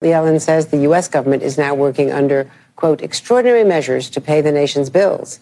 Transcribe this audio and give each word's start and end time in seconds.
Yellen 0.00 0.40
says 0.40 0.68
the 0.68 0.82
U.S. 0.82 1.08
government 1.08 1.42
is 1.42 1.58
now 1.58 1.74
working 1.74 2.12
under, 2.12 2.48
quote, 2.76 3.02
extraordinary 3.02 3.64
measures 3.64 4.08
to 4.10 4.20
pay 4.20 4.40
the 4.40 4.52
nation's 4.52 4.90
bills. 4.90 5.40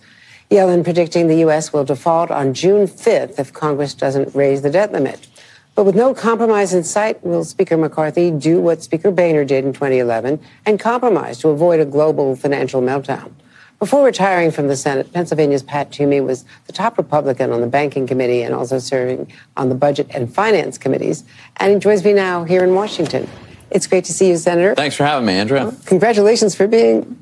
Yellen 0.51 0.83
predicting 0.83 1.29
the 1.29 1.41
U.S. 1.41 1.75
will 1.75 1.85
default 1.85 2.31
on 2.31 2.55
June 2.55 2.87
5th 2.87 3.39
if 3.39 3.53
Congress 3.53 3.93
doesn't 3.93 4.35
raise 4.35 4.63
the 4.63 4.71
debt 4.71 4.93
limit. 4.93 5.29
But 5.75 5.85
with 5.85 5.95
no 5.95 6.15
compromise 6.15 6.73
in 6.73 6.85
sight, 6.85 7.23
will 7.23 7.45
Speaker 7.45 7.77
McCarthy 7.77 8.31
do 8.31 8.59
what 8.59 8.83
Speaker 8.83 9.11
Boehner 9.11 9.45
did 9.45 9.67
in 9.67 9.75
2011 9.75 10.41
and 10.65 10.81
compromise 10.81 11.37
to 11.41 11.51
avoid 11.51 11.79
a 11.79 11.85
global 11.85 12.35
financial 12.35 12.81
meltdown? 12.81 13.33
Before 13.79 14.07
retiring 14.07 14.51
from 14.53 14.69
the 14.69 14.77
Senate, 14.77 15.13
Pennsylvania's 15.13 15.63
Pat 15.63 15.93
Toomey 15.93 16.23
was 16.23 16.47
the 16.67 16.73
top 16.73 16.97
Republican 16.97 17.53
on 17.53 17.61
the 17.61 17.67
Banking 17.67 18.07
Committee 18.07 18.41
and 18.41 18.55
also 18.55 18.79
serving 18.79 19.31
on 19.55 19.69
the 19.69 19.75
Budget 19.75 20.07
and 20.15 20.33
Finance 20.33 20.79
Committees. 20.79 21.25
And 21.59 21.75
he 21.75 21.79
joins 21.79 22.03
me 22.03 22.15
now 22.15 22.45
here 22.45 22.65
in 22.65 22.75
Washington. 22.75 23.29
It's 23.71 23.87
great 23.87 24.05
to 24.05 24.13
see 24.13 24.29
you, 24.29 24.37
Senator. 24.37 24.75
Thanks 24.75 24.97
for 24.97 25.05
having 25.05 25.27
me, 25.27 25.35
Andrea. 25.35 25.65
Well, 25.65 25.77
congratulations 25.87 26.55
for 26.55 26.67
being 26.67 27.19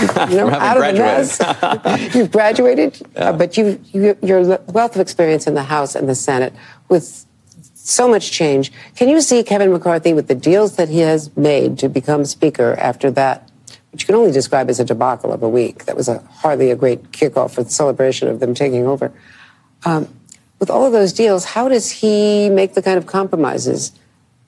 you 0.00 0.06
know, 0.36 0.50
out 0.50 0.76
of 0.76 0.82
the 0.82 0.92
mess. 0.92 2.14
You've 2.14 2.32
graduated, 2.32 3.00
yeah. 3.14 3.30
uh, 3.30 3.32
but 3.32 3.56
you, 3.56 3.80
you, 3.92 4.16
your 4.22 4.58
wealth 4.68 4.94
of 4.94 5.00
experience 5.00 5.46
in 5.46 5.54
the 5.54 5.62
House 5.62 5.94
and 5.94 6.08
the 6.08 6.14
Senate 6.14 6.52
with 6.88 7.24
so 7.74 8.08
much 8.08 8.32
change. 8.32 8.72
Can 8.96 9.08
you 9.08 9.20
see 9.20 9.42
Kevin 9.44 9.72
McCarthy 9.72 10.12
with 10.12 10.26
the 10.26 10.34
deals 10.34 10.76
that 10.76 10.88
he 10.88 11.00
has 11.00 11.34
made 11.36 11.78
to 11.78 11.88
become 11.88 12.24
Speaker 12.24 12.74
after 12.78 13.10
that, 13.12 13.48
which 13.92 14.02
you 14.02 14.06
can 14.06 14.16
only 14.16 14.32
describe 14.32 14.68
as 14.68 14.80
a 14.80 14.84
debacle 14.84 15.32
of 15.32 15.42
a 15.42 15.48
week? 15.48 15.84
That 15.84 15.96
was 15.96 16.08
a, 16.08 16.18
hardly 16.18 16.70
a 16.70 16.76
great 16.76 17.12
kickoff 17.12 17.52
for 17.52 17.62
the 17.62 17.70
celebration 17.70 18.28
of 18.28 18.40
them 18.40 18.54
taking 18.54 18.86
over. 18.86 19.12
Um, 19.84 20.08
with 20.58 20.68
all 20.68 20.84
of 20.84 20.92
those 20.92 21.12
deals, 21.12 21.44
how 21.44 21.68
does 21.68 21.90
he 21.90 22.48
make 22.50 22.74
the 22.74 22.82
kind 22.82 22.98
of 22.98 23.06
compromises 23.06 23.92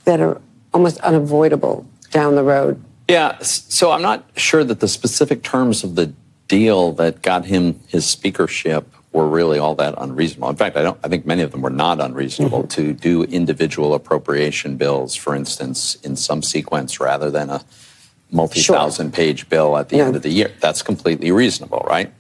that 0.05 0.21
are 0.21 0.41
almost 0.79 0.99
unavoidable 1.01 1.85
down 2.13 2.37
the 2.37 2.45
road? 2.45 2.83
Yeah, 3.09 3.39
so 3.41 3.91
I'm 3.91 4.03
not 4.03 4.25
sure 4.37 4.63
that 4.63 4.79
the 4.79 4.87
specific 4.87 5.43
terms 5.43 5.83
of 5.83 5.97
the 5.97 6.13
deal 6.47 6.93
that 6.93 7.21
got 7.21 7.47
him 7.47 7.81
his 7.89 8.07
speakership 8.07 8.87
were 9.13 9.27
really 9.27 9.59
all 9.59 9.75
that 9.75 9.95
unreasonable. 9.99 10.51
In 10.51 10.57
fact, 10.57 10.77
I 10.77 10.83
don't. 10.83 10.99
I 11.03 11.09
think 11.09 11.27
many 11.27 11.43
of 11.43 11.51
them 11.51 11.63
were 11.63 11.71
not 11.71 12.01
unreasonable 12.01 12.61
mm-hmm. 12.61 12.83
to 12.83 12.93
do 12.93 13.25
individual 13.25 13.93
appropriation 13.95 14.77
bills, 14.77 15.17
for 15.17 15.35
instance, 15.35 15.97
in 15.97 16.15
some 16.15 16.43
sequence 16.43 17.01
rather 17.01 17.31
than 17.31 17.51
a 17.51 17.65
multi-thousand-page 18.31 19.49
bill 19.49 19.77
at 19.79 19.89
the 19.89 19.97
yeah. 19.97 20.05
end 20.05 20.15
of 20.15 20.23
the 20.23 20.31
year. 20.31 20.53
That's 20.61 20.83
completely 20.83 21.33
reasonable, 21.33 21.85
right? 21.89 22.13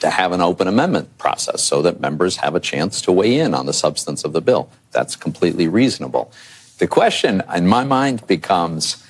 To 0.00 0.10
have 0.10 0.32
an 0.32 0.42
open 0.42 0.68
amendment 0.68 1.16
process 1.16 1.62
so 1.62 1.80
that 1.82 1.98
members 1.98 2.36
have 2.36 2.54
a 2.54 2.60
chance 2.60 3.00
to 3.02 3.10
weigh 3.12 3.40
in 3.40 3.54
on 3.54 3.64
the 3.64 3.72
substance 3.72 4.22
of 4.22 4.32
the 4.32 4.42
bill. 4.42 4.68
That's 4.92 5.16
completely 5.16 5.66
reasonable. 5.66 6.30
The 6.78 6.86
question, 6.86 7.42
in 7.54 7.66
my 7.66 7.84
mind, 7.84 8.26
becomes 8.26 9.02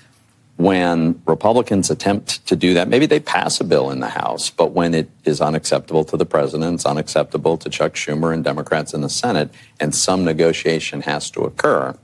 when 0.57 1.21
Republicans 1.27 1.91
attempt 1.91 2.47
to 2.47 2.57
do 2.57 2.75
that, 2.75 2.89
maybe 2.89 3.07
they 3.07 3.21
pass 3.21 3.61
a 3.61 3.65
bill 3.65 3.91
in 3.91 4.01
the 4.01 4.09
House, 4.09 4.49
but 4.49 4.73
when 4.73 4.95
it 4.95 5.11
is 5.25 5.41
unacceptable 5.41 6.05
to 6.05 6.17
the 6.17 6.25
president, 6.25 6.75
it's 6.75 6.87
unacceptable 6.87 7.59
to 7.59 7.69
Chuck 7.69 7.95
Schumer 7.95 8.33
and 8.33 8.43
Democrats 8.43 8.95
in 8.95 9.03
the 9.03 9.11
Senate, 9.11 9.51
and 9.81 9.95
some 9.95 10.25
negotiation 10.25 11.03
has 11.03 11.31
to 11.33 11.43
occur, 11.43 11.97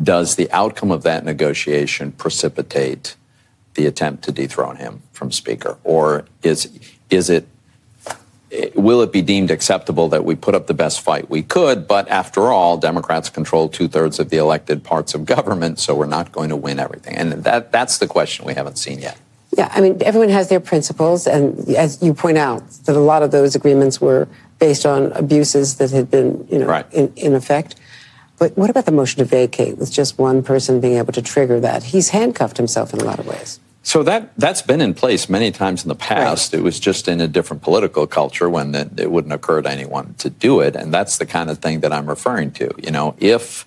does 0.00 0.36
the 0.36 0.50
outcome 0.52 0.90
of 0.90 1.02
that 1.02 1.24
negotiation 1.24 2.12
precipitate 2.12 3.16
the 3.74 3.86
attempt 3.86 4.22
to 4.24 4.32
dethrone 4.32 4.76
him 4.76 5.02
from 5.12 5.32
Speaker? 5.32 5.78
Or 5.82 6.26
is, 6.42 6.78
is 7.10 7.30
it 7.30 7.48
will 8.74 9.02
it 9.02 9.12
be 9.12 9.22
deemed 9.22 9.50
acceptable 9.50 10.08
that 10.08 10.24
we 10.24 10.34
put 10.34 10.54
up 10.54 10.66
the 10.66 10.74
best 10.74 11.00
fight 11.00 11.28
we 11.28 11.42
could? 11.42 11.86
But 11.86 12.08
after 12.08 12.52
all, 12.52 12.76
Democrats 12.76 13.28
control 13.28 13.68
two 13.68 13.88
thirds 13.88 14.18
of 14.18 14.30
the 14.30 14.36
elected 14.36 14.84
parts 14.84 15.14
of 15.14 15.24
government, 15.24 15.78
so 15.78 15.94
we're 15.94 16.06
not 16.06 16.32
going 16.32 16.50
to 16.50 16.56
win 16.56 16.78
everything. 16.78 17.16
And 17.16 17.32
that, 17.44 17.72
that's 17.72 17.98
the 17.98 18.06
question 18.06 18.44
we 18.44 18.54
haven't 18.54 18.76
seen 18.76 19.00
yet. 19.00 19.18
Yeah, 19.56 19.70
I 19.72 19.80
mean, 19.80 20.02
everyone 20.02 20.28
has 20.30 20.48
their 20.48 20.60
principles. 20.60 21.26
And 21.26 21.68
as 21.70 22.02
you 22.02 22.12
point 22.12 22.36
out, 22.38 22.68
that 22.84 22.96
a 22.96 23.00
lot 23.00 23.22
of 23.22 23.30
those 23.30 23.54
agreements 23.54 24.00
were 24.00 24.28
based 24.58 24.84
on 24.84 25.12
abuses 25.12 25.76
that 25.76 25.90
had 25.90 26.10
been, 26.10 26.46
you 26.50 26.58
know, 26.58 26.66
right. 26.66 26.86
in, 26.92 27.12
in 27.16 27.34
effect. 27.34 27.76
But 28.38 28.56
what 28.56 28.68
about 28.68 28.84
the 28.84 28.92
motion 28.92 29.18
to 29.18 29.24
vacate 29.24 29.78
with 29.78 29.90
just 29.90 30.18
one 30.18 30.42
person 30.42 30.80
being 30.80 30.98
able 30.98 31.12
to 31.14 31.22
trigger 31.22 31.58
that? 31.60 31.84
He's 31.84 32.10
handcuffed 32.10 32.58
himself 32.58 32.92
in 32.92 33.00
a 33.00 33.04
lot 33.04 33.18
of 33.18 33.26
ways. 33.26 33.60
So 33.86 34.02
that 34.02 34.32
that's 34.36 34.62
been 34.62 34.80
in 34.80 34.94
place 34.94 35.28
many 35.28 35.52
times 35.52 35.84
in 35.84 35.88
the 35.88 35.94
past. 35.94 36.52
Right. 36.52 36.58
It 36.58 36.62
was 36.64 36.80
just 36.80 37.06
in 37.06 37.20
a 37.20 37.28
different 37.28 37.62
political 37.62 38.04
culture 38.08 38.50
when 38.50 38.72
the, 38.72 38.90
it 38.96 39.12
wouldn't 39.12 39.32
occur 39.32 39.62
to 39.62 39.70
anyone 39.70 40.14
to 40.14 40.28
do 40.28 40.58
it, 40.58 40.74
and 40.74 40.92
that's 40.92 41.18
the 41.18 41.24
kind 41.24 41.50
of 41.50 41.58
thing 41.58 41.78
that 41.80 41.92
I'm 41.92 42.08
referring 42.08 42.50
to. 42.54 42.68
You 42.82 42.90
know, 42.90 43.14
if 43.18 43.64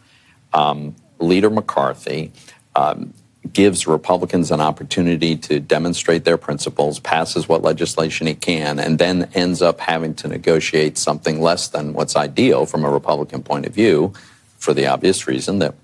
um, 0.52 0.94
Leader 1.20 1.50
McCarthy 1.50 2.34
um, 2.76 3.14
gives 3.54 3.88
Republicans 3.88 4.52
an 4.52 4.60
opportunity 4.60 5.38
to 5.38 5.62
demonstrate 5.62 6.26
their 6.26 6.38
principles, 6.38 7.00
passes 7.00 7.48
what 7.48 7.62
legislation 7.62 8.28
he 8.28 8.36
can, 8.36 8.78
and 8.78 9.00
then 9.00 9.30
ends 9.36 9.62
up 9.62 9.80
having 9.80 10.14
to 10.16 10.28
negotiate 10.28 10.98
something 10.98 11.40
less 11.40 11.70
than 11.70 11.94
what's 11.94 12.18
ideal 12.18 12.66
from 12.66 12.84
a 12.84 12.90
Republican 12.90 13.42
point 13.42 13.66
of 13.66 13.74
view, 13.74 14.12
for 14.58 14.74
the 14.74 14.86
obvious 14.86 15.30
reason 15.30 15.60
that 15.60 15.76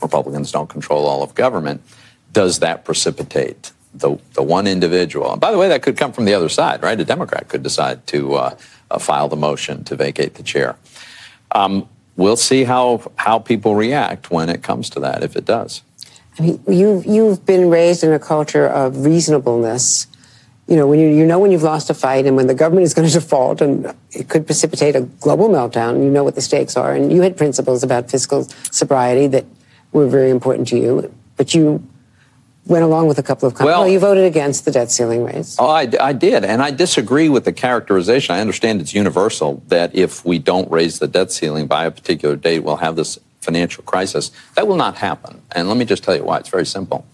Republicans 0.00 0.52
don't 0.52 0.68
control 0.68 1.04
all 1.04 1.24
of 1.24 1.34
government 1.34 1.82
does 2.32 2.60
that 2.60 2.84
precipitate 2.84 3.72
the, 3.94 4.16
the 4.34 4.42
one 4.42 4.66
individual? 4.66 5.32
And 5.32 5.40
by 5.40 5.50
the 5.50 5.58
way, 5.58 5.68
that 5.68 5.82
could 5.82 5.96
come 5.96 6.12
from 6.12 6.24
the 6.24 6.34
other 6.34 6.48
side, 6.48 6.82
right? 6.82 6.98
A 6.98 7.04
Democrat 7.04 7.48
could 7.48 7.62
decide 7.62 8.06
to 8.08 8.34
uh, 8.34 8.56
uh, 8.90 8.98
file 8.98 9.28
the 9.28 9.36
motion 9.36 9.84
to 9.84 9.96
vacate 9.96 10.34
the 10.34 10.42
chair. 10.42 10.76
Um, 11.54 11.88
we'll 12.16 12.36
see 12.36 12.64
how, 12.64 13.02
how 13.16 13.38
people 13.38 13.74
react 13.74 14.30
when 14.30 14.48
it 14.48 14.62
comes 14.62 14.88
to 14.90 15.00
that, 15.00 15.22
if 15.22 15.36
it 15.36 15.44
does. 15.44 15.82
I 16.38 16.42
mean, 16.42 16.62
you, 16.66 17.02
you've 17.06 17.44
been 17.44 17.68
raised 17.68 18.02
in 18.02 18.12
a 18.12 18.18
culture 18.18 18.66
of 18.66 19.04
reasonableness. 19.04 20.06
You 20.66 20.76
know, 20.76 20.86
when 20.86 20.98
you, 20.98 21.08
you 21.08 21.26
know 21.26 21.38
when 21.38 21.50
you've 21.50 21.62
lost 21.62 21.90
a 21.90 21.94
fight 21.94 22.24
and 22.24 22.36
when 22.36 22.46
the 22.46 22.54
government 22.54 22.84
is 22.84 22.94
going 22.94 23.06
to 23.08 23.12
default 23.12 23.60
and 23.60 23.94
it 24.12 24.30
could 24.30 24.46
precipitate 24.46 24.96
a 24.96 25.02
global 25.02 25.50
meltdown, 25.50 26.02
you 26.02 26.10
know 26.10 26.24
what 26.24 26.34
the 26.34 26.40
stakes 26.40 26.76
are. 26.76 26.94
And 26.94 27.12
you 27.12 27.20
had 27.20 27.36
principles 27.36 27.82
about 27.82 28.10
fiscal 28.10 28.44
sobriety 28.70 29.26
that 29.26 29.44
were 29.92 30.06
very 30.06 30.30
important 30.30 30.68
to 30.68 30.78
you, 30.78 31.14
but 31.36 31.54
you 31.54 31.86
went 32.66 32.84
along 32.84 33.08
with 33.08 33.18
a 33.18 33.22
couple 33.22 33.48
of 33.48 33.54
comments. 33.54 33.66
Well, 33.66 33.80
well, 33.82 33.88
you 33.88 33.98
voted 33.98 34.24
against 34.24 34.64
the 34.64 34.70
debt 34.70 34.90
ceiling 34.90 35.24
raise. 35.24 35.56
Oh, 35.58 35.68
I, 35.68 35.88
I, 36.00 36.12
did. 36.12 36.44
And 36.44 36.62
I 36.62 36.70
disagree 36.70 37.28
with 37.28 37.44
the 37.44 37.52
characterization. 37.52 38.34
I 38.34 38.40
understand 38.40 38.80
it's 38.80 38.94
universal 38.94 39.62
that 39.68 39.94
if 39.94 40.24
we 40.24 40.38
don't 40.38 40.70
raise 40.70 40.98
the 40.98 41.08
debt 41.08 41.32
ceiling 41.32 41.66
by 41.66 41.84
a 41.86 41.90
particular 41.90 42.36
date, 42.36 42.60
we'll 42.60 42.76
have 42.76 42.96
this 42.96 43.18
financial 43.40 43.82
crisis. 43.82 44.30
That 44.54 44.68
will 44.68 44.76
not 44.76 44.96
happen. 44.96 45.42
And 45.52 45.68
let 45.68 45.76
me 45.76 45.84
just 45.84 46.04
tell 46.04 46.14
you 46.14 46.24
why. 46.24 46.38
It's 46.38 46.48
very 46.48 46.66
simple. 46.66 47.04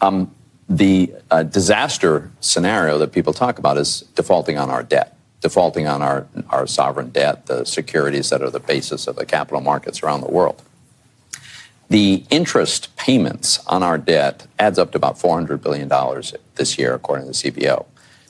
Um, 0.00 0.34
the 0.68 1.12
uh, 1.30 1.44
disaster 1.44 2.30
scenario 2.40 2.98
that 2.98 3.12
people 3.12 3.32
talk 3.32 3.58
about 3.58 3.76
is 3.76 4.00
defaulting 4.16 4.58
on 4.58 4.70
our 4.70 4.82
debt, 4.82 5.16
defaulting 5.40 5.86
on 5.86 6.02
our, 6.02 6.26
our 6.50 6.66
sovereign 6.66 7.10
debt, 7.10 7.46
the 7.46 7.64
securities 7.64 8.30
that 8.30 8.42
are 8.42 8.50
the 8.50 8.60
basis 8.60 9.06
of 9.06 9.14
the 9.16 9.26
capital 9.26 9.60
markets 9.60 10.02
around 10.02 10.22
the 10.22 10.30
world. 10.30 10.62
The 11.88 12.24
interest 12.30 12.94
payments 12.96 13.64
on 13.66 13.82
our 13.82 13.98
debt 13.98 14.46
adds 14.58 14.78
up 14.78 14.92
to 14.92 14.96
about 14.96 15.18
$400 15.18 15.62
billion 15.62 15.88
this 16.54 16.78
year, 16.78 16.94
according 16.94 17.30
to 17.32 17.42
the 17.42 17.50
CBO. 17.50 17.86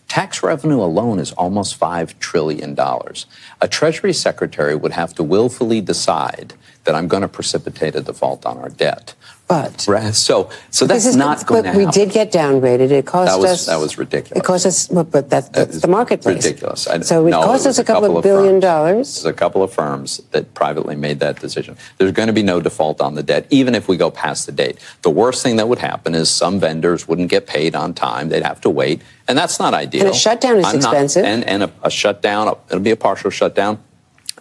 Tax 0.09 0.43
revenue 0.43 0.81
alone 0.81 1.19
is 1.19 1.33
almost 1.33 1.79
$5 1.79 2.19
trillion. 2.19 2.77
A 2.79 3.69
Treasury 3.69 4.13
Secretary 4.13 4.75
would 4.75 4.93
have 4.93 5.15
to 5.15 5.23
willfully 5.23 5.81
decide 5.81 6.55
that 6.85 6.95
I'm 6.95 7.09
going 7.09 7.23
to 7.23 7.29
precipitate 7.29 7.95
a 7.95 8.01
default 8.01 8.45
on 8.45 8.59
our 8.59 8.69
debt. 8.69 9.15
But 9.55 9.81
so 10.15 10.51
so 10.71 10.87
that's 10.87 11.07
is, 11.07 11.15
not 11.15 11.47
going 11.47 11.63
to 11.63 11.69
happen. 11.69 11.87
We 11.87 11.91
did 11.93 12.11
get 12.11 12.33
downgraded. 12.33 12.91
It 12.91 13.07
cost 13.07 13.31
that 13.31 13.39
was, 13.39 13.51
us. 13.51 13.67
That 13.67 13.77
was 13.77 13.97
ridiculous. 13.97 14.41
It 14.41 14.45
cost 14.45 14.67
us, 14.67 14.89
but 14.89 15.31
that's, 15.31 15.49
that's 15.51 15.81
the 15.81 15.87
marketplace. 15.87 16.45
Ridiculous. 16.45 16.89
I, 16.89 17.01
so 17.01 17.27
it 17.27 17.31
no, 17.31 17.43
cost 17.45 17.67
it 17.67 17.69
us 17.69 17.79
a 17.79 17.85
couple, 17.85 18.03
couple 18.03 18.19
of 18.19 18.25
billion 18.25 18.55
firms. 18.55 18.63
dollars. 18.63 19.15
There's 19.15 19.33
a 19.33 19.39
couple 19.39 19.63
of 19.63 19.73
firms 19.73 20.19
that 20.33 20.55
privately 20.55 20.97
made 20.97 21.21
that 21.21 21.39
decision. 21.39 21.77
There's 21.99 22.11
going 22.11 22.27
to 22.27 22.33
be 22.33 22.43
no 22.43 22.61
default 22.61 23.01
on 23.01 23.15
the 23.15 23.23
debt, 23.23 23.47
even 23.51 23.77
if 23.77 23.87
we 23.87 23.97
go 23.97 24.11
past 24.11 24.47
the 24.47 24.53
date. 24.53 24.79
The 25.03 25.11
worst 25.11 25.43
thing 25.45 25.55
that 25.57 25.69
would 25.69 25.79
happen 25.79 26.17
is 26.17 26.29
some 26.31 26.59
vendors 26.59 27.07
wouldn't 27.07 27.31
get 27.31 27.47
paid 27.47 27.77
on 27.77 27.95
time. 27.95 28.31
They'd 28.31 28.43
have 28.43 28.61
to 28.63 28.71
wait, 28.71 29.03
and 29.29 29.39
that's 29.39 29.61
not 29.61 29.73
ideal. 29.73 30.07
And 30.07 30.11
a 30.11 30.19
shutdown 30.19 30.57
is 30.59 30.67
I'm 30.67 30.77
expensive. 30.77 31.23
Not, 31.23 31.31
and 31.31 31.45
and 31.45 31.63
a, 31.63 31.73
a 31.85 31.91
shutdown, 31.91 32.57
it'll 32.69 32.81
be 32.81 32.91
a 32.91 32.97
partial 32.97 33.31
shutdown. 33.31 33.79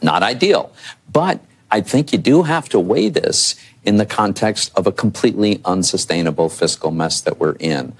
Not 0.01 0.24
ideal, 0.24 0.74
but 1.12 1.39
I 1.69 1.81
think 1.81 2.13
you 2.13 2.19
do 2.19 2.44
have 2.44 2.68
to 2.69 2.80
weigh 2.80 3.09
this 3.09 3.56
in 3.85 3.97
the 3.97 4.06
context 4.06 4.71
of 4.75 4.88
a 4.88 4.91
completely 4.91 5.62
unsustainable 5.65 6.50
fiscal 6.50 6.91
mess 6.91 7.21
that 7.21 7.39
we're 7.39 7.56
in. 7.59 7.94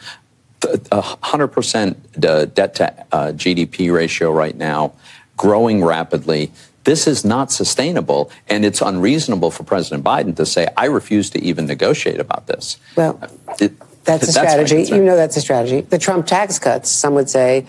A 0.64 1.02
100% 1.02 2.54
debt 2.54 2.76
to 2.76 3.06
uh, 3.12 3.32
GDP 3.34 3.94
ratio 3.94 4.32
right 4.32 4.56
now, 4.56 4.94
growing 5.36 5.84
rapidly. 5.84 6.52
This 6.86 7.06
is 7.06 7.26
not 7.26 7.52
sustainable, 7.52 8.32
and 8.48 8.64
it's 8.64 8.82
unreasonable 8.82 9.52
for 9.52 9.64
President 9.64 10.04
Biden 10.04 10.36
to 10.38 10.46
say, 10.46 10.68
I 10.78 10.86
refuse 10.86 11.30
to 11.32 11.42
even 11.42 11.66
negotiate 11.66 12.20
about 12.20 12.48
this. 12.48 12.78
Well, 12.96 13.20
it, 13.60 13.74
that's 14.06 14.28
a 14.28 14.32
strategy. 14.32 14.84
You 14.84 15.04
know 15.04 15.16
that's 15.16 15.38
a 15.38 15.42
strategy. 15.42 15.82
The 15.82 15.98
Trump 15.98 16.28
tax 16.28 16.60
cuts, 16.60 16.90
some 16.90 17.14
would 17.16 17.30
say, 17.30 17.66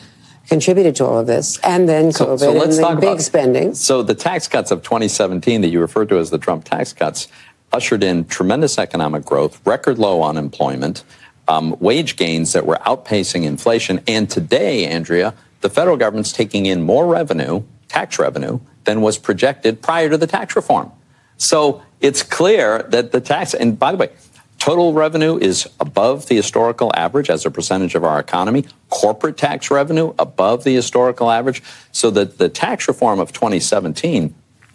contributed 0.48 0.96
to 0.96 1.04
all 1.04 1.18
of 1.18 1.26
this, 1.26 1.58
and 1.60 1.88
then 1.88 2.10
COVID 2.10 2.14
so, 2.14 2.36
so 2.36 2.52
let's 2.52 2.76
and 2.76 2.84
talk 2.84 3.00
big 3.00 3.10
about, 3.10 3.22
spending. 3.22 3.74
So 3.74 4.02
the 4.02 4.14
tax 4.14 4.48
cuts 4.48 4.70
of 4.70 4.82
2017 4.82 5.60
that 5.62 5.68
you 5.68 5.80
referred 5.80 6.08
to 6.10 6.18
as 6.18 6.30
the 6.30 6.38
Trump 6.38 6.64
tax 6.64 6.92
cuts, 6.92 7.28
ushered 7.74 8.04
in 8.04 8.24
tremendous 8.26 8.78
economic 8.78 9.24
growth, 9.24 9.60
record 9.66 9.98
low 9.98 10.22
unemployment, 10.22 11.02
um, 11.48 11.76
wage 11.80 12.14
gains 12.14 12.52
that 12.52 12.64
were 12.64 12.78
outpacing 12.86 13.42
inflation. 13.42 14.00
And 14.06 14.30
today, 14.30 14.86
Andrea, 14.86 15.34
the 15.60 15.68
federal 15.68 15.96
government's 15.96 16.32
taking 16.32 16.66
in 16.66 16.82
more 16.82 17.06
revenue, 17.06 17.64
tax 17.88 18.18
revenue, 18.18 18.60
than 18.84 19.00
was 19.00 19.18
projected 19.18 19.82
prior 19.82 20.08
to 20.08 20.16
the 20.16 20.26
tax 20.26 20.54
reform. 20.54 20.92
So 21.36 21.82
it's 22.00 22.22
clear 22.22 22.84
that 22.90 23.10
the 23.10 23.20
tax, 23.20 23.54
and 23.54 23.76
by 23.76 23.90
the 23.90 23.98
way, 23.98 24.10
total 24.58 24.92
revenue 24.92 25.36
is 25.36 25.68
above 25.80 26.28
the 26.28 26.36
historical 26.36 26.92
average 26.94 27.28
as 27.28 27.44
a 27.44 27.50
percentage 27.50 27.96
of 27.96 28.04
our 28.04 28.20
economy. 28.20 28.66
Corporate 28.88 29.36
tax 29.36 29.70
revenue 29.70 30.14
above 30.20 30.62
the 30.62 30.74
historical 30.74 31.28
average. 31.28 31.60
So 31.90 32.10
that 32.12 32.38
the 32.38 32.48
tax 32.48 32.86
reform 32.86 33.18
of 33.18 33.32
2017 33.32 34.32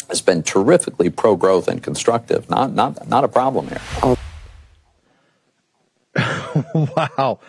has 0.10 0.22
been 0.22 0.44
terrifically 0.44 1.10
pro 1.10 1.36
growth 1.36 1.68
and 1.68 1.82
constructive. 1.82 2.50
Not, 2.50 2.74
not, 2.74 3.08
not 3.08 3.24
a 3.24 3.28
problem 3.28 3.68
here. 3.68 4.16
Wow. 6.74 7.40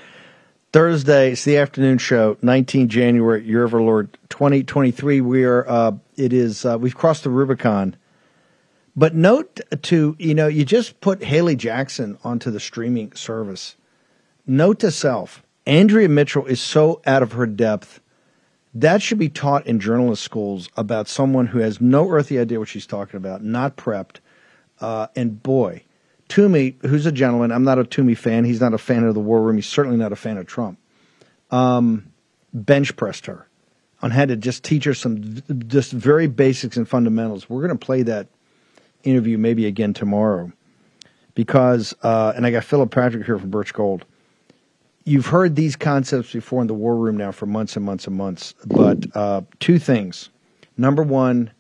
Thursday, 0.73 1.33
it's 1.33 1.43
the 1.43 1.57
afternoon 1.57 1.99
show, 1.99 2.37
19 2.43 2.89
January, 2.89 3.45
year 3.45 3.65
of 3.65 3.75
our 3.75 3.83
Lord 3.83 4.17
2023. 4.29 5.21
We 5.21 5.43
are, 5.43 5.69
uh, 5.69 5.93
it 6.17 6.33
is, 6.33 6.65
uh, 6.65 6.79
we've 6.79 6.95
crossed 6.95 7.25
the 7.25 7.31
Rubicon. 7.31 7.97
But 8.95 9.15
note 9.15 9.61
to, 9.83 10.17
you 10.19 10.35
know, 10.35 10.47
you 10.47 10.65
just 10.65 11.01
put 11.01 11.25
Haley 11.25 11.57
Jackson 11.57 12.19
onto 12.23 12.53
the 12.53 12.61
streaming 12.61 13.13
service. 13.15 13.77
Note 14.47 14.79
to 14.81 14.93
self, 14.93 15.43
Andrea 15.67 16.09
Mitchell 16.09 16.47
is 16.47 16.61
so 16.61 17.01
out 17.05 17.23
of 17.23 17.33
her 17.33 17.47
depth. 17.47 18.01
That 18.75 19.03
should 19.03 19.19
be 19.19 19.29
taught 19.29 19.67
in 19.67 19.81
journalist 19.81 20.23
schools 20.23 20.69
about 20.77 21.09
someone 21.09 21.47
who 21.47 21.59
has 21.59 21.81
no 21.81 22.09
earthly 22.09 22.39
idea 22.39 22.59
what 22.59 22.69
she's 22.69 22.87
talking 22.87 23.17
about, 23.17 23.43
not 23.43 23.77
prepped. 23.77 24.17
Uh, 24.81 25.09
and 25.17 25.43
boy, 25.43 25.83
Toomey, 26.29 26.77
who's 26.83 27.05
a 27.07 27.13
gentleman, 27.13 27.51
I'm 27.51 27.65
not 27.65 27.79
a 27.79 27.85
Toomey 27.85 28.15
fan. 28.15 28.45
He's 28.45 28.61
not 28.61 28.73
a 28.73 28.79
fan 28.79 29.05
of 29.05 29.15
the 29.15 29.21
war 29.21 29.43
room. 29.43 29.57
He's 29.57 29.67
certainly 29.67 29.99
not 29.99 30.13
a 30.13 30.17
fan 30.17 30.39
of 30.39 30.47
Trump. 30.47 30.79
Um, 31.51 32.13
bench 32.55 32.95
pressed 32.97 33.27
her 33.27 33.49
on 34.03 34.13
how 34.13 34.25
to 34.25 34.37
just 34.37 34.63
teach 34.63 34.85
her 34.85 34.95
some 34.95 35.43
just 35.67 35.93
very 35.93 36.29
basics 36.29 36.77
and 36.77 36.89
fundamentals. 36.89 37.51
We're 37.51 37.67
going 37.67 37.77
to 37.77 37.85
play 37.85 38.03
that 38.03 38.29
interview 39.03 39.37
maybe 39.37 39.67
again 39.67 39.95
tomorrow 39.95 40.53
because, 41.35 41.95
uh, 42.03 42.33
and 42.37 42.47
I 42.47 42.51
got 42.51 42.65
Philip 42.65 42.91
Patrick 42.91 43.27
here 43.27 43.39
from 43.39 43.51
Birch 43.51 43.75
Gold. 43.75 44.05
You've 45.05 45.27
heard 45.27 45.57
these 45.57 45.77
concepts 45.77 46.33
before 46.33 46.61
in 46.61 46.67
the 46.67 46.75
war 46.75 46.97
room 46.97 47.17
now 47.17 47.33
for 47.33 47.47
months 47.47 47.77
and 47.77 47.85
months 47.85 48.07
and 48.07 48.17
months, 48.17 48.55
but 48.67 49.05
uh, 49.17 49.43
two 49.59 49.79
things. 49.79 50.29
Number 50.77 51.03
one, 51.03 51.51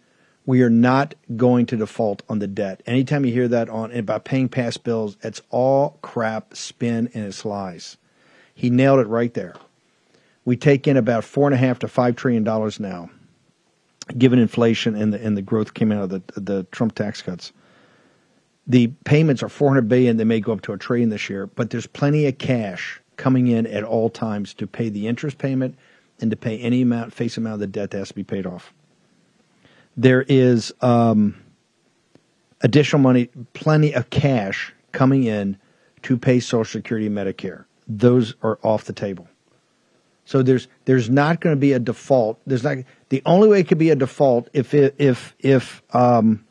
we 0.47 0.63
are 0.63 0.71
not 0.71 1.15
going 1.37 1.67
to 1.67 1.77
default 1.77 2.23
on 2.29 2.39
the 2.39 2.47
debt. 2.47 2.83
Anytime 2.87 3.25
you 3.25 3.33
hear 3.33 3.49
that 3.49 3.69
on 3.69 3.93
about 3.93 4.25
paying 4.25 4.49
past 4.49 4.85
bills, 4.85 5.17
it's 5.23 5.41
all 5.51 5.99
crap, 6.03 6.57
spin, 6.57 7.11
and 7.15 7.25
it's 7.25 7.45
lies. 7.45 7.97
He 8.55 8.69
nailed 8.69 9.01
it 9.01 9.07
right 9.07 9.33
there. 9.33 9.55
We 10.45 10.57
take 10.57 10.87
in 10.87 10.97
about 10.97 11.25
four 11.25 11.47
and 11.47 11.55
a 11.55 11.59
half 11.59 11.79
to 11.81 11.89
five 11.89 12.17
trillion 12.17 12.45
dollars 12.45 12.81
now, 12.81 13.11
given 14.19 14.39
inflation 14.39 14.97
and 14.97 15.13
the 15.13 15.25
and 15.25 15.37
the 15.37 15.43
growth 15.43 15.75
came 15.75 15.93
out 15.93 16.03
of 16.03 16.11
the 16.11 16.41
the 16.41 16.65
Trump 16.73 16.95
tax 16.95 17.23
cuts. 17.23 17.53
The 18.67 18.89
payments 19.05 19.43
are 19.43 19.49
400 19.49 19.89
billion. 19.89 20.17
They 20.17 20.25
may 20.25 20.41
go 20.41 20.53
up 20.53 20.61
to 20.63 20.73
a 20.73 20.79
trillion 20.79 21.09
this 21.09 21.31
year, 21.31 21.47
but 21.47 21.71
there's 21.71 21.87
plenty 21.87 22.27
of 22.27 22.39
cash 22.39 23.00
coming 23.21 23.49
in 23.49 23.67
at 23.67 23.85
all 23.85 24.09
times 24.09 24.55
to 24.55 24.67
pay 24.67 24.89
the 24.89 25.07
interest 25.07 25.37
payment 25.37 25.77
and 26.21 26.31
to 26.31 26.37
pay 26.37 26.59
any 26.59 26.83
amount 26.83 27.13
face 27.13 27.37
amount 27.37 27.55
of 27.55 27.61
the 27.61 27.67
debt 27.67 27.91
that 27.91 27.99
has 27.99 28.09
to 28.09 28.15
be 28.15 28.25
paid 28.25 28.47
off. 28.47 28.73
There 29.97 30.23
is 30.23 30.73
um, 30.81 31.37
additional 32.63 33.03
money, 33.03 33.29
plenty 33.53 33.95
of 33.95 34.09
cash 34.09 34.73
coming 34.93 35.25
in 35.25 35.59
to 36.03 36.17
pay 36.17 36.41
Social 36.41 36.81
Security 36.81 37.07
and 37.07 37.17
Medicare. 37.17 37.67
Those 37.87 38.35
are 38.43 38.59
off 38.63 38.85
the 38.85 38.95
table. 38.95 39.29
So 40.25 40.43
there's 40.43 40.69
there's 40.87 41.11
not 41.11 41.41
going 41.41 41.55
to 41.55 41.61
be 41.61 41.75
a 41.75 41.79
default. 41.79 42.41
There's 42.47 42.63
not 42.63 42.79
the 43.11 43.23
only 43.27 43.49
way 43.49 43.61
it 43.61 43.69
could 43.69 43.79
be 43.79 43.91
a 43.91 43.97
default 43.97 44.49
if 44.55 44.73
if 44.73 45.35
if 45.39 45.83
um, 45.93 46.47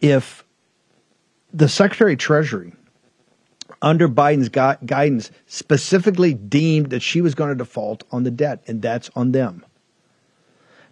if 0.00 0.44
the 1.52 1.68
Secretary 1.68 2.14
of 2.14 2.18
Treasury 2.18 2.72
under 3.84 4.08
Biden's 4.08 4.48
gu- 4.48 4.84
guidance 4.86 5.30
specifically 5.46 6.32
deemed 6.32 6.88
that 6.88 7.02
she 7.02 7.20
was 7.20 7.34
going 7.34 7.50
to 7.50 7.54
default 7.54 8.02
on 8.10 8.24
the 8.24 8.30
debt, 8.30 8.64
and 8.66 8.80
that's 8.80 9.10
on 9.14 9.32
them. 9.32 9.64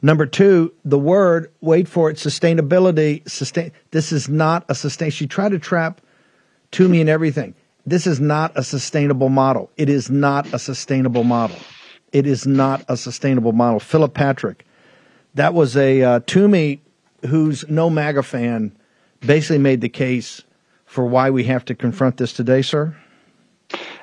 Number 0.03 0.27
two, 0.27 0.75
the 0.85 0.99
word, 0.99 1.51
wait 1.61 1.89
for 1.89 2.11
it, 2.11 2.19
sustainability. 2.19 3.27
Sustain. 3.29 3.73
This 3.93 4.13
is 4.13 4.29
not 4.29 4.67
a 4.69 4.75
sustain. 4.75 5.11
She 5.11 5.27
tried 5.27 5.53
to 5.53 5.59
trap 5.59 6.03
Toomey 6.71 7.01
and 7.01 7.09
everything. 7.09 7.55
This 7.87 8.07
is 8.07 8.21
not 8.21 8.53
a 8.57 8.63
sustainable 8.63 9.31
model. 9.31 9.71
It 9.77 9.89
is 9.89 10.11
not 10.11 10.53
a 10.53 10.59
sustainable 10.59 11.25
model. 11.25 11.57
It 12.13 12.27
is 12.27 12.47
not 12.47 12.85
a 12.89 12.97
sustainable 12.97 13.53
model. 13.53 13.81
Philip 13.81 14.13
Patrick, 14.13 14.67
that 15.35 15.55
was 15.55 15.77
a 15.77 16.03
uh, 16.03 16.21
Toomey, 16.27 16.83
who's 17.27 17.65
no 17.69 17.89
MAGA 17.89 18.23
fan, 18.23 18.77
basically 19.21 19.59
made 19.59 19.81
the 19.81 19.89
case 19.89 20.43
for 20.93 21.07
why 21.07 21.31
we 21.31 21.45
have 21.45 21.65
to 21.65 21.75
confront 21.75 22.19
this 22.19 22.35
today, 22.35 22.61
sir. 22.61 22.95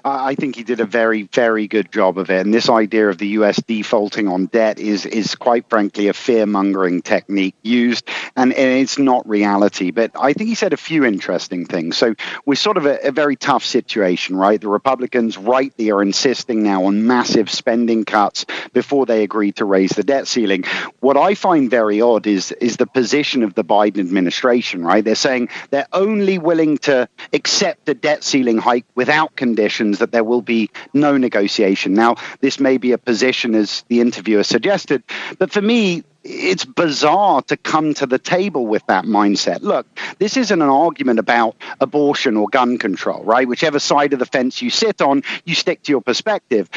I 0.06 0.36
think 0.36 0.56
he 0.56 0.64
did 0.64 0.80
a 0.80 0.86
very, 0.86 1.24
very 1.24 1.68
good 1.68 1.92
job 1.92 2.18
of 2.18 2.30
it. 2.30 2.46
And 2.46 2.54
this 2.54 2.70
idea 2.70 3.10
of 3.10 3.18
the 3.18 3.28
US 3.40 3.58
defaulting 3.58 4.28
on 4.28 4.46
debt 4.46 4.80
is, 4.80 5.06
is 5.06 5.36
quite 5.36 5.70
frankly 5.70 6.08
a 6.08 6.14
fear 6.14 6.46
mongering 6.46 7.02
technique 7.02 7.56
used, 7.62 8.08
and, 8.36 8.54
and, 8.54 8.80
it's 8.80 8.98
not 8.98 9.28
reality. 9.28 9.92
But 9.92 10.12
I 10.20 10.34
think 10.34 10.50
he 10.50 10.56
said 10.56 10.74
a 10.74 10.78
few 10.78 11.04
interesting 11.04 11.66
things. 11.66 11.98
So 11.98 12.16
we're 12.46 12.56
sort 12.56 12.78
of 12.78 12.86
a, 12.86 13.08
a 13.08 13.12
very 13.12 13.36
tough 13.36 13.66
situation, 13.66 14.36
right? 14.36 14.62
The 14.62 14.70
Republicans 14.70 15.38
rightly 15.38 15.92
are 15.92 16.02
insisting 16.02 16.64
now 16.64 16.86
on 16.86 17.06
massive 17.06 17.50
spending 17.50 18.06
cuts 18.06 18.46
before 18.74 19.06
they 19.06 19.24
agree 19.24 19.52
to 19.54 19.66
raise 19.66 19.92
the 19.92 20.04
debt 20.04 20.28
ceiling. 20.28 20.64
What 21.00 21.18
I 21.18 21.36
find 21.36 21.70
very 21.70 22.00
odd 22.00 22.26
is, 22.28 22.52
is 22.54 22.78
the 22.78 22.88
position 22.88 23.44
of 23.44 23.54
the 23.56 23.64
Biden 23.64 24.00
administration, 24.00 24.84
right? 24.84 25.04
They're 25.04 25.16
saying 25.16 25.50
they're 25.72 25.88
only 25.92 26.38
willing 26.38 26.78
to 26.80 27.10
accept 27.34 27.86
the 27.86 27.94
debt 27.94 28.24
ceiling 28.24 28.58
hike 28.58 28.86
without 28.96 29.36
conditions 29.36 29.89
that 29.98 30.12
there 30.12 30.24
will 30.24 30.44
be 30.44 30.70
no 30.94 31.18
negotiation. 31.18 31.96
Now, 31.96 32.16
this 32.40 32.60
may 32.60 32.78
be 32.78 32.92
a 32.92 33.00
position, 33.00 33.56
as 33.56 33.84
the 33.88 34.00
interviewer 34.00 34.44
suggested, 34.44 35.04
but 35.40 35.52
for 35.52 35.62
me, 35.62 36.04
it's 36.24 36.66
bizarre 36.66 37.42
to 37.44 37.56
come 37.56 37.94
to 37.96 38.06
the 38.06 38.20
table 38.20 38.68
with 38.68 38.86
that 38.88 39.06
mindset. 39.06 39.62
Look, 39.62 39.88
this 40.20 40.36
isn't 40.36 40.62
an 40.62 40.70
argument 40.70 41.20
about 41.20 41.56
abortion 41.80 42.36
or 42.36 42.48
gun 42.50 42.78
control, 42.78 43.24
right? 43.24 43.48
Whichever 43.48 43.80
side 43.80 44.14
of 44.14 44.20
the 44.20 44.26
fence 44.26 44.62
you 44.62 44.70
sit 44.70 45.02
on, 45.02 45.24
you 45.46 45.56
stick 45.56 45.84
to 45.84 45.92
your 45.92 46.02
perspective. 46.02 46.70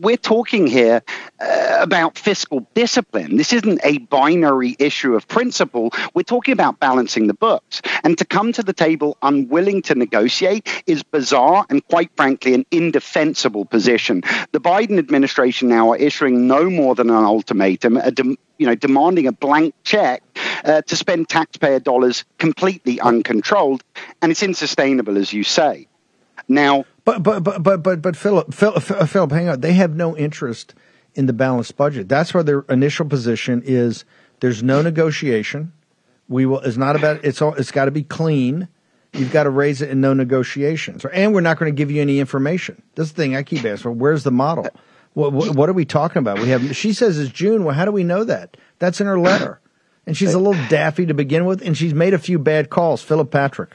We're 0.00 0.16
talking 0.16 0.66
here 0.66 1.02
uh, 1.40 1.78
about 1.80 2.16
fiscal 2.16 2.66
discipline. 2.74 3.36
This 3.36 3.52
isn't 3.52 3.80
a 3.82 3.98
binary 3.98 4.76
issue 4.78 5.14
of 5.14 5.26
principle. 5.26 5.90
We're 6.14 6.22
talking 6.22 6.52
about 6.52 6.78
balancing 6.78 7.26
the 7.26 7.34
books. 7.34 7.82
And 8.04 8.16
to 8.18 8.24
come 8.24 8.52
to 8.52 8.62
the 8.62 8.72
table 8.72 9.18
unwilling 9.22 9.82
to 9.82 9.94
negotiate 9.94 10.68
is 10.86 11.02
bizarre 11.02 11.66
and, 11.68 11.84
quite 11.88 12.10
frankly, 12.16 12.54
an 12.54 12.64
indefensible 12.70 13.64
position. 13.64 14.22
The 14.52 14.60
Biden 14.60 14.98
administration 14.98 15.68
now 15.68 15.92
are 15.92 15.96
issuing 15.96 16.46
no 16.46 16.70
more 16.70 16.94
than 16.94 17.10
an 17.10 17.24
ultimatum, 17.24 17.96
a 17.96 18.10
dem- 18.10 18.36
you 18.58 18.66
know, 18.66 18.74
demanding 18.74 19.26
a 19.26 19.32
blank 19.32 19.74
check 19.82 20.22
uh, 20.64 20.82
to 20.82 20.96
spend 20.96 21.28
taxpayer 21.28 21.80
dollars 21.80 22.24
completely 22.38 23.00
uncontrolled, 23.00 23.82
and 24.22 24.30
it's 24.30 24.42
unsustainable, 24.42 25.18
as 25.18 25.32
you 25.32 25.44
say. 25.44 25.88
Now, 26.48 26.84
but 27.04 27.22
but 27.22 27.42
but 27.42 27.62
but 27.62 27.82
but 27.82 28.02
but 28.02 28.16
Philip, 28.16 28.52
Philip, 28.52 28.82
Philip, 28.82 29.32
hang 29.32 29.48
on. 29.48 29.60
They 29.60 29.72
have 29.74 29.94
no 29.94 30.16
interest 30.16 30.74
in 31.14 31.26
the 31.26 31.32
balanced 31.32 31.76
budget. 31.76 32.08
That's 32.08 32.34
where 32.34 32.42
their 32.42 32.60
initial 32.68 33.06
position 33.06 33.62
is 33.64 34.04
there's 34.40 34.62
no 34.62 34.82
negotiation. 34.82 35.72
We 36.28 36.46
will. 36.46 36.60
It's 36.60 36.76
not 36.76 36.96
about. 36.96 37.24
It's 37.24 37.40
all. 37.40 37.54
It's 37.54 37.70
got 37.70 37.86
to 37.86 37.90
be 37.90 38.02
clean. 38.02 38.68
You've 39.12 39.32
got 39.32 39.44
to 39.44 39.50
raise 39.50 39.80
it 39.80 39.90
in 39.90 40.00
no 40.00 40.12
negotiations, 40.12 41.04
and 41.04 41.32
we're 41.32 41.40
not 41.40 41.58
going 41.58 41.72
to 41.72 41.76
give 41.76 41.90
you 41.90 42.02
any 42.02 42.18
information. 42.18 42.82
This 42.96 43.12
thing 43.12 43.36
I 43.36 43.42
keep 43.42 43.64
asking. 43.64 43.98
Where's 43.98 44.24
the 44.24 44.32
model? 44.32 44.66
What, 45.14 45.32
what, 45.32 45.54
what, 45.54 45.68
are 45.68 45.72
we 45.72 45.84
talking 45.84 46.18
about? 46.18 46.40
We 46.40 46.48
have. 46.48 46.76
She 46.76 46.92
says 46.92 47.18
it's 47.18 47.32
June. 47.32 47.64
Well, 47.64 47.74
how 47.74 47.84
do 47.84 47.92
we 47.92 48.04
know 48.04 48.24
that? 48.24 48.56
That's 48.80 49.00
in 49.00 49.06
her 49.06 49.18
letter, 49.18 49.60
and 50.06 50.16
she's 50.16 50.34
a 50.34 50.38
little 50.38 50.60
daffy 50.68 51.06
to 51.06 51.14
begin 51.14 51.44
with, 51.44 51.62
and 51.62 51.76
she's 51.76 51.94
made 51.94 52.14
a 52.14 52.18
few 52.18 52.38
bad 52.38 52.68
calls. 52.68 53.02
Philip 53.02 53.30
Patrick. 53.30 53.70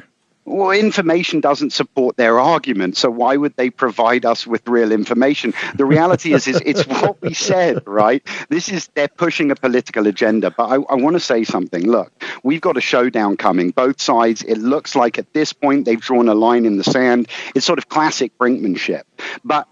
Well, 0.50 0.72
information 0.72 1.42
doesn't 1.42 1.74
support 1.74 2.18
their 2.18 2.40
argument, 2.40 2.98
so 2.98 3.12
why 3.12 3.38
would 3.38 3.56
they 3.56 3.70
provide 3.70 4.26
us 4.26 4.48
with 4.48 4.68
real 4.68 4.92
information? 4.92 5.54
The 5.76 5.86
reality 5.86 6.34
is, 6.34 6.48
is 6.48 6.60
it's 6.66 6.88
what 6.88 7.22
we 7.22 7.36
said, 7.36 7.84
right? 7.88 8.26
This 8.50 8.68
is 8.68 8.88
they're 8.96 9.08
pushing 9.08 9.52
a 9.52 9.56
political 9.56 10.08
agenda. 10.08 10.50
But 10.50 10.64
I, 10.64 10.76
I 10.76 10.96
want 10.96 11.16
to 11.16 11.20
say 11.20 11.44
something. 11.44 11.88
Look, 11.88 12.12
we've 12.42 12.62
got 12.62 12.78
a 12.78 12.82
showdown 12.82 13.38
coming. 13.38 13.70
Both 13.70 14.02
sides. 14.02 14.42
It 14.42 14.58
looks 14.58 14.96
like 14.96 15.20
at 15.20 15.32
this 15.34 15.54
point 15.54 15.86
they've 15.86 16.02
drawn 16.02 16.28
a 16.28 16.36
line 16.36 16.66
in 16.66 16.78
the 16.78 16.84
sand. 16.84 17.30
It's 17.54 17.66
sort 17.66 17.78
of 17.78 17.88
classic 17.88 18.36
brinkmanship. 18.40 19.04
But 19.46 19.68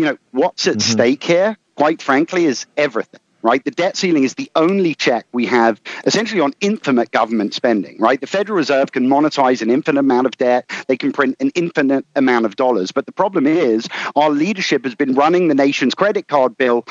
you 0.00 0.06
know, 0.06 0.16
what's 0.30 0.66
at 0.66 0.76
mm-hmm. 0.76 0.92
stake 0.92 1.22
here, 1.22 1.58
quite 1.74 2.00
frankly, 2.00 2.46
is 2.46 2.64
everything. 2.74 3.20
right? 3.42 3.62
The 3.62 3.70
debt 3.70 3.98
ceiling 3.98 4.24
is 4.24 4.34
the 4.34 4.50
only 4.56 4.94
check 4.94 5.26
we 5.32 5.44
have 5.46 5.78
essentially 6.06 6.40
on 6.40 6.54
infinite 6.60 7.10
government 7.10 7.52
spending, 7.52 7.98
right? 7.98 8.18
The 8.18 8.26
Federal 8.26 8.56
Reserve 8.56 8.92
can 8.92 9.08
monetize 9.08 9.60
an 9.60 9.68
infinite 9.68 10.00
amount 10.00 10.26
of 10.26 10.38
debt, 10.38 10.70
they 10.88 10.96
can 10.96 11.12
print 11.12 11.36
an 11.40 11.50
infinite 11.54 12.06
amount 12.16 12.46
of 12.46 12.56
dollars. 12.56 12.92
But 12.92 13.04
the 13.04 13.12
problem 13.12 13.46
is, 13.46 13.88
our 14.16 14.30
leadership 14.30 14.84
has 14.84 14.94
been 14.94 15.14
running 15.14 15.48
the 15.48 15.54
nation's 15.54 15.94
credit 15.94 16.28
card 16.28 16.56
bill 16.56 16.86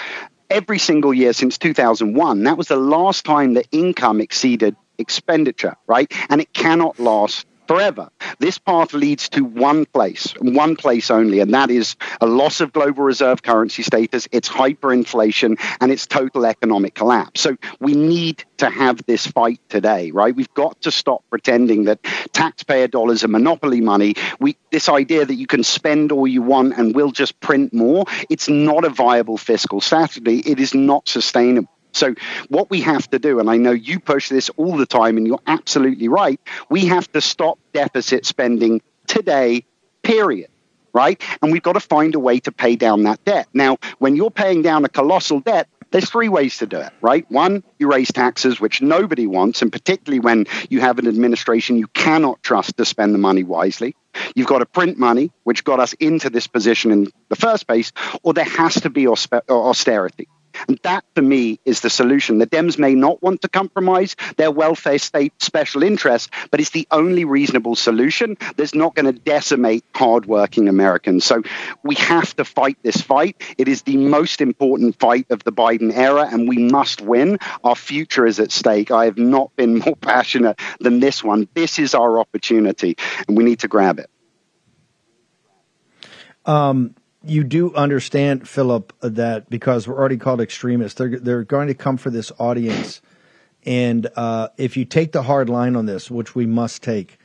every 0.52 0.78
single 0.78 1.14
year 1.14 1.34
since 1.34 1.58
2001. 1.58 2.44
That 2.44 2.58
was 2.58 2.68
the 2.68 2.76
last 2.76 3.26
time 3.26 3.56
that 3.56 3.68
income 3.72 4.22
exceeded 4.22 4.76
expenditure, 5.00 5.76
right? 5.88 6.12
And 6.30 6.42
it 6.42 6.54
cannot 6.54 7.00
last 7.00 7.48
forever. 7.70 8.10
This 8.40 8.58
path 8.58 8.94
leads 8.94 9.30
to 9.30 9.46
one 9.46 9.86
place, 9.86 10.34
one 10.42 10.76
place 10.76 11.12
only, 11.12 11.40
and 11.40 11.54
that 11.54 11.70
is 11.70 11.98
a 12.20 12.26
loss 12.26 12.62
of 12.62 12.74
global 12.74 13.04
reserve 13.04 13.44
currency 13.44 13.84
status, 13.84 14.28
it's 14.32 14.50
hyperinflation, 14.50 15.60
and 15.80 15.92
it's 15.92 16.08
total 16.08 16.48
economic 16.48 16.96
collapse. 16.96 17.42
So 17.42 17.58
we 17.80 17.94
need 17.94 18.44
to 18.58 18.72
have 18.72 19.06
this 19.06 19.28
fight 19.28 19.60
today, 19.70 20.10
right? 20.10 20.36
We've 20.36 20.52
got 20.56 20.82
to 20.82 20.90
stop 20.90 21.24
pretending 21.30 21.84
that 21.84 22.04
taxpayer 22.34 22.88
dollars 22.88 23.24
are 23.24 23.28
monopoly 23.28 23.82
money. 23.82 24.16
We, 24.40 24.58
this 24.72 24.90
idea 24.90 25.24
that 25.26 25.36
you 25.36 25.46
can 25.46 25.64
spend 25.64 26.12
all 26.12 26.26
you 26.26 26.42
want 26.42 26.76
and 26.76 26.96
we'll 26.96 27.12
just 27.12 27.40
print 27.40 27.72
more, 27.72 28.06
it's 28.32 28.50
not 28.50 28.84
a 28.84 28.90
viable 28.90 29.38
fiscal 29.38 29.80
strategy. 29.80 30.40
It 30.40 30.60
is 30.60 30.74
not 30.74 31.08
sustainable. 31.08 31.70
So, 31.92 32.16
what 32.50 32.70
we 32.70 32.82
have 32.82 33.10
to 33.12 33.20
do, 33.20 33.40
and 33.40 33.50
I 33.50 33.58
know 33.58 33.72
you 33.72 34.00
push 34.00 34.30
this 34.30 34.50
all 34.58 34.78
the 34.78 34.86
time, 34.86 35.18
and 35.18 35.26
you're 35.28 35.42
absolutely 35.48 36.08
right, 36.08 36.40
we 36.70 36.86
have 36.86 37.12
to 37.14 37.22
stop 37.22 37.60
deficit 37.74 38.26
spending 38.26 38.82
today, 39.08 39.66
period. 40.04 40.50
Right? 40.92 41.22
And 41.44 41.52
we've 41.52 41.62
got 41.62 41.74
to 41.74 41.80
find 41.80 42.16
a 42.16 42.20
way 42.20 42.40
to 42.40 42.52
pay 42.52 42.76
down 42.76 43.04
that 43.04 43.24
debt. 43.24 43.48
Now, 43.54 43.78
when 44.00 44.16
you're 44.16 44.32
paying 44.32 44.64
down 44.64 44.86
a 44.86 44.90
colossal 44.90 45.40
debt, 45.40 45.68
there's 45.92 46.10
three 46.10 46.30
ways 46.30 46.58
to 46.60 46.68
do 46.68 46.78
it, 46.78 46.92
right? 47.02 47.30
One, 47.32 47.64
you 47.80 47.90
raise 47.90 48.12
taxes, 48.12 48.60
which 48.60 48.82
nobody 48.82 49.26
wants, 49.26 49.62
and 49.62 49.72
particularly 49.72 50.20
when 50.20 50.46
you 50.70 50.82
have 50.82 51.00
an 51.00 51.08
administration 51.08 51.78
you 51.78 51.88
cannot 51.88 52.42
trust 52.44 52.78
to 52.78 52.86
spend 52.86 53.14
the 53.14 53.20
money 53.20 53.44
wisely. 53.44 53.96
You've 54.36 54.48
got 54.48 54.60
to 54.60 54.66
print 54.66 54.98
money, 54.98 55.32
which 55.44 55.64
got 55.64 55.80
us 55.80 55.94
into 55.94 56.30
this 56.30 56.48
position 56.48 56.92
in 56.92 57.08
the 57.30 57.36
first 57.36 57.68
place, 57.68 57.92
or 58.24 58.34
there 58.34 58.46
has 58.46 58.76
to 58.82 58.90
be 58.90 59.08
austerity. 59.08 60.28
And 60.68 60.80
that, 60.84 61.04
for 61.16 61.22
me, 61.22 61.60
is 61.66 61.82
the 61.82 61.90
solution. 61.90 62.38
The 62.38 62.48
Dems 62.48 62.78
may 62.78 62.96
not 62.96 63.22
want 63.22 63.42
to 63.42 63.50
compromise 63.50 64.16
their 64.38 64.52
welfare 64.52 64.98
state 64.98 65.34
special 65.42 65.84
interests, 65.84 66.30
but 66.52 66.60
it's 66.60 66.72
the 66.72 66.88
only 66.92 67.26
reasonable 67.26 67.76
solution 67.76 68.38
that's 68.58 68.76
not 68.76 68.96
going 68.96 69.06
to 69.06 69.20
decimate 69.20 69.84
hardworking 69.96 70.68
Americans. 70.68 71.26
So 71.26 71.44
we 71.84 71.96
have 71.96 72.36
to 72.38 72.46
fight 72.46 72.78
this 72.84 73.02
fight. 73.02 73.42
It 73.58 73.68
is 73.68 73.84
the 73.84 73.98
most 73.98 74.42
important 74.42 75.00
fight 75.00 75.28
of 75.30 75.44
the 75.44 75.52
Biden 75.52 75.96
era, 75.96 76.28
and 76.32 76.48
we 76.48 76.58
must 76.58 77.02
win. 77.02 77.40
Our 77.64 77.76
future 77.76 78.26
is 78.26 78.40
at 78.40 78.52
stake. 78.52 78.92
I 78.92 79.06
have 79.06 79.18
not 79.18 79.56
been 79.56 79.80
more 79.80 79.96
passionate 80.02 80.60
than 80.80 81.00
this 81.00 81.24
one. 81.24 81.48
This 81.54 81.80
is 81.80 81.94
our 81.94 82.20
opportunity, 82.20 82.98
and 83.28 83.38
we 83.38 83.44
need 83.44 83.60
to 83.60 83.68
grab 83.68 84.00
it. 84.00 84.10
Um, 86.46 86.96
you 87.30 87.44
do 87.44 87.74
understand, 87.76 88.48
Philip, 88.48 88.94
that 89.02 89.50
because 89.50 89.88
we're 89.88 89.98
already 89.98 90.18
called 90.18 90.42
extremists, 90.42 90.98
they're 90.98 91.20
they're 91.20 91.44
going 91.44 91.68
to 91.68 91.74
come 91.74 91.98
for 91.98 92.10
this 92.10 92.32
audience, 92.40 93.02
and 93.66 94.08
uh, 94.16 94.50
if 94.58 94.76
you 94.78 94.86
take 94.86 95.12
the 95.12 95.24
hard 95.24 95.50
line 95.50 95.76
on 95.76 95.86
this, 95.86 96.10
which 96.10 96.36
we 96.36 96.46
must 96.46 96.84
take, 96.84 97.18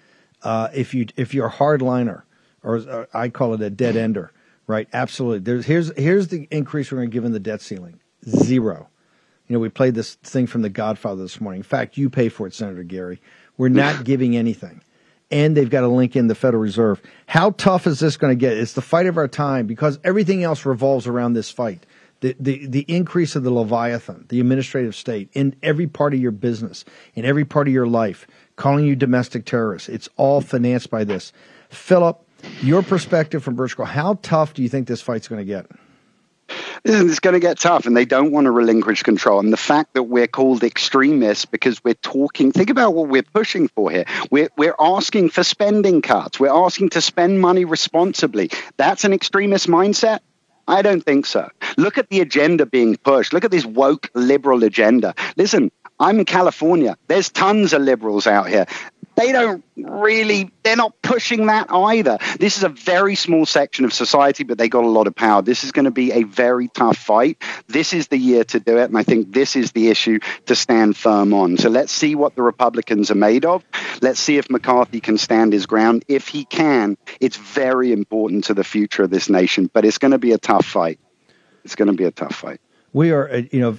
uh, 0.42 0.68
if 0.74 0.94
you 0.94 1.06
if 1.16 1.34
you're 1.34 1.46
a 1.46 1.52
hardliner, 1.52 2.22
or, 2.62 2.76
or, 2.76 3.08
I 3.12 3.28
call 3.28 3.54
it 3.54 3.62
a 3.62 3.70
dead 3.70 3.96
ender, 3.96 4.32
right? 4.66 4.88
Absolutely. 4.92 5.40
There's 5.40 5.66
here's 5.66 5.96
here's 5.96 6.28
the 6.28 6.46
increase 6.50 6.92
we're 6.92 6.98
going 6.98 7.10
to 7.10 7.14
give 7.14 7.24
in 7.24 7.32
the 7.32 7.40
debt 7.40 7.60
ceiling, 7.60 8.00
zero. 8.28 8.88
You 9.48 9.54
know, 9.54 9.60
we 9.60 9.68
played 9.68 9.94
this 9.94 10.14
thing 10.14 10.46
from 10.46 10.62
The 10.62 10.70
Godfather 10.70 11.22
this 11.22 11.40
morning. 11.40 11.60
In 11.60 11.64
fact, 11.64 11.98
you 11.98 12.08
pay 12.08 12.30
for 12.30 12.46
it, 12.46 12.54
Senator 12.54 12.82
Geary. 12.82 13.20
We're 13.58 13.68
not 13.68 14.04
giving 14.04 14.36
anything 14.36 14.80
and 15.34 15.56
they've 15.56 15.68
got 15.68 15.80
to 15.80 15.88
link 15.88 16.14
in 16.14 16.28
the 16.28 16.34
Federal 16.36 16.62
Reserve. 16.62 17.02
How 17.26 17.50
tough 17.50 17.88
is 17.88 17.98
this 17.98 18.16
going 18.16 18.30
to 18.30 18.40
get? 18.40 18.56
It's 18.56 18.74
the 18.74 18.80
fight 18.80 19.06
of 19.06 19.18
our 19.18 19.26
time 19.26 19.66
because 19.66 19.98
everything 20.04 20.44
else 20.44 20.64
revolves 20.64 21.08
around 21.08 21.32
this 21.32 21.50
fight. 21.50 21.84
The, 22.20 22.36
the, 22.38 22.66
the 22.68 22.84
increase 22.86 23.34
of 23.34 23.42
the 23.42 23.50
Leviathan, 23.50 24.26
the 24.28 24.38
administrative 24.38 24.94
state, 24.94 25.28
in 25.32 25.56
every 25.60 25.88
part 25.88 26.14
of 26.14 26.20
your 26.20 26.30
business, 26.30 26.84
in 27.14 27.24
every 27.24 27.44
part 27.44 27.66
of 27.66 27.74
your 27.74 27.88
life, 27.88 28.28
calling 28.54 28.86
you 28.86 28.94
domestic 28.94 29.44
terrorists. 29.44 29.88
It's 29.88 30.08
all 30.16 30.40
financed 30.40 30.88
by 30.88 31.02
this. 31.02 31.32
Philip, 31.68 32.24
your 32.62 32.84
perspective 32.84 33.42
from 33.42 33.56
Birchgold, 33.56 33.88
how 33.88 34.20
tough 34.22 34.54
do 34.54 34.62
you 34.62 34.68
think 34.68 34.86
this 34.86 35.02
fight's 35.02 35.26
going 35.26 35.40
to 35.40 35.44
get? 35.44 35.66
It's 36.84 37.20
going 37.20 37.34
to 37.34 37.40
get 37.40 37.58
tough 37.58 37.86
and 37.86 37.96
they 37.96 38.04
don't 38.04 38.32
want 38.32 38.44
to 38.46 38.50
relinquish 38.50 39.02
control. 39.02 39.40
And 39.40 39.52
the 39.52 39.56
fact 39.56 39.94
that 39.94 40.04
we're 40.04 40.26
called 40.26 40.62
extremists 40.62 41.44
because 41.44 41.82
we're 41.82 41.94
talking, 41.94 42.52
think 42.52 42.70
about 42.70 42.94
what 42.94 43.08
we're 43.08 43.22
pushing 43.22 43.68
for 43.68 43.90
here. 43.90 44.04
We're, 44.30 44.48
we're 44.56 44.76
asking 44.78 45.30
for 45.30 45.42
spending 45.42 46.02
cuts, 46.02 46.38
we're 46.38 46.54
asking 46.54 46.90
to 46.90 47.00
spend 47.00 47.40
money 47.40 47.64
responsibly. 47.64 48.50
That's 48.76 49.04
an 49.04 49.12
extremist 49.12 49.68
mindset. 49.68 50.20
I 50.66 50.82
don't 50.82 51.02
think 51.02 51.26
so. 51.26 51.50
Look 51.76 51.98
at 51.98 52.08
the 52.08 52.20
agenda 52.20 52.64
being 52.64 52.96
pushed. 52.96 53.32
Look 53.32 53.44
at 53.44 53.50
this 53.50 53.66
woke 53.66 54.10
liberal 54.14 54.64
agenda. 54.64 55.14
Listen, 55.36 55.70
I'm 56.00 56.18
in 56.18 56.24
California. 56.24 56.96
There's 57.06 57.28
tons 57.30 57.72
of 57.72 57.82
liberals 57.82 58.26
out 58.26 58.48
here 58.48 58.66
they 59.16 59.32
don't 59.32 59.64
really 59.76 60.50
they're 60.62 60.76
not 60.76 61.00
pushing 61.02 61.46
that 61.46 61.70
either. 61.70 62.18
This 62.38 62.56
is 62.56 62.64
a 62.64 62.68
very 62.68 63.14
small 63.14 63.46
section 63.46 63.84
of 63.84 63.92
society 63.92 64.44
but 64.44 64.58
they 64.58 64.68
got 64.68 64.84
a 64.84 64.88
lot 64.88 65.06
of 65.06 65.14
power. 65.14 65.42
This 65.42 65.64
is 65.64 65.72
going 65.72 65.84
to 65.84 65.90
be 65.90 66.12
a 66.12 66.22
very 66.24 66.68
tough 66.68 66.96
fight. 66.96 67.42
This 67.68 67.92
is 67.92 68.08
the 68.08 68.18
year 68.18 68.44
to 68.44 68.60
do 68.60 68.78
it 68.78 68.84
and 68.84 68.98
i 68.98 69.02
think 69.02 69.32
this 69.32 69.56
is 69.56 69.72
the 69.72 69.88
issue 69.88 70.18
to 70.46 70.54
stand 70.54 70.96
firm 70.96 71.32
on. 71.32 71.56
So 71.56 71.68
let's 71.68 71.92
see 71.92 72.14
what 72.14 72.34
the 72.34 72.42
republicans 72.42 73.10
are 73.10 73.16
made 73.16 73.44
of. 73.44 73.64
Let's 74.00 74.20
see 74.20 74.38
if 74.38 74.50
mccarthy 74.50 75.00
can 75.00 75.18
stand 75.18 75.52
his 75.52 75.66
ground. 75.66 76.04
If 76.08 76.28
he 76.28 76.44
can 76.44 76.96
it's 77.20 77.36
very 77.36 77.92
important 77.92 78.44
to 78.44 78.54
the 78.54 78.64
future 78.64 79.04
of 79.04 79.10
this 79.10 79.28
nation 79.28 79.70
but 79.72 79.84
it's 79.84 79.98
going 79.98 80.12
to 80.12 80.18
be 80.18 80.32
a 80.32 80.38
tough 80.38 80.66
fight. 80.66 80.98
It's 81.64 81.74
going 81.74 81.88
to 81.88 81.94
be 81.94 82.04
a 82.04 82.10
tough 82.10 82.34
fight. 82.34 82.60
We 82.94 83.10
are, 83.10 83.28
uh, 83.28 83.42
you 83.50 83.58
know, 83.58 83.72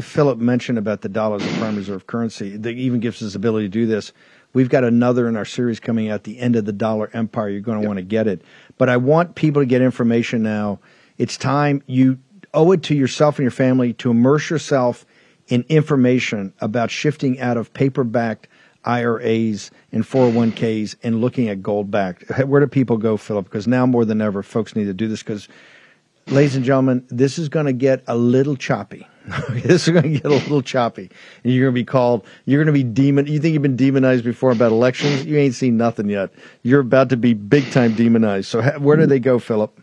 Philip 0.00 0.38
mentioned 0.38 0.78
about 0.78 1.00
the 1.00 1.08
dollar 1.08 1.36
as 1.36 1.44
a 1.44 1.58
prime 1.58 1.74
reserve 1.74 2.06
currency, 2.06 2.56
that 2.56 2.70
even 2.70 3.00
gives 3.00 3.20
us 3.20 3.32
the 3.32 3.38
ability 3.38 3.66
to 3.66 3.70
do 3.70 3.86
this. 3.86 4.12
We've 4.54 4.68
got 4.68 4.84
another 4.84 5.28
in 5.28 5.36
our 5.36 5.44
series 5.44 5.80
coming 5.80 6.10
out, 6.10 6.24
the 6.24 6.38
end 6.38 6.56
of 6.56 6.64
the 6.64 6.72
dollar 6.72 7.10
empire. 7.14 7.48
You're 7.48 7.60
going 7.60 7.78
to 7.78 7.82
yep. 7.82 7.88
want 7.88 7.98
to 7.98 8.04
get 8.04 8.26
it. 8.26 8.42
But 8.76 8.88
I 8.88 8.98
want 8.98 9.34
people 9.34 9.62
to 9.62 9.66
get 9.66 9.80
information 9.80 10.42
now. 10.42 10.78
It's 11.16 11.36
time 11.36 11.82
you 11.86 12.18
owe 12.52 12.72
it 12.72 12.82
to 12.84 12.94
yourself 12.94 13.38
and 13.38 13.44
your 13.44 13.50
family 13.50 13.94
to 13.94 14.10
immerse 14.10 14.50
yourself 14.50 15.06
in 15.48 15.64
information 15.68 16.52
about 16.60 16.90
shifting 16.90 17.40
out 17.40 17.56
of 17.56 17.72
paper 17.72 18.04
backed 18.04 18.48
IRAs 18.84 19.70
and 19.92 20.04
401ks 20.04 20.96
and 21.02 21.20
looking 21.20 21.48
at 21.48 21.62
gold 21.62 21.90
backed. 21.90 22.28
Where 22.46 22.60
do 22.60 22.66
people 22.66 22.96
go, 22.96 23.16
Philip? 23.16 23.46
Because 23.46 23.66
now 23.66 23.86
more 23.86 24.04
than 24.04 24.20
ever, 24.20 24.42
folks 24.42 24.76
need 24.76 24.84
to 24.84 24.94
do 24.94 25.08
this 25.08 25.22
because 25.22 25.48
ladies 26.26 26.56
and 26.56 26.64
gentlemen, 26.64 27.06
this 27.08 27.38
is 27.38 27.48
going 27.48 27.66
to 27.66 27.72
get 27.72 28.02
a 28.06 28.16
little 28.16 28.56
choppy. 28.56 29.06
this 29.50 29.86
is 29.86 29.92
going 29.92 30.02
to 30.02 30.08
get 30.20 30.24
a 30.24 30.30
little 30.30 30.62
choppy. 30.62 31.10
And 31.44 31.52
you're 31.52 31.66
going 31.66 31.74
to 31.74 31.80
be 31.80 31.84
called, 31.84 32.26
you're 32.44 32.62
going 32.62 32.74
to 32.74 32.78
be 32.78 32.88
demon. 32.88 33.26
You 33.26 33.38
think 33.40 33.52
you've 33.52 33.62
been 33.62 33.76
demonized 33.76 34.24
before 34.24 34.52
about 34.52 34.72
elections? 34.72 35.24
You 35.24 35.36
ain't 35.36 35.54
seen 35.54 35.76
nothing 35.76 36.08
yet. 36.08 36.30
You're 36.62 36.80
about 36.80 37.08
to 37.10 37.16
be 37.16 37.34
big 37.34 37.70
time 37.70 37.94
demonized. 37.94 38.48
So 38.48 38.62
where 38.78 38.96
do 38.96 39.06
they 39.06 39.20
go, 39.20 39.38
Philip? 39.38 39.81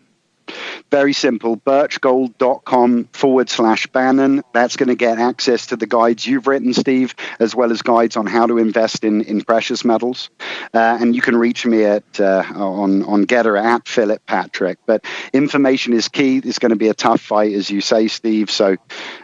Very 0.91 1.13
simple. 1.13 1.57
Birchgold.com 1.57 3.05
forward 3.13 3.49
slash 3.49 3.87
Bannon. 3.87 4.43
That's 4.53 4.75
going 4.75 4.89
to 4.89 4.95
get 4.95 5.19
access 5.19 5.67
to 5.67 5.75
the 5.75 5.87
guides 5.87 6.25
you've 6.25 6.47
written, 6.47 6.73
Steve, 6.73 7.15
as 7.39 7.55
well 7.55 7.71
as 7.71 7.81
guides 7.81 8.17
on 8.17 8.25
how 8.25 8.47
to 8.47 8.57
invest 8.57 9.03
in, 9.03 9.21
in 9.21 9.41
precious 9.41 9.85
metals. 9.85 10.29
Uh, 10.73 10.97
and 10.99 11.15
you 11.15 11.21
can 11.21 11.35
reach 11.35 11.65
me 11.65 11.83
at 11.83 12.19
uh, 12.19 12.43
on, 12.55 13.03
on 13.03 13.25
GETTR 13.25 13.61
at 13.61 13.87
Philip 13.87 14.25
Patrick. 14.25 14.79
But 14.85 15.05
information 15.33 15.93
is 15.93 16.07
key. 16.07 16.37
It's 16.37 16.59
going 16.59 16.71
to 16.71 16.75
be 16.75 16.89
a 16.89 16.93
tough 16.93 17.21
fight, 17.21 17.53
as 17.53 17.69
you 17.69 17.81
say, 17.81 18.07
Steve. 18.07 18.49
So, 18.49 18.77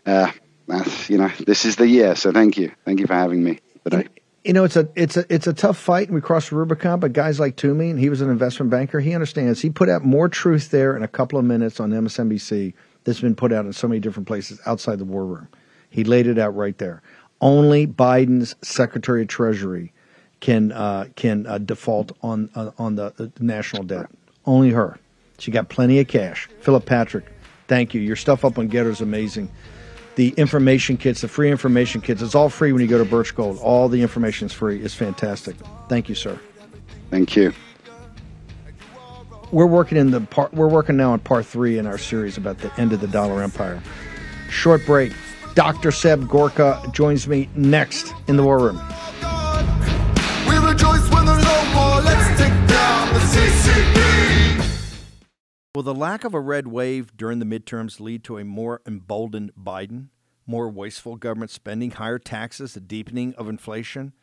uh, 0.05 0.31
you 1.07 1.17
know, 1.17 1.29
this 1.45 1.65
is 1.65 1.75
the 1.75 1.87
year. 1.87 2.15
So 2.15 2.31
thank 2.31 2.57
you. 2.57 2.71
Thank 2.85 2.99
you 2.99 3.07
for 3.07 3.13
having 3.13 3.43
me 3.43 3.59
today 3.83 4.07
you 4.45 4.53
know, 4.53 4.63
it's 4.63 4.75
a 4.75 4.87
it's 4.95 5.17
a 5.17 5.25
it's 5.33 5.47
a 5.47 5.53
tough 5.53 5.77
fight, 5.77 6.07
and 6.07 6.13
we 6.13 6.21
crossed 6.21 6.51
the 6.51 6.55
Rubicon. 6.55 6.99
But 6.99 7.13
guys 7.13 7.39
like 7.39 7.55
Toomey, 7.55 7.89
and 7.89 7.99
he 7.99 8.09
was 8.09 8.21
an 8.21 8.29
investment 8.29 8.69
banker, 8.69 8.99
he 8.99 9.13
understands. 9.13 9.59
He 9.59 9.71
put 9.71 9.89
out 9.89 10.05
more 10.05 10.29
truth 10.29 10.69
there 10.69 10.95
in 10.95 11.01
a 11.01 11.07
couple 11.07 11.39
of 11.39 11.45
minutes 11.45 11.79
on 11.79 11.89
MSNBC 11.89 12.73
that's 13.03 13.21
been 13.21 13.35
put 13.35 13.51
out 13.51 13.65
in 13.65 13.73
so 13.73 13.87
many 13.87 13.99
different 13.99 14.27
places 14.27 14.59
outside 14.67 14.99
the 14.99 15.05
war 15.05 15.25
room. 15.25 15.47
He 15.89 16.03
laid 16.03 16.27
it 16.27 16.37
out 16.37 16.55
right 16.55 16.77
there. 16.77 17.01
Only 17.41 17.87
Biden's 17.87 18.55
Secretary 18.61 19.23
of 19.23 19.29
Treasury 19.29 19.91
can 20.41 20.71
uh, 20.71 21.07
can 21.15 21.47
uh, 21.47 21.57
default 21.57 22.15
on 22.21 22.51
uh, 22.53 22.69
on 22.77 22.95
the, 22.95 23.31
national 23.39 23.81
debt. 23.83 24.11
Only 24.45 24.69
her. 24.69 24.99
She 25.39 25.49
got 25.49 25.69
plenty 25.69 25.99
of 25.99 26.07
cash. 26.07 26.47
Philip 26.61 26.85
Patrick, 26.85 27.25
thank 27.67 27.95
you. 27.95 28.01
Your 28.01 28.15
stuff 28.15 28.45
up 28.45 28.59
on 28.59 28.69
GETTR 28.69 28.89
is 28.89 29.01
amazing 29.01 29.49
the 30.15 30.29
information 30.37 30.97
kits, 30.97 31.21
the 31.21 31.27
free 31.27 31.51
information 31.51 32.01
kits. 32.01 32.21
It's 32.21 32.35
all 32.35 32.49
free 32.49 32.71
when 32.71 32.81
you 32.81 32.87
go 32.87 32.97
to 32.97 33.05
Birch 33.05 33.35
Gold. 33.35 33.59
All 33.61 33.89
the 33.89 34.01
information 34.01 34.47
is 34.47 34.53
free. 34.53 34.81
It's 34.81 34.93
fantastic. 34.93 35.55
Thank 35.89 36.09
you, 36.09 36.15
sir. 36.15 36.39
Thank 37.09 37.35
you. 37.35 37.53
We're 39.51 39.65
working 39.65 39.97
in 39.97 40.11
the 40.11 40.21
part. 40.21 40.53
We're 40.53 40.67
working 40.67 40.97
now 40.97 41.11
on 41.11 41.19
part 41.19 41.45
three 41.45 41.77
in 41.77 41.85
our 41.85 41.97
series 41.97 42.37
about 42.37 42.57
the 42.59 42.71
end 42.79 42.93
of 42.93 43.01
the 43.01 43.07
dollar 43.07 43.43
empire. 43.43 43.81
Short 44.49 44.85
break. 44.85 45.13
Dr. 45.53 45.91
Seb 45.91 46.27
Gorka 46.27 46.81
joins 46.91 47.27
me 47.27 47.49
next 47.55 48.13
in 48.27 48.35
the 48.35 48.43
War 48.43 48.59
Room. 48.59 48.81
We 50.49 50.57
rejoice 50.57 51.09
when 51.11 51.25
there's 51.25 51.43
no 51.43 51.73
war. 51.75 52.01
Let's 52.01 52.27
take 52.39 52.51
down 52.67 53.13
the 53.13 53.19
CCP. 53.19 54.64
Will 55.75 55.83
the 55.83 55.93
lack 55.93 56.23
of 56.23 56.33
a 56.33 56.39
red 56.39 56.67
wave 56.67 57.17
during 57.17 57.39
the 57.39 57.45
midterms 57.45 57.99
lead 57.99 58.23
to 58.23 58.37
a 58.37 58.45
more 58.45 58.81
emboldened 58.87 59.51
Biden? 59.61 60.07
More 60.47 60.69
wasteful 60.69 61.17
government 61.17 61.51
spending, 61.51 61.91
higher 61.91 62.17
taxes, 62.17 62.77
a 62.77 62.79
deepening 62.79 63.35
of 63.35 63.49
inflation? 63.49 64.13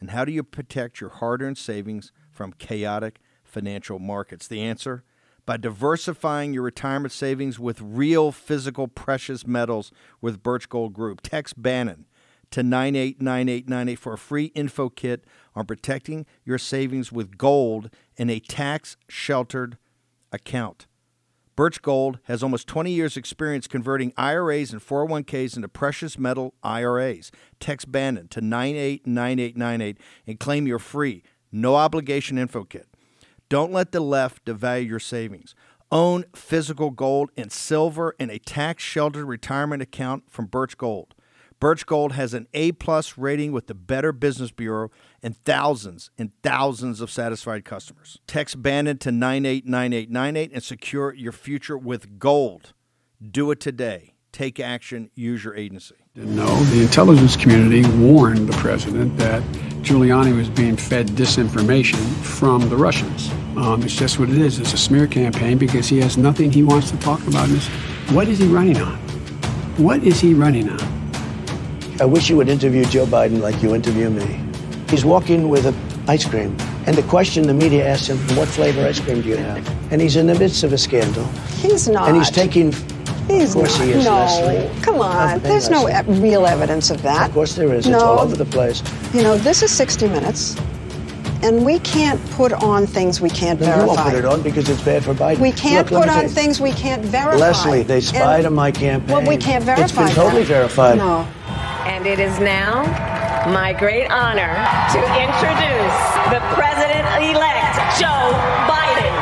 And 0.00 0.12
how 0.12 0.24
do 0.24 0.32
you 0.32 0.42
protect 0.42 1.02
your 1.02 1.10
hard 1.10 1.42
earned 1.42 1.58
savings 1.58 2.10
from 2.30 2.54
chaotic 2.54 3.18
financial 3.44 3.98
markets? 3.98 4.48
The 4.48 4.62
answer? 4.62 5.04
By 5.44 5.58
diversifying 5.58 6.54
your 6.54 6.62
retirement 6.62 7.12
savings 7.12 7.58
with 7.58 7.82
real 7.82 8.32
physical 8.32 8.88
precious 8.88 9.46
metals 9.46 9.92
with 10.22 10.42
Birch 10.42 10.70
Gold 10.70 10.94
Group. 10.94 11.20
Text 11.20 11.60
Bannon 11.60 12.06
to 12.50 12.62
989898 12.62 13.98
for 13.98 14.14
a 14.14 14.18
free 14.18 14.46
info 14.54 14.88
kit 14.88 15.26
on 15.54 15.66
protecting 15.66 16.24
your 16.46 16.56
savings 16.56 17.12
with 17.12 17.36
gold 17.36 17.90
in 18.16 18.30
a 18.30 18.40
tax 18.40 18.96
sheltered 19.06 19.76
account. 20.32 20.86
Birch 21.56 21.82
Gold 21.82 22.18
has 22.24 22.42
almost 22.42 22.66
20 22.66 22.90
years' 22.90 23.16
experience 23.16 23.68
converting 23.68 24.12
IRAs 24.16 24.72
and 24.72 24.82
401ks 24.82 25.54
into 25.54 25.68
precious 25.68 26.18
metal 26.18 26.54
IRAs. 26.64 27.30
Text 27.60 27.92
Bannon 27.92 28.26
to 28.28 28.40
989898 28.40 29.98
and 30.26 30.40
claim 30.40 30.66
your 30.66 30.80
free, 30.80 31.22
no 31.52 31.76
obligation 31.76 32.38
info 32.38 32.64
kit. 32.64 32.88
Don't 33.48 33.72
let 33.72 33.92
the 33.92 34.00
left 34.00 34.44
devalue 34.44 34.88
your 34.88 34.98
savings. 34.98 35.54
Own 35.92 36.24
physical 36.34 36.90
gold 36.90 37.30
and 37.36 37.52
silver 37.52 38.16
in 38.18 38.30
a 38.30 38.38
tax 38.40 38.82
sheltered 38.82 39.26
retirement 39.26 39.80
account 39.80 40.24
from 40.28 40.46
Birch 40.46 40.76
Gold. 40.76 41.14
Birch 41.60 41.86
Gold 41.86 42.12
has 42.12 42.34
an 42.34 42.48
A 42.52 42.72
plus 42.72 43.16
rating 43.16 43.52
with 43.52 43.68
the 43.68 43.74
Better 43.74 44.12
Business 44.12 44.50
Bureau 44.50 44.90
and 45.24 45.36
thousands 45.44 46.10
and 46.18 46.30
thousands 46.42 47.00
of 47.00 47.10
satisfied 47.10 47.64
customers. 47.64 48.18
Text 48.26 48.62
Bannon 48.62 48.98
to 48.98 49.10
989898 49.10 50.52
and 50.52 50.62
secure 50.62 51.14
your 51.14 51.32
future 51.32 51.78
with 51.78 52.18
gold. 52.18 52.74
Do 53.20 53.50
it 53.50 53.58
today. 53.58 54.14
Take 54.32 54.60
action. 54.60 55.10
Use 55.14 55.42
your 55.42 55.56
agency. 55.56 55.94
No, 56.14 56.54
the 56.64 56.82
intelligence 56.82 57.36
community 57.36 57.88
warned 57.98 58.48
the 58.48 58.56
president 58.58 59.16
that 59.16 59.42
Giuliani 59.82 60.36
was 60.36 60.50
being 60.50 60.76
fed 60.76 61.08
disinformation 61.08 61.96
from 62.22 62.68
the 62.68 62.76
Russians. 62.76 63.30
Um, 63.56 63.82
it's 63.82 63.96
just 63.96 64.18
what 64.18 64.28
it 64.28 64.38
is. 64.38 64.58
It's 64.58 64.74
a 64.74 64.76
smear 64.76 65.06
campaign 65.06 65.56
because 65.56 65.88
he 65.88 66.00
has 66.00 66.18
nothing 66.18 66.52
he 66.52 66.62
wants 66.62 66.90
to 66.90 66.98
talk 66.98 67.24
about. 67.26 67.48
What 68.10 68.28
is 68.28 68.40
he 68.40 68.46
running 68.48 68.76
on? 68.76 68.96
What 69.78 70.04
is 70.04 70.20
he 70.20 70.34
running 70.34 70.68
on? 70.68 70.80
I 72.00 72.04
wish 72.04 72.28
you 72.28 72.36
would 72.36 72.48
interview 72.48 72.84
Joe 72.84 73.06
Biden 73.06 73.40
like 73.40 73.62
you 73.62 73.74
interview 73.74 74.10
me. 74.10 74.44
He's 74.88 75.04
walking 75.04 75.48
with 75.48 75.66
an 75.66 75.74
ice 76.08 76.24
cream. 76.24 76.56
And 76.86 76.96
the 76.96 77.02
question 77.04 77.46
the 77.46 77.54
media 77.54 77.86
asks 77.88 78.08
him, 78.08 78.18
what 78.36 78.46
flavor 78.48 78.84
ice 78.86 79.00
cream 79.00 79.22
do 79.22 79.28
you 79.30 79.36
have? 79.36 79.92
And 79.92 80.00
he's 80.00 80.16
in 80.16 80.26
the 80.26 80.34
midst 80.34 80.62
of 80.64 80.72
a 80.72 80.78
scandal. 80.78 81.24
He's 81.58 81.88
not. 81.88 82.08
And 82.08 82.16
he's 82.16 82.30
taking. 82.30 82.72
He's 83.26 83.50
of 83.54 83.62
course 83.62 83.78
not. 83.78 83.86
he 83.86 83.92
is, 83.92 84.04
no, 84.04 84.12
Lesley. 84.16 84.82
come 84.82 85.00
on. 85.00 85.40
There's 85.40 85.70
no 85.70 85.84
Lesley. 85.84 86.14
e- 86.16 86.20
real 86.20 86.46
evidence 86.46 86.90
of 86.90 87.00
that. 87.02 87.28
Of 87.28 87.34
course 87.34 87.54
there 87.54 87.72
is. 87.72 87.86
It's 87.86 87.96
all 87.96 88.18
over 88.20 88.36
the 88.36 88.44
place. 88.44 88.82
You 89.14 89.22
know, 89.22 89.38
this 89.38 89.62
is 89.62 89.70
60 89.70 90.08
Minutes, 90.08 90.56
and 91.42 91.64
we 91.64 91.78
can't 91.78 92.22
put 92.32 92.52
on 92.52 92.86
things 92.86 93.22
we 93.22 93.30
can't 93.30 93.58
No, 93.60 93.66
you 93.66 93.86
won't 93.86 93.98
verify. 93.98 94.10
put 94.10 94.18
it 94.18 94.24
on 94.26 94.42
because 94.42 94.68
it's 94.68 94.82
bad 94.82 95.04
for 95.04 95.14
Biden. 95.14 95.38
We 95.38 95.52
can't 95.52 95.90
Look, 95.90 96.02
put 96.02 96.10
on 96.14 96.24
you. 96.24 96.28
things 96.28 96.60
we 96.60 96.72
can't 96.72 97.02
verify. 97.02 97.36
Lesley, 97.38 97.82
they 97.82 98.02
spied 98.02 98.40
And- 98.40 98.48
on 98.48 98.54
my 98.54 98.70
campaign. 98.70 99.10
Well, 99.16 99.26
we 99.26 99.38
can't 99.38 99.64
verify 99.64 99.84
It's 99.84 99.92
been 99.94 100.08
totally 100.08 100.42
that. 100.42 100.48
verified. 100.48 100.98
No. 100.98 101.26
And 101.86 102.06
it 102.06 102.18
is 102.18 102.38
now 102.40 102.82
my 103.46 103.72
great 103.72 104.10
honor 104.10 104.54
to 104.92 104.98
introduce 105.20 105.96
the 106.32 106.40
president 106.54 107.04
elect, 107.22 107.76
Joe 108.00 108.32
Biden. 108.68 109.14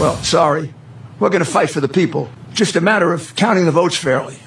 Well, 0.00 0.16
sorry. 0.22 0.72
We're 1.18 1.30
going 1.30 1.44
to 1.44 1.50
fight 1.50 1.70
for 1.70 1.80
the 1.80 1.88
people. 1.88 2.28
Just 2.52 2.76
a 2.76 2.80
matter 2.80 3.12
of 3.12 3.34
counting 3.36 3.64
the 3.64 3.70
votes 3.70 3.96
fairly. 3.96 4.38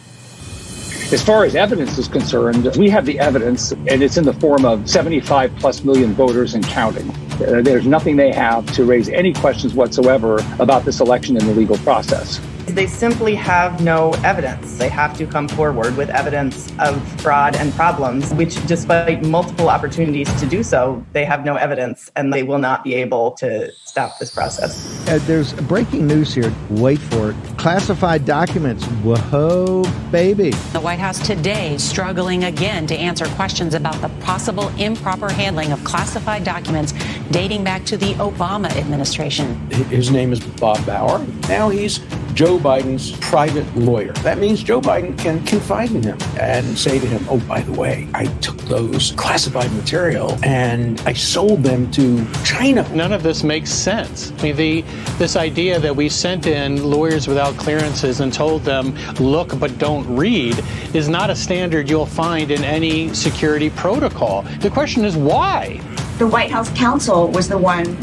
As 1.11 1.23
far 1.23 1.43
as 1.43 1.55
evidence 1.55 1.97
is 1.97 2.07
concerned, 2.07 2.75
we 2.77 2.89
have 2.89 3.05
the 3.05 3.19
evidence, 3.19 3.71
and 3.71 4.03
it's 4.03 4.17
in 4.17 4.25
the 4.25 4.33
form 4.33 4.65
of 4.65 4.87
75 4.87 5.55
plus 5.57 5.83
million 5.83 6.13
voters 6.13 6.53
and 6.53 6.63
counting. 6.63 7.09
Uh, 7.41 7.61
There's 7.63 7.87
nothing 7.87 8.15
they 8.15 8.31
have 8.31 8.71
to 8.73 8.85
raise 8.85 9.09
any 9.09 9.33
questions 9.33 9.73
whatsoever 9.73 10.43
about 10.59 10.85
this 10.85 10.99
election 10.99 11.35
and 11.35 11.47
the 11.47 11.53
legal 11.53 11.77
process. 11.79 12.39
They 12.73 12.87
simply 12.87 13.35
have 13.35 13.81
no 13.81 14.11
evidence. 14.23 14.77
They 14.77 14.89
have 14.89 15.17
to 15.17 15.25
come 15.25 15.47
forward 15.47 15.97
with 15.97 16.09
evidence 16.09 16.71
of 16.79 17.01
fraud 17.21 17.55
and 17.55 17.73
problems, 17.73 18.33
which, 18.33 18.55
despite 18.67 19.23
multiple 19.23 19.69
opportunities 19.69 20.33
to 20.39 20.45
do 20.45 20.63
so, 20.63 21.03
they 21.13 21.25
have 21.25 21.43
no 21.43 21.55
evidence 21.55 22.11
and 22.15 22.31
they 22.31 22.43
will 22.43 22.59
not 22.59 22.83
be 22.83 22.93
able 22.93 23.31
to 23.31 23.71
stop 23.85 24.19
this 24.19 24.31
process. 24.31 25.07
Uh, 25.07 25.19
there's 25.23 25.53
breaking 25.53 26.05
news 26.05 26.33
here. 26.33 26.53
Wait 26.69 26.99
for 26.99 27.31
it. 27.31 27.35
Classified 27.57 28.25
documents. 28.25 28.85
Whoa, 29.03 29.83
baby. 30.11 30.51
The 30.71 30.81
White 30.81 30.99
House 30.99 31.25
today 31.25 31.77
struggling 31.77 32.43
again 32.43 32.85
to 32.87 32.95
answer 32.95 33.25
questions 33.29 33.73
about 33.73 33.99
the 34.01 34.09
possible 34.23 34.69
improper 34.77 35.29
handling 35.29 35.71
of 35.71 35.83
classified 35.83 36.43
documents 36.43 36.93
dating 37.31 37.63
back 37.63 37.83
to 37.85 37.97
the 37.97 38.13
Obama 38.15 38.69
administration. 38.77 39.55
His 39.71 40.11
name 40.11 40.31
is 40.31 40.39
Bob 40.39 40.85
Bauer. 40.85 41.25
Now 41.47 41.69
he's 41.69 41.99
Joe 42.33 42.58
Biden's 42.59 43.11
private 43.19 43.65
lawyer. 43.75 44.13
That 44.23 44.37
means 44.37 44.61
Joe 44.61 44.81
Biden 44.81 45.17
can 45.17 45.43
confide 45.45 45.91
in 45.91 46.03
him 46.03 46.17
and 46.39 46.77
say 46.77 46.99
to 46.99 47.07
him, 47.07 47.25
Oh, 47.29 47.39
by 47.47 47.61
the 47.61 47.71
way, 47.71 48.07
I 48.13 48.25
took 48.37 48.57
those 48.63 49.11
classified 49.13 49.71
material 49.73 50.37
and 50.43 51.01
I 51.01 51.13
sold 51.13 51.63
them 51.63 51.89
to 51.91 52.25
China. 52.43 52.87
None 52.93 53.13
of 53.13 53.23
this 53.23 53.43
makes 53.43 53.71
sense. 53.71 54.31
I 54.39 54.43
mean, 54.43 54.55
the 54.55 54.81
this 55.17 55.35
idea 55.35 55.79
that 55.79 55.95
we 55.95 56.09
sent 56.09 56.45
in 56.45 56.83
lawyers 56.83 57.27
without 57.27 57.55
clearances 57.57 58.19
and 58.19 58.31
told 58.31 58.63
them, 58.63 58.95
look 59.15 59.57
but 59.59 59.77
don't 59.77 60.07
read, 60.15 60.63
is 60.93 61.09
not 61.09 61.29
a 61.29 61.35
standard 61.35 61.89
you'll 61.89 62.05
find 62.05 62.51
in 62.51 62.63
any 62.63 63.13
security 63.13 63.69
protocol. 63.69 64.43
The 64.59 64.69
question 64.69 65.05
is 65.05 65.15
why? 65.15 65.79
The 66.17 66.27
White 66.27 66.51
House 66.51 66.69
counsel 66.77 67.29
was 67.29 67.47
the 67.47 67.57
one 67.57 67.97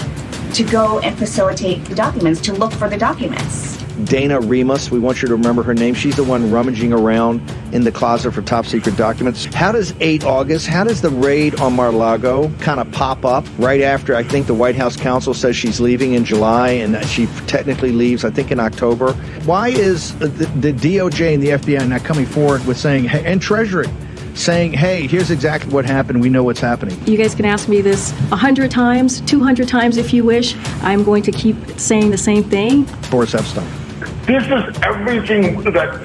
to 0.52 0.64
go 0.64 1.00
and 1.00 1.18
facilitate 1.18 1.84
the 1.84 1.94
documents, 1.94 2.40
to 2.42 2.52
look 2.54 2.72
for 2.72 2.88
the 2.88 2.96
documents. 2.96 3.75
Dana 4.04 4.40
Remus, 4.40 4.90
we 4.90 4.98
want 4.98 5.22
you 5.22 5.28
to 5.28 5.34
remember 5.34 5.62
her 5.62 5.74
name. 5.74 5.94
She's 5.94 6.16
the 6.16 6.24
one 6.24 6.50
rummaging 6.50 6.92
around 6.92 7.40
in 7.72 7.84
the 7.84 7.92
closet 7.92 8.32
for 8.32 8.42
top 8.42 8.66
secret 8.66 8.96
documents. 8.96 9.46
How 9.46 9.72
does 9.72 9.94
8 10.00 10.24
August, 10.24 10.66
how 10.66 10.84
does 10.84 11.00
the 11.00 11.10
raid 11.10 11.60
on 11.60 11.74
Mar-a-Lago 11.74 12.50
kind 12.60 12.78
of 12.78 12.90
pop 12.92 13.24
up 13.24 13.46
right 13.58 13.80
after 13.80 14.14
I 14.14 14.22
think 14.22 14.46
the 14.46 14.54
White 14.54 14.76
House 14.76 14.96
counsel 14.96 15.34
says 15.34 15.56
she's 15.56 15.80
leaving 15.80 16.14
in 16.14 16.24
July 16.24 16.70
and 16.70 16.94
that 16.94 17.06
she 17.06 17.26
technically 17.46 17.92
leaves, 17.92 18.24
I 18.24 18.30
think, 18.30 18.50
in 18.50 18.60
October? 18.60 19.12
Why 19.44 19.68
is 19.68 20.16
the, 20.18 20.28
the 20.28 20.72
DOJ 20.72 21.34
and 21.34 21.42
the 21.42 21.48
FBI 21.48 21.88
not 21.88 22.04
coming 22.04 22.26
forward 22.26 22.64
with 22.66 22.78
saying, 22.78 23.04
hey, 23.04 23.24
and 23.24 23.40
Treasury, 23.40 23.88
saying, 24.34 24.74
hey, 24.74 25.06
here's 25.06 25.30
exactly 25.30 25.72
what 25.72 25.86
happened. 25.86 26.20
We 26.20 26.28
know 26.28 26.44
what's 26.44 26.60
happening. 26.60 27.02
You 27.06 27.16
guys 27.16 27.34
can 27.34 27.46
ask 27.46 27.68
me 27.68 27.80
this 27.80 28.12
a 28.30 28.36
hundred 28.36 28.70
times, 28.70 29.22
two 29.22 29.42
hundred 29.42 29.68
times 29.68 29.96
if 29.96 30.12
you 30.12 30.24
wish. 30.24 30.54
I'm 30.82 31.02
going 31.04 31.22
to 31.22 31.32
keep 31.32 31.56
saying 31.78 32.10
the 32.10 32.18
same 32.18 32.44
thing. 32.44 32.82
Boris 33.10 33.32
Epshteyn. 33.32 33.85
This 34.26 34.42
is 34.42 34.82
everything 34.82 35.62
that 35.62 36.00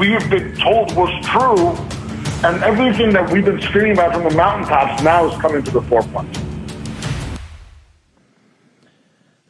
we've 0.00 0.30
been 0.30 0.56
told 0.56 0.96
was 0.96 1.10
true, 1.26 1.68
and 2.48 2.64
everything 2.64 3.12
that 3.12 3.30
we've 3.30 3.44
been 3.44 3.60
screaming 3.60 3.92
about 3.92 4.14
from 4.14 4.24
the 4.24 4.34
mountaintops 4.34 5.02
now 5.02 5.26
is 5.28 5.38
coming 5.38 5.62
to 5.62 5.70
the 5.72 5.82
forefront. 5.82 6.34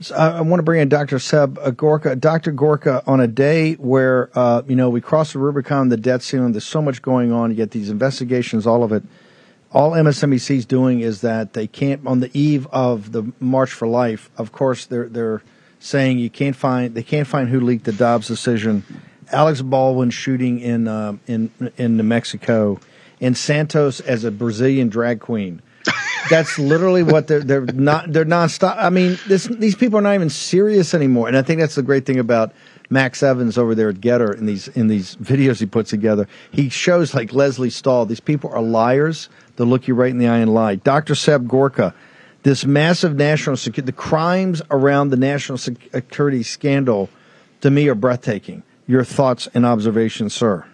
So 0.01 0.17
I, 0.17 0.41
want 0.41 0.59
to 0.59 0.65
bring 0.65 0.81
in 0.81 0.89
Dr. 0.89 1.21
Seb 1.21 1.61
uh, 1.61 1.71
Gorka. 1.71 2.17
Dr. 2.17 2.51
Gorka, 2.51 3.05
on 3.07 3.21
a 3.21 3.29
day 3.29 3.75
where, 3.75 4.31
uh, 4.37 4.63
you 4.67 4.75
know, 4.75 4.91
we 4.91 5.01
cross 5.01 5.33
the 5.33 5.39
Rubicon, 5.39 5.89
the 5.89 5.97
debt 5.97 6.23
ceiling, 6.23 6.51
there's 6.51 6.65
so 6.65 6.83
much 6.83 7.01
going 7.03 7.31
on, 7.31 7.51
you 7.51 7.57
get 7.57 7.71
these 7.71 7.89
investigations, 7.89 8.67
all 8.67 8.83
of 8.83 8.91
it. 8.91 9.05
All 9.71 9.93
MSNBC 9.93 10.57
is 10.57 10.67
doing 10.67 11.03
is 11.03 11.21
that 11.21 11.53
they 11.53 11.69
can't, 11.69 12.05
on 12.05 12.19
the 12.19 12.37
eve 12.37 12.67
of 12.73 13.13
the 13.13 13.31
March 13.39 13.71
for 13.71 13.87
Life, 13.87 14.29
of 14.37 14.51
course, 14.51 14.87
they're, 14.87 15.09
they're 15.09 15.41
saying 15.81 16.19
you 16.19 16.31
can't 16.31 16.57
find, 16.57 16.95
they 16.95 17.03
can't 17.03 17.27
find 17.27 17.49
who 17.49 17.61
leaked 17.61 17.85
the 17.85 17.93
Dobbs 17.93 18.29
decision. 18.29 18.85
Alex 19.31 19.61
Baldwin 19.63 20.11
shooting 20.11 20.61
in, 20.61 20.89
uh, 20.89 21.17
in, 21.27 21.51
in 21.77 21.97
New 21.97 22.03
Mexico, 22.03 22.81
and 23.21 23.37
Santos 23.37 24.01
as 24.01 24.25
a 24.25 24.31
Brazilian 24.31 24.89
drag 24.89 25.21
queen. 25.21 25.63
That's 26.31 26.59
literally 26.59 27.03
what 27.03 27.27
they're 27.27 27.41
they're 27.41 27.65
not 27.65 28.13
they're 28.13 28.27
nonstop. 28.27 28.77
I 28.79 28.91
mean, 28.91 29.19
this, 29.27 29.45
these 29.45 29.75
people 29.75 29.99
are 29.99 30.03
not 30.03 30.15
even 30.15 30.29
serious 30.29 30.93
anymore, 30.93 31.29
and 31.29 31.37
I 31.37 31.43
think 31.43 31.61
that's 31.61 31.77
the 31.77 31.83
great 31.83 32.05
thing 32.05 32.19
about 32.19 32.53
Max 32.91 33.23
Evans 33.23 33.57
over 33.57 33.75
there 33.75 33.89
at 33.91 33.97
GETTR 33.97 34.37
in 34.37 34.47
these 34.47 34.69
in 34.69 34.89
these 34.89 35.17
videos 35.17 35.59
he 35.59 35.67
puts 35.67 35.91
together. 35.91 36.29
He 36.51 36.69
shows 36.69 37.15
like 37.15 37.33
Lesley 37.33 37.71
Stahl. 37.71 38.07
These 38.07 38.21
people 38.21 38.51
are 38.51 38.63
liars. 38.63 39.29
They'll 39.57 39.67
look 39.67 39.89
you 39.89 39.95
right 39.95 40.11
in 40.11 40.19
the 40.19 40.29
eye 40.29 40.39
and 40.39 40.53
lie. 40.53 40.77
Dr. 40.77 41.15
Seb 41.15 41.49
Gorka, 41.49 41.95
this 42.43 42.65
massive 42.65 43.17
national 43.17 43.57
security, 43.57 43.87
the 43.87 43.93
crimes 43.93 44.63
around 44.71 45.11
the 45.11 45.17
national 45.17 45.59
security 45.59 46.43
scandal, 46.43 47.11
to 47.61 47.71
me 47.71 47.89
are 47.89 47.95
breathtaking. 47.95 48.63
Your 48.87 49.05
thoughts 49.05 49.49
and 49.55 49.67
observations, 49.67 50.35
sir. 50.35 50.65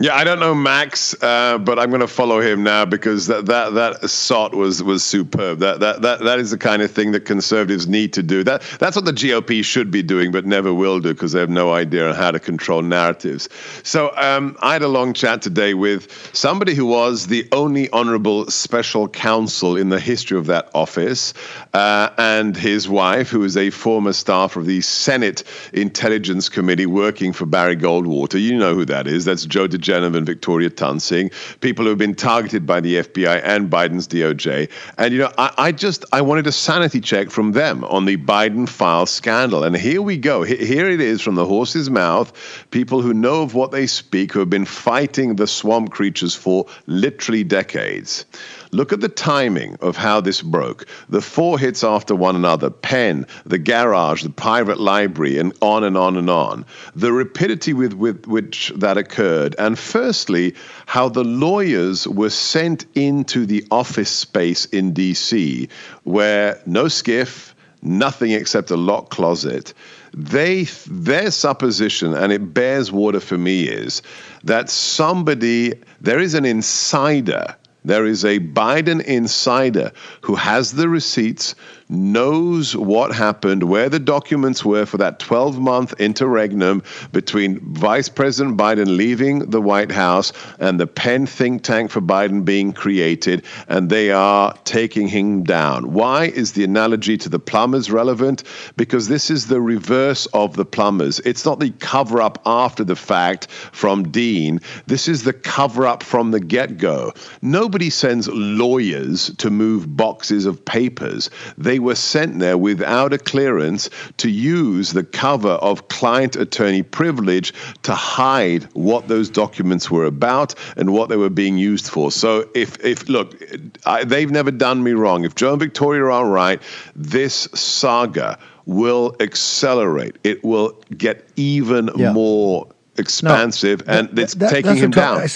Yeah, 0.00 0.14
I 0.14 0.22
don't 0.22 0.38
know 0.38 0.54
Max, 0.54 1.20
uh, 1.20 1.58
but 1.58 1.76
I'm 1.80 1.88
going 1.88 2.02
to 2.02 2.06
follow 2.06 2.40
him 2.40 2.62
now 2.62 2.84
because 2.84 3.26
that 3.26 3.46
that 3.46 3.74
that 3.74 4.04
assault 4.04 4.54
was 4.54 4.80
was 4.80 5.02
superb. 5.02 5.58
That 5.58 5.80
that 5.80 6.02
that 6.02 6.20
that 6.20 6.38
is 6.38 6.52
the 6.52 6.58
kind 6.58 6.82
of 6.82 6.92
thing 6.92 7.10
that 7.12 7.24
conservatives 7.24 7.88
need 7.88 8.12
to 8.12 8.22
do. 8.22 8.44
That 8.44 8.62
that's 8.78 8.94
what 8.94 9.06
the 9.06 9.12
GOP 9.12 9.64
should 9.64 9.90
be 9.90 10.04
doing, 10.04 10.30
but 10.30 10.46
never 10.46 10.72
will 10.72 11.00
do 11.00 11.12
because 11.14 11.32
they 11.32 11.40
have 11.40 11.50
no 11.50 11.72
idea 11.72 12.08
on 12.08 12.14
how 12.14 12.30
to 12.30 12.38
control 12.38 12.80
narratives. 12.80 13.48
So 13.82 14.12
um, 14.16 14.56
I 14.62 14.72
had 14.72 14.82
a 14.82 14.88
long 14.88 15.14
chat 15.14 15.42
today 15.42 15.74
with 15.74 16.30
somebody 16.32 16.76
who 16.76 16.86
was 16.86 17.26
the 17.26 17.48
only 17.50 17.90
honourable 17.90 18.48
special 18.52 19.08
counsel 19.08 19.76
in 19.76 19.88
the 19.88 19.98
history 19.98 20.38
of 20.38 20.46
that 20.46 20.70
office, 20.76 21.34
uh, 21.74 22.10
and 22.18 22.56
his 22.56 22.88
wife, 22.88 23.30
who 23.30 23.42
is 23.42 23.56
a 23.56 23.70
former 23.70 24.12
staff 24.12 24.54
of 24.54 24.64
the 24.64 24.80
Senate 24.80 25.42
Intelligence 25.72 26.48
Committee 26.48 26.86
working 26.86 27.32
for 27.32 27.46
Barry 27.46 27.74
Goldwater. 27.74 28.40
You 28.40 28.56
know 28.56 28.76
who 28.76 28.84
that 28.84 29.08
is? 29.08 29.24
That's 29.24 29.44
Joe 29.44 29.66
diGenova 29.88 30.16
and 30.16 30.26
Victoria 30.26 30.70
Toensing, 30.70 31.32
people 31.60 31.84
who 31.84 31.90
have 31.90 31.98
been 31.98 32.14
targeted 32.14 32.66
by 32.66 32.80
the 32.80 32.96
FBI 32.96 33.40
and 33.44 33.70
Biden's 33.70 34.08
DOJ. 34.08 34.70
And, 34.96 35.12
you 35.12 35.20
know, 35.20 35.32
I, 35.38 35.52
I 35.58 35.72
just, 35.72 36.04
I 36.12 36.20
wanted 36.20 36.46
a 36.46 36.52
sanity 36.52 37.00
check 37.00 37.30
from 37.30 37.52
them 37.52 37.84
on 37.84 38.04
the 38.04 38.16
Biden 38.16 38.68
file 38.68 39.06
scandal. 39.06 39.64
And 39.64 39.76
here 39.76 40.02
we 40.02 40.16
go. 40.16 40.42
Here 40.42 40.88
it 40.88 41.00
is 41.00 41.20
from 41.20 41.34
the 41.34 41.44
horse's 41.44 41.90
mouth. 41.90 42.32
People 42.70 43.02
who 43.02 43.14
know 43.14 43.42
of 43.42 43.54
what 43.54 43.70
they 43.70 43.86
speak, 43.86 44.32
who 44.32 44.40
have 44.40 44.50
been 44.50 44.64
fighting 44.64 45.36
the 45.36 45.46
swamp 45.46 45.90
creatures 45.90 46.34
for 46.34 46.66
literally 46.86 47.44
decades. 47.44 48.24
Look 48.70 48.92
at 48.92 49.00
the 49.00 49.08
timing 49.08 49.76
of 49.80 49.96
how 49.96 50.20
this 50.20 50.42
broke. 50.42 50.86
The 51.08 51.22
four 51.22 51.58
hits 51.58 51.82
after 51.82 52.14
one 52.14 52.36
another 52.36 52.70
Penn, 52.70 53.26
the 53.46 53.58
garage, 53.58 54.22
the 54.22 54.30
private 54.30 54.78
library, 54.78 55.38
and 55.38 55.52
on 55.62 55.84
and 55.84 55.96
on 55.96 56.16
and 56.16 56.28
on. 56.28 56.66
The 56.94 57.12
rapidity 57.12 57.72
with, 57.72 57.94
with 57.94 58.26
which 58.26 58.72
that 58.76 58.98
occurred. 58.98 59.54
And 59.58 59.78
firstly, 59.78 60.54
how 60.86 61.08
the 61.08 61.24
lawyers 61.24 62.06
were 62.06 62.30
sent 62.30 62.84
into 62.94 63.46
the 63.46 63.64
office 63.70 64.10
space 64.10 64.66
in 64.66 64.92
D.C., 64.92 65.68
where 66.04 66.60
no 66.66 66.84
SCIF, 66.84 67.54
nothing 67.80 68.32
except 68.32 68.70
a 68.70 68.76
locked 68.76 69.10
closet 69.10 69.72
they 70.14 70.64
their 70.86 71.30
supposition 71.30 72.14
and 72.14 72.32
it 72.32 72.54
bears 72.54 72.90
water 72.90 73.20
for 73.20 73.38
me 73.38 73.64
is 73.64 74.02
that 74.42 74.70
somebody 74.70 75.74
there 76.00 76.18
is 76.18 76.34
an 76.34 76.44
insider 76.44 77.54
there 77.88 78.06
is 78.06 78.24
a 78.24 78.38
Biden 78.38 79.02
insider 79.04 79.92
who 80.20 80.34
has 80.34 80.72
the 80.72 80.88
receipts, 80.88 81.54
knows 81.88 82.76
what 82.76 83.14
happened, 83.14 83.62
where 83.62 83.88
the 83.88 83.98
documents 83.98 84.64
were 84.64 84.86
for 84.86 84.98
that 84.98 85.18
12 85.18 85.58
month 85.58 85.94
interregnum 85.98 86.82
between 87.12 87.60
Vice 87.74 88.08
President 88.08 88.56
Biden 88.56 88.96
leaving 88.96 89.50
the 89.50 89.60
White 89.60 89.90
House 89.90 90.32
and 90.58 90.78
the 90.78 90.86
Penn 90.86 91.26
think 91.26 91.62
tank 91.62 91.90
for 91.90 92.00
Biden 92.00 92.44
being 92.44 92.72
created, 92.72 93.44
and 93.68 93.88
they 93.90 94.10
are 94.10 94.54
taking 94.64 95.08
him 95.08 95.44
down. 95.44 95.92
Why 95.92 96.24
is 96.26 96.52
the 96.52 96.64
analogy 96.64 97.16
to 97.18 97.28
the 97.28 97.38
plumbers 97.38 97.90
relevant? 97.90 98.44
Because 98.76 99.08
this 99.08 99.30
is 99.30 99.46
the 99.46 99.60
reverse 99.60 100.26
of 100.26 100.56
the 100.56 100.64
plumbers. 100.64 101.20
It's 101.20 101.44
not 101.44 101.60
the 101.60 101.70
cover 101.70 102.20
up 102.20 102.40
after 102.44 102.84
the 102.84 102.96
fact 102.96 103.48
from 103.50 104.10
Dean, 104.10 104.60
this 104.86 105.08
is 105.08 105.24
the 105.24 105.32
cover 105.32 105.86
up 105.86 106.02
from 106.02 106.30
the 106.30 106.40
get 106.40 106.78
go. 106.78 107.12
Nobody 107.42 107.90
sends 107.90 108.28
lawyers 108.28 109.34
to 109.36 109.50
move 109.50 109.96
boxes 109.96 110.46
of 110.46 110.64
papers. 110.64 111.30
They 111.56 111.77
they 111.78 111.84
were 111.84 111.94
sent 111.94 112.40
there 112.40 112.58
without 112.58 113.12
a 113.12 113.18
clearance 113.18 113.88
to 114.16 114.28
use 114.28 114.94
the 114.94 115.04
cover 115.04 115.52
of 115.62 115.86
client 115.86 116.34
attorney 116.34 116.82
privilege 116.82 117.54
to 117.82 117.94
hide 117.94 118.64
what 118.74 119.06
those 119.06 119.30
documents 119.30 119.88
were 119.88 120.04
about 120.04 120.56
and 120.76 120.92
what 120.92 121.08
they 121.08 121.16
were 121.16 121.30
being 121.30 121.56
used 121.56 121.88
for. 121.88 122.10
So 122.10 122.48
if 122.52 122.84
if 122.84 123.08
look, 123.08 123.40
I, 123.86 124.02
they've 124.02 124.30
never 124.30 124.50
done 124.50 124.82
me 124.82 124.90
wrong. 124.90 125.24
If 125.24 125.36
Joe 125.36 125.52
and 125.52 125.60
Victoria 125.60 126.02
are 126.06 126.28
right, 126.28 126.60
this 126.96 127.48
saga 127.54 128.40
will 128.66 129.14
accelerate. 129.20 130.16
It 130.24 130.42
will 130.42 130.72
get 130.96 131.28
even 131.36 131.90
yeah. 131.94 132.12
more 132.12 132.66
expansive, 132.96 133.86
no, 133.86 133.92
and 133.92 134.08
that, 134.08 134.22
it's 134.22 134.34
that, 134.34 134.50
taking 134.50 134.74
him 134.74 134.90
down. 134.90 135.28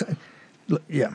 Yeah. 0.89 1.15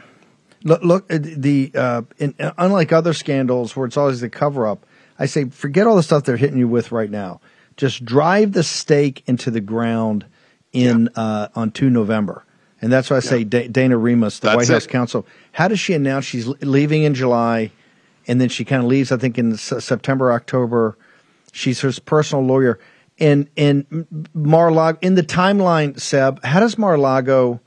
Look, 0.64 0.84
look 0.84 1.08
the 1.10 1.72
uh, 1.76 2.02
in, 2.18 2.34
unlike 2.58 2.94
other 2.94 3.14
scandals 3.14 3.76
where 3.76 3.86
it's 3.86 3.98
always 3.98 4.22
the 4.22 4.30
cover 4.30 4.66
up, 4.68 4.86
I 5.20 5.26
say, 5.26 5.46
forget 5.46 5.88
all 5.88 5.96
the 5.96 6.04
stuff 6.04 6.24
they're 6.24 6.38
hitting 6.38 6.58
you 6.58 6.68
with 6.68 6.92
right 6.92 7.10
now. 7.10 7.42
Just 7.76 8.06
drive 8.06 8.54
the 8.54 8.64
stake 8.64 9.24
into 9.28 9.52
the 9.52 9.62
ground 9.62 10.26
in 10.74 11.10
yeah. 11.16 11.22
uh, 11.22 11.48
on 11.56 11.72
two 11.72 11.90
November, 11.90 12.44
and 12.82 12.92
that's 12.92 13.10
why 13.10 13.18
I 13.18 13.20
say 13.22 13.40
yeah. 13.40 13.68
Dana 13.68 13.98
Remus, 13.98 14.40
the 14.40 14.48
that's 14.48 14.58
White 14.58 14.68
House 14.68 14.88
counsel. 14.88 15.26
How 15.52 15.68
does 15.68 15.80
she 15.80 15.94
announce 15.94 16.26
she's 16.26 16.48
leaving 16.48 17.04
in 17.04 17.14
July, 17.14 17.72
and 18.28 18.42
then 18.42 18.50
she 18.50 18.66
kind 18.66 18.82
of 18.82 18.90
leaves? 18.90 19.12
I 19.12 19.18
think 19.18 19.38
in 19.38 19.58
September, 19.58 20.32
October. 20.32 20.98
She's 21.54 21.82
her 21.82 21.92
personal 22.06 22.46
lawyer, 22.46 22.80
and 23.20 23.48
and 23.58 24.06
Mar-Lago 24.34 25.00
in 25.02 25.16
the 25.16 25.24
timeline. 25.24 26.00
Seb, 26.00 26.44
how 26.44 26.60
does 26.60 26.78
Mar-Lago? 26.78 27.60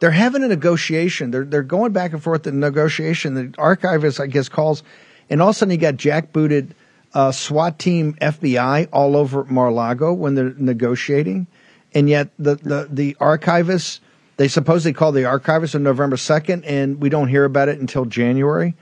They're 0.00 0.10
having 0.10 0.42
a 0.42 0.48
negotiation. 0.48 1.30
They're 1.30 1.44
they're 1.44 1.62
going 1.62 1.92
back 1.92 2.12
and 2.12 2.22
forth 2.22 2.46
in 2.46 2.60
negotiation. 2.60 3.34
The 3.34 3.54
archivist, 3.58 4.20
I 4.20 4.26
guess, 4.26 4.48
calls, 4.48 4.82
and 5.30 5.40
all 5.40 5.50
of 5.50 5.56
a 5.56 5.58
sudden 5.58 5.72
you 5.72 5.78
got 5.78 5.94
jackbooted 5.94 6.72
uh, 7.14 7.32
SWAT 7.32 7.78
team 7.78 8.14
FBI 8.20 8.88
all 8.92 9.16
over 9.16 9.44
Mar-Lago 9.44 10.12
when 10.12 10.34
they're 10.34 10.54
negotiating, 10.56 11.46
and 11.94 12.08
yet 12.08 12.30
the 12.38 12.56
the, 12.56 12.88
the 12.90 13.16
archivists 13.20 14.00
they 14.38 14.48
supposedly 14.48 14.92
call 14.92 15.10
the 15.12 15.24
archivist 15.24 15.74
on 15.74 15.82
November 15.82 16.16
second, 16.16 16.64
and 16.64 17.00
we 17.00 17.08
don't 17.08 17.28
hear 17.28 17.44
about 17.44 17.68
it 17.68 17.80
until 17.80 18.04
January. 18.04 18.74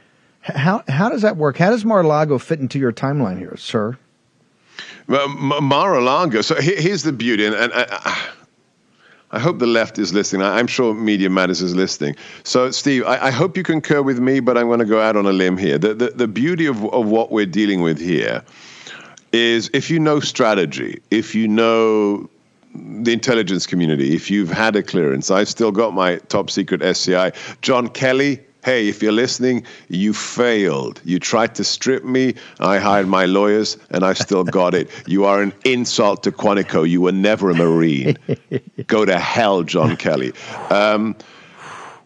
How 0.43 0.85
how 0.87 1.09
does 1.09 1.23
that 1.23 1.37
work? 1.37 1.57
How 1.57 1.71
does 1.71 1.85
Mar-a-Lago 1.85 2.39
fit 2.39 2.61
into 2.61 2.79
your 2.79 2.93
timeline 2.93 3.39
here, 3.39 3.57
sir? 3.57 3.99
Well, 5.09 5.29
Mar-a-Lago. 5.29 6.43
So 6.43 6.57
here's 6.61 7.03
the 7.03 7.13
beauty, 7.13 7.47
and, 7.47 7.55
and 7.55 7.73
uh, 7.75 8.15
I 9.33 9.41
hope 9.41 9.59
the 9.59 9.67
left 9.67 9.99
is 9.99 10.15
listening. 10.15 10.43
I, 10.43 10.61
am 10.61 10.69
sure 10.69 10.95
Media 10.95 11.29
Matters 11.29 11.61
is 11.61 11.75
listening. 11.75 12.15
So, 12.45 12.71
Steve, 12.71 13.05
I, 13.05 13.27
I, 13.27 13.31
hope 13.31 13.57
you 13.57 13.65
concur 13.65 14.01
with 14.01 14.21
me, 14.21 14.39
but 14.39 14.57
I'm 14.57 14.69
going 14.69 14.79
to 14.79 14.85
go 14.85 15.01
out 15.01 15.17
on 15.17 15.27
a 15.27 15.33
limb 15.33 15.57
here. 15.57 15.79
The, 15.79 15.95
the, 15.95 16.11
the 16.11 16.29
beauty 16.29 16.67
of, 16.67 16.85
of 16.93 17.07
what 17.07 17.33
we're 17.33 17.47
dealing 17.47 17.83
with 17.83 17.99
here 17.99 18.45
is 19.33 19.69
if 19.75 19.91
you 19.91 19.99
know 19.99 20.21
strategy, 20.21 21.03
if 21.11 21.35
you 21.35 21.49
know 21.49 22.31
the 22.75 23.13
intelligence 23.13 23.67
community, 23.67 24.15
if 24.15 24.31
you've 24.31 24.51
had 24.51 24.77
a 24.77 24.83
clearance, 24.83 25.31
I've 25.31 25.49
still 25.49 25.73
got 25.73 25.93
my 25.93 26.17
top 26.29 26.49
secret 26.51 26.83
SCI. 26.83 27.33
John 27.63 27.89
Kelly, 27.89 28.41
hey, 28.67 28.89
if 28.89 29.01
you're 29.01 29.13
listening, 29.13 29.65
you 29.89 30.13
failed. 30.13 31.01
You 31.05 31.21
tried 31.21 31.55
to 31.55 31.63
strip 31.63 32.03
me. 32.03 32.35
I 32.59 32.79
hired 32.79 33.07
my 33.07 33.25
lawyers, 33.25 33.79
and 33.91 34.05
I 34.05 34.13
still 34.13 34.43
got 34.43 34.75
it. 34.75 34.91
You 35.07 35.25
are 35.25 35.41
an 35.41 35.53
insult 35.65 36.25
to 36.25 36.33
Quantico. 36.33 36.83
You 36.83 37.01
were 37.01 37.13
never 37.13 37.49
a 37.51 37.55
Marine. 37.55 38.19
Go 38.89 39.05
to 39.05 39.21
hell, 39.21 39.63
John 39.63 39.97
Kelly. 39.97 40.33
Um, 40.71 41.15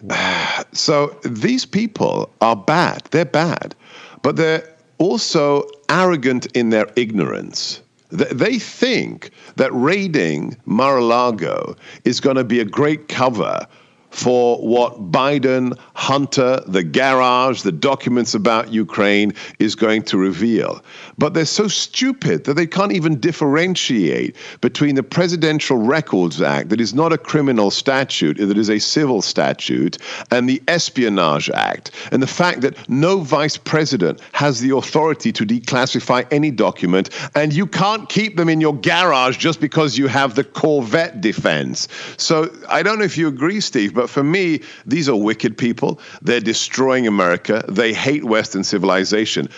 so 0.73 1.18
these 1.25 1.64
people 1.64 2.31
are 2.42 2.57
bad. 2.57 3.05
They're 3.11 3.25
bad, 3.25 3.75
but 4.20 4.37
they're 4.37 4.68
also 4.99 5.64
arrogant 5.88 6.44
in 6.55 6.68
their 6.68 6.88
ignorance. 6.94 7.81
They 8.11 8.59
think 8.59 9.31
that 9.57 9.73
raiding 9.73 10.59
Mar-a-Lago 10.66 11.75
is 12.05 12.20
going 12.20 12.37
to 12.37 12.44
be 12.44 12.61
a 12.61 12.66
great 12.66 13.09
cover 13.09 13.66
for 14.11 14.59
what 14.59 15.11
Biden, 15.11 15.79
Hunter, 15.94 16.62
the 16.66 16.83
garage, 16.83 17.62
the 17.62 17.73
documents 17.73 18.35
about 18.35 18.73
Ukraine 18.73 19.33
is 19.59 19.75
going 19.75 20.03
to 20.05 20.18
reveal. 20.18 20.83
But 21.18 21.35
they're 21.35 21.44
so 21.44 21.68
stupid 21.68 22.44
that 22.44 22.55
they 22.55 22.66
can't 22.66 22.92
even 22.92 23.20
differentiate 23.20 24.37
between 24.61 24.94
the 24.94 25.03
Presidential 25.03 25.77
Records 25.77 26.40
Act, 26.40 26.70
that 26.70 26.81
is 26.81 26.94
not 26.94 27.12
a 27.12 27.18
criminal 27.18 27.70
statute, 27.70 28.38
that 28.38 28.59
is 28.59 28.70
a 28.70 28.79
civil 28.79 29.23
statute, 29.23 29.99
and 30.31 30.49
the 30.49 30.62
Espionage 30.68 31.51
Act. 31.51 31.90
And 32.12 32.23
the 32.23 32.27
fact 32.27 32.62
that 32.62 32.88
no 32.88 33.20
vice 33.20 33.57
president 33.57 34.20
has 34.33 34.61
the 34.61 34.75
authority 34.75 35.33
to 35.33 35.44
declassify 35.44 36.27
any 36.31 36.51
document, 36.51 37.11
and 37.35 37.53
you 37.53 37.66
can't 37.66 38.09
keep 38.09 38.37
them 38.37 38.49
in 38.49 38.61
your 38.61 38.75
garage 38.75 39.37
just 39.37 39.61
because 39.61 39.99
you 39.99 40.07
have 40.07 40.35
the 40.35 40.44
Corvette 40.44 41.20
defense. 41.20 41.88
So 42.16 42.49
I 42.68 42.83
don't 42.83 42.99
know 42.99 43.05
if 43.05 43.18
you 43.18 43.29
agree, 43.29 43.61
Steve, 43.61 43.94
but 43.94 43.99
for 44.06 44.22
me, 44.22 44.60
these 44.86 45.08
are 45.08 45.16
wicked 45.16 45.56
people. 45.58 46.00
They're 46.22 46.40
destroying 46.40 47.06
America. 47.06 47.64
They 47.68 47.92
hate 47.92 48.24
Western 48.24 48.64
civilization. 48.64 49.48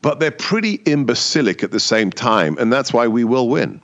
But 0.00 0.20
they're 0.20 0.30
pretty 0.30 0.74
imbecilic 0.84 1.64
at 1.64 1.72
the 1.72 1.80
same 1.80 2.10
time, 2.10 2.56
and 2.58 2.72
that's 2.72 2.92
why 2.92 3.08
we 3.08 3.24
will 3.24 3.48
win. 3.48 3.80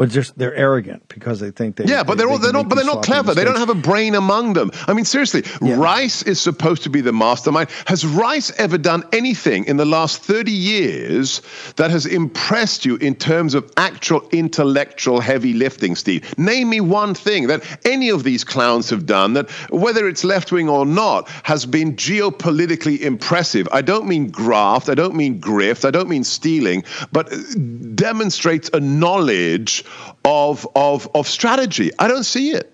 Well, 0.00 0.08
just 0.08 0.38
they're 0.38 0.54
arrogant 0.54 1.06
because 1.08 1.40
they 1.40 1.50
think 1.50 1.76
they. 1.76 1.84
Yeah, 1.84 2.02
but 2.02 2.14
they, 2.14 2.24
they're 2.24 2.30
all, 2.30 2.38
they 2.38 2.44
they're 2.44 2.52
not. 2.54 2.70
But 2.70 2.76
they're 2.76 2.86
not 2.86 3.02
clever. 3.02 3.34
sloppy 3.34 3.38
They 3.38 3.44
don't 3.44 3.58
have 3.58 3.68
a 3.68 3.74
brain 3.74 4.14
among 4.14 4.54
them. 4.54 4.70
I 4.86 4.94
mean, 4.94 5.04
seriously, 5.04 5.42
Rice 5.60 6.22
is 6.22 6.40
supposed 6.40 6.84
to 6.84 6.88
be 6.88 7.02
the 7.02 7.12
mastermind. 7.12 7.68
Has 7.86 8.06
Rice 8.06 8.50
ever 8.58 8.78
done 8.78 9.04
anything 9.12 9.66
in 9.66 9.76
the 9.76 9.84
last 9.84 10.22
thirty 10.22 10.52
years 10.52 11.42
that 11.76 11.90
has 11.90 12.06
impressed 12.06 12.86
you 12.86 12.96
in 12.96 13.14
terms 13.14 13.52
of 13.52 13.70
actual 13.76 14.26
intellectual 14.32 15.20
heavy 15.20 15.52
lifting, 15.52 15.94
Steve? 15.94 16.38
Name 16.38 16.70
me 16.70 16.80
one 16.80 17.12
thing 17.12 17.48
that 17.48 17.62
any 17.84 18.08
of 18.08 18.24
these 18.24 18.42
clowns 18.42 18.88
have 18.88 19.04
done 19.04 19.34
that, 19.34 19.50
whether 19.70 20.08
it's 20.08 20.24
left 20.24 20.50
wing 20.50 20.70
or 20.70 20.86
not, 20.86 21.28
has 21.42 21.66
been 21.66 21.94
geopolitically 21.96 23.00
impressive. 23.00 23.68
I 23.70 23.82
don't 23.82 24.06
mean 24.06 24.30
graft. 24.30 24.88
I 24.88 24.94
don't 24.94 25.14
mean 25.14 25.42
grift. 25.42 25.84
I 25.84 25.90
don't 25.90 26.08
mean 26.08 26.24
stealing, 26.24 26.84
but 27.12 27.30
demonstrates 27.94 28.70
a 28.72 28.80
knowledge 28.80 29.84
of 30.24 30.66
of 30.74 31.08
of 31.14 31.26
strategy. 31.28 31.90
I 31.98 32.08
don't 32.08 32.24
see 32.24 32.50
it. 32.50 32.72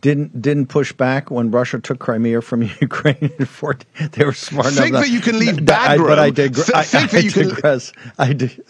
Didn't 0.00 0.42
didn't 0.42 0.66
push 0.66 0.92
back 0.92 1.30
when 1.30 1.50
Russia 1.50 1.78
took 1.80 1.98
Crimea 1.98 2.42
from 2.42 2.62
Ukraine. 2.80 3.30
For, 3.46 3.78
they 4.12 4.24
were 4.24 4.32
smart 4.34 4.66
enough. 4.66 4.78
Think 4.78 4.94
that 4.96 5.08
you 5.08 5.20
can 5.20 5.38
leave 5.38 5.56
I- 5.70 5.96
But 5.96 6.18
I, 6.18 6.30
Bagram. 6.30 6.34
digre- 6.34 6.66
Th- 6.66 6.74
I, 6.76 6.82
think 6.82 7.04
I 7.04 7.16
that 7.16 7.24
you 7.24 7.30
can- 7.30 7.48
digress. 7.48 7.92
I 8.18 8.32
dig- 8.34 8.60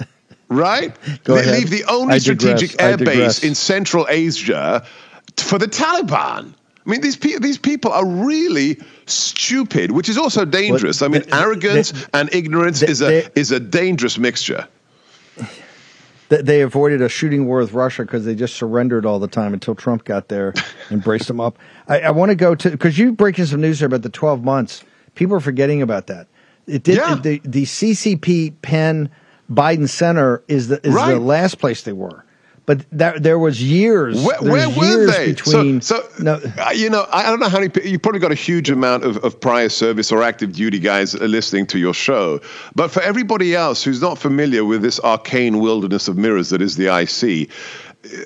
Right? 0.48 0.94
Go 1.24 1.36
ahead. 1.36 1.54
Leave 1.54 1.70
the 1.70 1.84
only 1.84 2.20
strategic 2.20 2.80
I 2.80 2.90
air 2.90 2.96
base 2.98 3.42
in 3.42 3.54
Central 3.54 4.06
Asia 4.08 4.86
t- 5.34 5.42
for 5.44 5.58
the 5.58 5.66
Taliban. 5.66 6.54
I 6.86 6.90
mean, 6.90 7.00
these 7.00 7.16
pe- 7.16 7.38
these 7.38 7.56
people 7.58 7.90
are 7.90 8.06
really 8.06 8.78
stupid, 9.06 9.90
which 9.90 10.08
is 10.08 10.18
also 10.18 10.44
dangerous. 10.44 11.00
I 11.02 11.08
mean, 11.08 11.24
arrogance 11.32 11.92
and 12.12 12.32
ignorance 12.32 12.82
is 12.82 13.00
a 13.00 13.36
is 13.38 13.50
a 13.50 13.58
dangerous 13.58 14.18
mixture. 14.18 14.68
Th- 16.30 16.42
they 16.42 16.62
avoided 16.62 17.02
a 17.02 17.08
shooting 17.08 17.46
war 17.46 17.58
with 17.58 17.72
Russia 17.72 18.02
because 18.02 18.24
they 18.24 18.34
just 18.34 18.54
surrendered 18.56 19.04
all 19.06 19.18
the 19.18 19.28
time 19.28 19.52
until 19.54 19.74
Trump 19.74 20.04
got 20.04 20.28
there 20.28 20.54
and 20.90 21.02
braced 21.02 21.28
them 21.28 21.40
up. 21.40 21.58
I, 21.88 22.00
I 22.00 22.10
want 22.12 22.30
to 22.30 22.34
go 22.34 22.54
to 22.54 22.70
because 22.70 22.98
you 22.98 23.12
breaking 23.12 23.46
some 23.46 23.60
news 23.60 23.78
here 23.80 23.86
about 23.86 24.02
the 24.02 24.08
twelve 24.08 24.42
months. 24.42 24.82
People 25.14 25.36
are 25.36 25.40
forgetting 25.40 25.82
about 25.82 26.06
that. 26.08 26.26
It 26.66 26.82
did 26.82 26.96
Yeah. 26.96 27.16
the 27.16 27.40
the 27.44 27.64
CCP 27.64 28.54
Penn 28.62 29.10
Biden 29.52 29.88
Center 29.88 30.42
is 30.48 30.68
the 30.68 30.84
is 30.86 30.94
Right. 30.94 31.12
the 31.12 31.20
last 31.20 31.58
place 31.58 31.82
they 31.82 31.92
were, 31.92 32.23
but 32.66 32.84
that 32.92 33.22
there 33.22 33.38
was 33.38 33.62
years. 33.62 34.22
Where, 34.22 34.40
where 34.40 34.68
were 34.70 34.84
years 34.84 35.16
they? 35.16 35.32
between? 35.32 35.80
so, 35.80 36.02
so 36.18 36.40
uh, 36.58 36.70
you 36.74 36.88
know, 36.88 37.06
I 37.12 37.24
don't 37.24 37.40
know 37.40 37.48
how 37.48 37.60
many. 37.60 37.70
You 37.88 37.98
probably 37.98 38.20
got 38.20 38.32
a 38.32 38.36
huge 38.36 38.70
amount 38.70 39.04
of, 39.04 39.18
of 39.18 39.38
prior 39.38 39.68
service 39.68 40.10
or 40.10 40.22
active 40.22 40.52
duty 40.52 40.78
guys 40.78 41.14
uh, 41.14 41.24
listening 41.24 41.66
to 41.68 41.78
your 41.78 41.94
show. 41.94 42.40
But 42.74 42.90
for 42.90 43.02
everybody 43.02 43.54
else 43.54 43.82
who's 43.84 44.00
not 44.00 44.18
familiar 44.18 44.64
with 44.64 44.82
this 44.82 44.98
arcane 45.00 45.58
wilderness 45.58 46.08
of 46.08 46.16
mirrors 46.16 46.50
that 46.50 46.62
is 46.62 46.76
the 46.76 46.86
IC, 46.86 47.50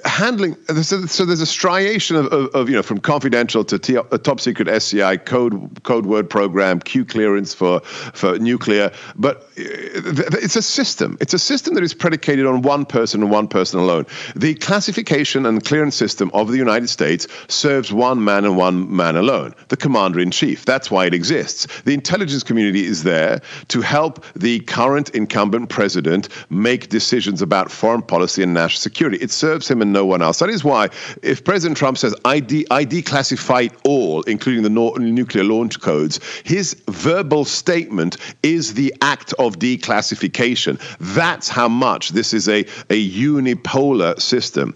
handling 0.05 0.57
so, 0.83 1.25
there's 1.25 1.41
a 1.41 1.47
striation 1.47 2.17
of, 2.17 2.27
of, 2.27 2.47
of 2.55 2.69
you 2.69 2.77
know 2.77 2.83
from 2.83 2.99
confidential 2.99 3.65
to 3.65 4.05
a 4.13 4.19
top 4.19 4.41
secret 4.41 4.69
SCI 4.69 5.17
code 5.19 5.83
code 5.85 6.07
word 6.07 6.29
program 6.29 6.81
Q 6.81 7.05
clearance 7.05 7.55
for 7.55 7.81
for 7.81 8.39
nuclear, 8.39 8.91
but 9.17 9.43
uh, 9.59 10.39
it's 10.43 10.57
a 10.57 10.63
system. 10.63 11.17
It's 11.21 11.35
a 11.35 11.39
system 11.39 11.75
that 11.75 11.85
is 11.85 11.95
predicated 11.95 12.47
on 12.47 12.63
one 12.63 12.85
person 12.85 13.23
and 13.23 13.31
one 13.31 13.49
person 13.49 13.81
alone. 13.81 14.07
The 14.35 14.55
classification 14.55 15.47
and 15.47 15.65
clearance 15.65 15.97
system 15.97 16.31
of 16.35 16.49
the 16.49 16.57
United 16.57 16.89
States 16.89 17.27
serves 17.49 17.93
one 17.93 18.25
man 18.25 18.45
and 18.45 18.57
one 18.57 18.95
man 18.95 19.17
alone, 19.17 19.55
the 19.69 19.77
commander 19.77 20.21
in 20.21 20.31
chief. 20.31 20.65
That's 20.65 20.91
why 20.91 21.07
it 21.07 21.15
exists. 21.15 21.67
The 21.83 21.95
intelligence 21.95 22.43
community 22.43 22.85
is 22.85 23.05
there 23.05 23.41
to 23.69 23.81
help 23.81 24.25
the 24.35 24.61
current 24.61 25.11
incumbent 25.11 25.69
president 25.69 26.29
make 26.51 26.89
decisions 26.89 27.43
about 27.43 27.71
foreign 27.71 28.03
policy 28.03 28.43
and 28.43 28.55
national 28.55 28.81
security. 28.81 29.19
It 29.19 29.31
serves 29.31 29.68
him 29.71 29.83
and 29.83 29.93
no 29.93 30.05
one 30.07 30.23
else. 30.23 30.39
That 30.39 30.51
is 30.51 30.65
why, 30.65 30.89
if 31.23 31.45
President 31.45 31.77
Trump 31.77 31.99
says, 31.99 32.15
I, 32.25 32.41
de- 32.41 32.67
I 32.71 32.85
declassify 32.85 33.73
all, 33.85 34.23
including 34.23 34.63
the 34.63 34.71
nuclear 34.71 35.45
launch 35.45 35.81
codes, 35.81 36.21
his 36.45 36.75
verbal 36.89 37.45
statement 37.45 38.17
is 38.43 38.75
the 38.75 38.95
act 39.03 39.33
of 39.39 39.59
declassification. 39.59 40.81
That's 41.15 41.49
how 41.49 41.69
much 41.69 42.11
this 42.11 42.33
is 42.33 42.49
a, 42.49 42.61
a 42.91 43.11
unipolar 43.11 44.21
system. 44.21 44.75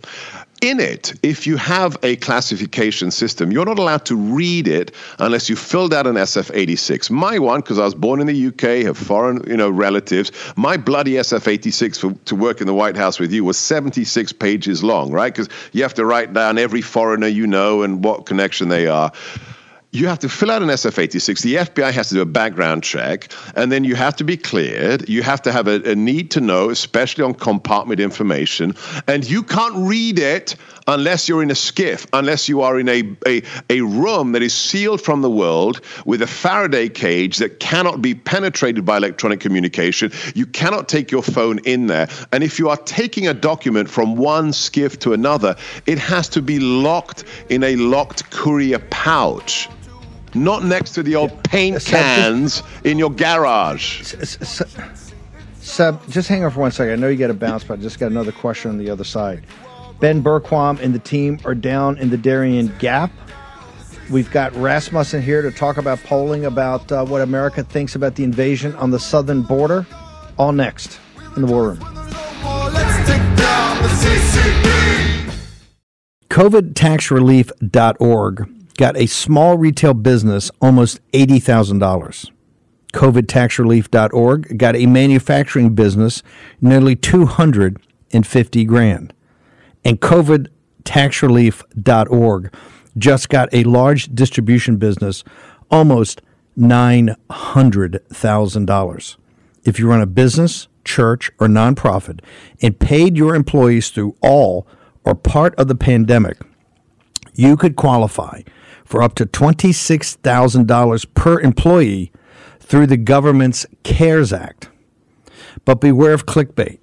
In 0.62 0.78
it, 0.78 1.12
if 1.24 1.44
you 1.44 1.56
have 1.56 1.96
a 2.04 2.14
classification 2.14 3.10
system, 3.10 3.50
you're 3.50 3.66
not 3.66 3.80
allowed 3.80 4.04
to 4.06 4.14
read 4.14 4.68
it 4.68 4.94
unless 5.18 5.50
you 5.50 5.56
filled 5.56 5.92
out 5.92 6.06
an 6.06 6.14
SF-86. 6.14 7.10
My 7.10 7.40
one, 7.40 7.62
because 7.62 7.80
I 7.80 7.84
was 7.84 7.96
born 7.96 8.20
in 8.20 8.28
the 8.28 8.46
UK, 8.46 8.86
have 8.86 8.96
foreign, 8.96 9.42
you 9.44 9.56
know, 9.56 9.68
relatives. 9.68 10.30
My 10.54 10.76
bloody 10.76 11.14
SF-86 11.14 11.98
for, 11.98 12.12
to 12.26 12.36
work 12.36 12.60
in 12.60 12.68
the 12.68 12.74
White 12.74 12.96
House 12.96 13.18
with 13.18 13.32
you 13.32 13.42
was 13.42 13.58
76 13.58 14.32
pages 14.34 14.84
long, 14.84 15.10
right? 15.10 15.34
Because 15.34 15.48
you 15.72 15.82
have 15.82 15.94
to 15.94 16.04
write 16.04 16.32
down 16.32 16.58
every 16.58 16.80
foreigner 16.80 17.26
you 17.26 17.48
know 17.48 17.82
and 17.82 18.04
what 18.04 18.26
connection 18.26 18.68
they 18.68 18.86
are 18.86 19.10
you 19.94 20.06
have 20.06 20.18
to 20.20 20.28
fill 20.28 20.50
out 20.50 20.62
an 20.62 20.68
SF 20.68 20.98
86. 20.98 21.42
The 21.42 21.56
FBI 21.56 21.92
has 21.92 22.08
to 22.08 22.14
do 22.14 22.22
a 22.22 22.26
background 22.26 22.82
check, 22.82 23.30
and 23.54 23.70
then 23.70 23.84
you 23.84 23.94
have 23.94 24.16
to 24.16 24.24
be 24.24 24.38
cleared. 24.38 25.06
You 25.06 25.22
have 25.22 25.42
to 25.42 25.52
have 25.52 25.68
a, 25.68 25.82
a 25.90 25.94
need 25.94 26.30
to 26.30 26.40
know, 26.40 26.70
especially 26.70 27.24
on 27.24 27.34
compartment 27.34 28.00
information, 28.00 28.74
and 29.06 29.28
you 29.28 29.42
can't 29.42 29.74
read 29.76 30.18
it 30.18 30.56
unless 30.88 31.28
you're 31.28 31.42
in 31.42 31.50
a 31.50 31.54
SCIF, 31.54 32.06
unless 32.14 32.48
you 32.48 32.62
are 32.62 32.80
in 32.80 32.88
a, 32.88 33.02
a, 33.26 33.42
a 33.68 33.82
room 33.82 34.32
that 34.32 34.40
is 34.40 34.54
sealed 34.54 35.00
from 35.02 35.20
the 35.20 35.30
world 35.30 35.82
with 36.06 36.22
a 36.22 36.26
Faraday 36.26 36.88
cage 36.88 37.36
that 37.36 37.60
cannot 37.60 38.00
be 38.00 38.14
penetrated 38.14 38.86
by 38.86 38.96
electronic 38.96 39.40
communication. 39.40 40.10
You 40.34 40.46
cannot 40.46 40.88
take 40.88 41.10
your 41.10 41.22
phone 41.22 41.58
in 41.60 41.86
there. 41.86 42.08
And 42.32 42.42
if 42.42 42.58
you 42.58 42.70
are 42.70 42.78
taking 42.78 43.28
a 43.28 43.34
document 43.34 43.90
from 43.90 44.16
one 44.16 44.52
SCIF 44.52 44.98
to 45.00 45.12
another, 45.12 45.54
it 45.84 45.98
has 45.98 46.30
to 46.30 46.40
be 46.40 46.58
locked 46.58 47.24
in 47.50 47.62
a 47.62 47.76
locked 47.76 48.30
courier 48.30 48.78
pouch 48.78 49.68
not 50.34 50.64
next 50.64 50.92
to 50.92 51.02
the 51.02 51.16
old 51.16 51.42
paint 51.44 51.84
cans 51.84 52.62
in 52.84 52.98
your 52.98 53.10
garage. 53.10 54.14
Seb, 55.60 56.08
just 56.08 56.28
hang 56.28 56.44
on 56.44 56.50
for 56.50 56.60
one 56.60 56.72
second. 56.72 56.92
I 56.92 56.96
know 56.96 57.08
you 57.08 57.16
got 57.16 57.28
to 57.28 57.34
bounce, 57.34 57.64
but 57.64 57.78
I 57.78 57.82
just 57.82 57.98
got 57.98 58.10
another 58.10 58.32
question 58.32 58.70
on 58.70 58.76
the 58.78 58.90
other 58.90 59.04
side. 59.04 59.44
Ben 60.00 60.22
Bergquam 60.22 60.80
and 60.80 60.94
the 60.94 60.98
team 60.98 61.38
are 61.44 61.54
down 61.54 61.98
in 61.98 62.08
the 62.10 62.16
Darien 62.16 62.74
Gap. 62.78 63.12
We've 64.10 64.30
got 64.30 64.54
Rasmussen 64.56 65.22
here 65.22 65.42
to 65.42 65.52
talk 65.52 65.76
about 65.76 66.02
polling 66.02 66.44
about 66.44 66.90
uh, 66.90 67.04
what 67.04 67.22
America 67.22 67.62
thinks 67.62 67.94
about 67.94 68.16
the 68.16 68.24
invasion 68.24 68.74
on 68.74 68.90
the 68.90 68.98
southern 68.98 69.42
border. 69.42 69.86
All 70.38 70.52
next 70.52 70.98
in 71.36 71.42
the 71.42 71.48
War 71.48 71.68
Room. 71.68 71.78
Let's 72.72 72.96
take 73.08 73.22
down 73.36 73.80
the 73.82 73.88
COVIDtaxrelief.org 76.28 78.61
got 78.76 78.96
a 78.96 79.06
small 79.06 79.56
retail 79.56 79.94
business 79.94 80.50
almost 80.60 81.00
$80,000. 81.12 82.30
COVIDtaxrelief.org 82.92 84.58
got 84.58 84.76
a 84.76 84.86
manufacturing 84.86 85.74
business 85.74 86.22
nearly 86.60 86.94
250 86.94 88.64
grand. 88.64 89.12
And 89.84 90.00
COVIDtaxrelief.org 90.00 92.54
just 92.98 93.30
got 93.30 93.48
a 93.52 93.64
large 93.64 94.14
distribution 94.14 94.76
business 94.76 95.24
almost 95.70 96.22
$900,000. 96.58 99.16
If 99.64 99.78
you 99.78 99.88
run 99.88 100.02
a 100.02 100.06
business, 100.06 100.68
church, 100.84 101.30
or 101.38 101.46
nonprofit 101.46 102.20
and 102.60 102.78
paid 102.78 103.16
your 103.16 103.34
employees 103.34 103.88
through 103.90 104.14
all 104.20 104.66
or 105.04 105.14
part 105.14 105.54
of 105.54 105.68
the 105.68 105.74
pandemic, 105.74 106.36
you 107.34 107.56
could 107.56 107.76
qualify 107.76 108.42
for 108.92 109.02
up 109.02 109.14
to 109.14 109.24
$26,000 109.24 111.14
per 111.14 111.40
employee 111.40 112.12
through 112.60 112.86
the 112.86 112.98
government's 112.98 113.64
CARES 113.84 114.34
Act. 114.34 114.68
But 115.64 115.80
beware 115.80 116.12
of 116.12 116.26
clickbait 116.26 116.78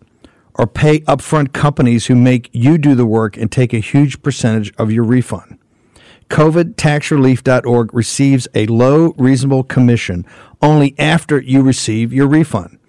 or 0.56 0.66
pay 0.66 1.02
upfront 1.02 1.54
companies 1.54 2.08
who 2.08 2.16
make 2.16 2.50
you 2.52 2.80
do 2.80 2.96
the 2.96 3.06
work 3.06 3.38
and 3.38 3.52
take 3.52 3.76
a 3.76 3.80
huge 3.80 4.24
percentage 4.24 4.74
of 4.80 4.92
your 4.92 5.04
refund. 5.04 5.60
COVIDtaxrelief.org 6.32 7.94
receives 7.94 8.48
a 8.56 8.66
low, 8.66 9.14
reasonable 9.20 9.64
commission 9.64 10.26
only 10.64 10.96
after 10.98 11.40
you 11.40 11.62
receive 11.62 12.12
your 12.12 12.26
refund. 12.26 12.80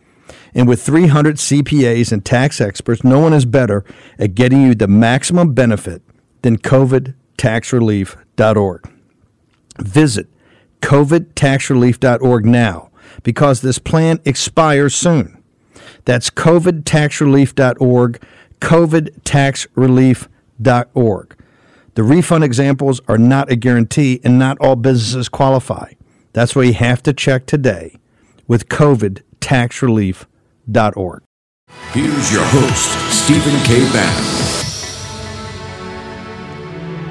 And 0.55 0.67
with 0.67 0.83
300 0.83 1.37
CPAs 1.37 2.11
and 2.11 2.25
tax 2.25 2.59
experts, 2.59 3.05
no 3.05 3.21
one 3.21 3.35
is 3.35 3.45
better 3.45 3.85
at 4.19 4.35
getting 4.35 4.63
you 4.63 4.75
the 4.75 4.89
maximum 4.89 5.53
benefit 5.53 6.01
than 6.41 6.57
COVIDtaxrelief.org. 6.57 9.00
Visit 9.81 10.29
COVIDtaxrelief.org 10.83 12.47
now 12.47 12.90
because 13.23 13.61
this 13.61 13.79
plan 13.79 14.19
expires 14.25 14.95
soon. 14.95 15.43
That's 16.05 16.31
COVIDtaxrelief.org, 16.31 18.23
COVIDtaxrelief.org. 18.61 21.37
The 21.95 22.03
refund 22.03 22.45
examples 22.45 23.01
are 23.09 23.19
not 23.19 23.51
a 23.51 23.57
guarantee 23.57 24.21
and 24.23 24.38
not 24.38 24.57
all 24.61 24.77
businesses 24.77 25.29
qualify. 25.29 25.95
That's 26.33 26.55
why 26.55 26.62
you 26.62 26.75
have 26.75 27.03
to 27.03 27.12
check 27.12 27.47
today 27.47 27.97
with 28.47 28.69
COVIDtaxrelief.org. 28.69 31.23
Here's 31.93 32.33
your 32.33 32.45
host, 32.45 33.12
Stephen 33.12 33.61
K. 33.64 33.81
Bannon. 33.93 34.39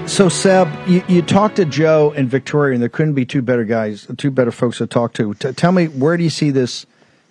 So 0.10 0.28
Seb, 0.28 0.67
you, 0.88 1.04
you 1.08 1.22
talked 1.22 1.58
to 1.58 1.65
Joe 1.65 2.12
and 2.12 2.28
Victoria, 2.28 2.74
and 2.74 2.82
there 2.82 2.89
couldn't 2.89 3.13
be 3.13 3.26
two 3.26 3.43
better 3.43 3.63
guys, 3.63 4.08
two 4.17 4.32
better 4.32 4.52
folks 4.52 4.80
to 4.80 4.88
talk 4.88 5.13
to. 5.13 5.36
T- 5.36 5.54
tell 5.54 5.72
me, 5.72 5.88
where 5.88 6.17
do 6.17 6.24
you 6.24 6.32
see 6.32 6.50
this 6.50 6.88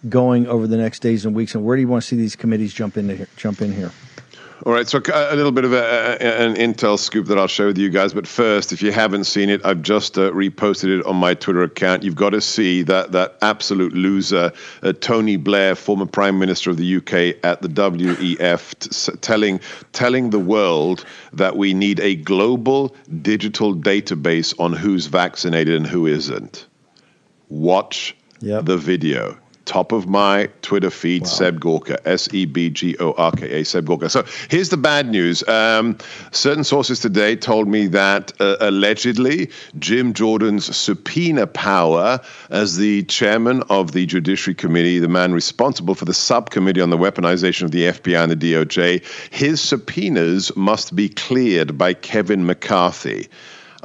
going 0.09 0.47
over 0.47 0.69
the 0.69 0.77
next 0.77 1.01
days 1.01 1.27
and 1.27 1.35
weeks, 1.35 1.57
and 1.57 1.65
where 1.65 1.77
do 1.77 1.83
you 1.83 1.89
want 1.89 2.05
to 2.05 2.09
see 2.09 2.17
these 2.17 2.37
committees 2.37 2.73
jump 2.73 2.97
in 2.97 3.09
here? 3.09 3.29
Jump 3.37 3.61
in 3.61 3.73
here. 3.73 3.91
All 4.67 4.73
right, 4.73 4.89
so 4.89 4.99
a 4.99 5.37
little 5.37 5.53
bit 5.53 5.65
of 5.65 5.73
a, 5.73 6.21
an 6.21 6.57
intel 6.57 6.99
scoop 6.99 7.27
that 7.27 7.39
I'll 7.39 7.47
share 7.47 7.67
with 7.67 7.79
you 7.79 7.91
guys. 7.91 8.13
But 8.13 8.27
first, 8.27 8.73
if 8.73 8.83
you 8.83 8.91
haven't 8.91 9.25
seen 9.25 9.51
it, 9.51 9.65
I've 9.65 9.83
just 9.83 10.19
uh, 10.19 10.33
reposted 10.33 10.99
it 10.99 11.07
on 11.07 11.15
my 11.15 11.35
Twitter 11.35 11.63
account. 11.63 12.03
You've 12.03 12.17
got 12.17 12.31
to 12.31 12.41
see 12.41 12.83
that 12.83 13.13
that 13.13 13.39
absolute 13.41 13.93
loser, 13.93 14.53
uh, 14.83 14.93
Tony 14.95 15.37
Blair, 15.37 15.77
former 15.77 16.07
Prime 16.07 16.41
Minister 16.41 16.71
of 16.71 16.77
the 16.77 16.97
UK, 16.97 17.45
at 17.45 17.63
the 17.63 17.69
WEF, 17.69 18.79
t- 18.81 19.19
telling 19.21 19.61
telling 19.93 20.31
the 20.31 20.41
world 20.41 21.05
that 21.33 21.57
we 21.57 21.73
need 21.73 22.01
a 22.01 22.17
global 22.17 22.97
digital 23.23 23.75
database 23.75 24.59
on 24.59 24.73
who's 24.73 25.07
vaccinated 25.07 25.77
and 25.77 25.87
who 25.87 26.07
isn't. 26.07 26.67
Watch 27.49 28.17
yep. 28.41 28.65
the 28.65 28.77
video 28.77 29.39
top 29.69 29.93
of 29.93 30.09
my 30.09 30.49
Twitter 30.63 30.91
feed, 30.91 31.23
wow. 31.23 31.29
Seb 31.29 31.61
Gorka, 31.61 32.09
S 32.09 32.33
E 32.33 32.47
B 32.47 32.71
G 32.71 32.97
O 32.99 33.13
R 33.13 33.31
K 33.31 33.61
A, 33.61 33.65
Seb 33.65 33.87
Gorka. 33.87 34.09
So 34.09 34.25
here's 34.49 34.71
the 34.71 34.79
bad 34.79 35.09
news. 35.09 35.47
Um, 35.47 35.99
certain 36.33 36.65
sources 36.65 37.01
today 37.01 37.37
told 37.37 37.69
me 37.69 37.87
that 37.89 38.33
uh, 38.41 38.57
allegedly 38.61 39.51
Jim 39.79 40.15
Jordan's 40.15 40.75
subpoena 40.75 41.47
power 41.47 42.19
as 42.49 42.79
the 42.79 43.05
chairman 43.05 43.63
of 43.69 43.93
the 43.93 44.07
Judiciary 44.07 44.55
Committee, 44.55 44.99
the 44.99 45.09
man 45.09 45.33
responsible 45.33 45.95
for 45.95 46.07
the 46.07 46.15
subcommittee 46.15 46.81
on 46.81 46.91
the 46.91 46.99
weaponization 46.99 47.63
of 47.63 47.71
the 47.71 47.85
FBI 47.85 48.23
and 48.23 48.33
the 48.33 48.53
DOJ, 48.53 49.05
his 49.31 49.61
subpoenas 49.61 50.57
must 50.57 50.97
be 50.97 51.11
cleared 51.11 51.77
by 51.77 51.93
Kevin 51.93 52.47
McCarthy. 52.47 53.29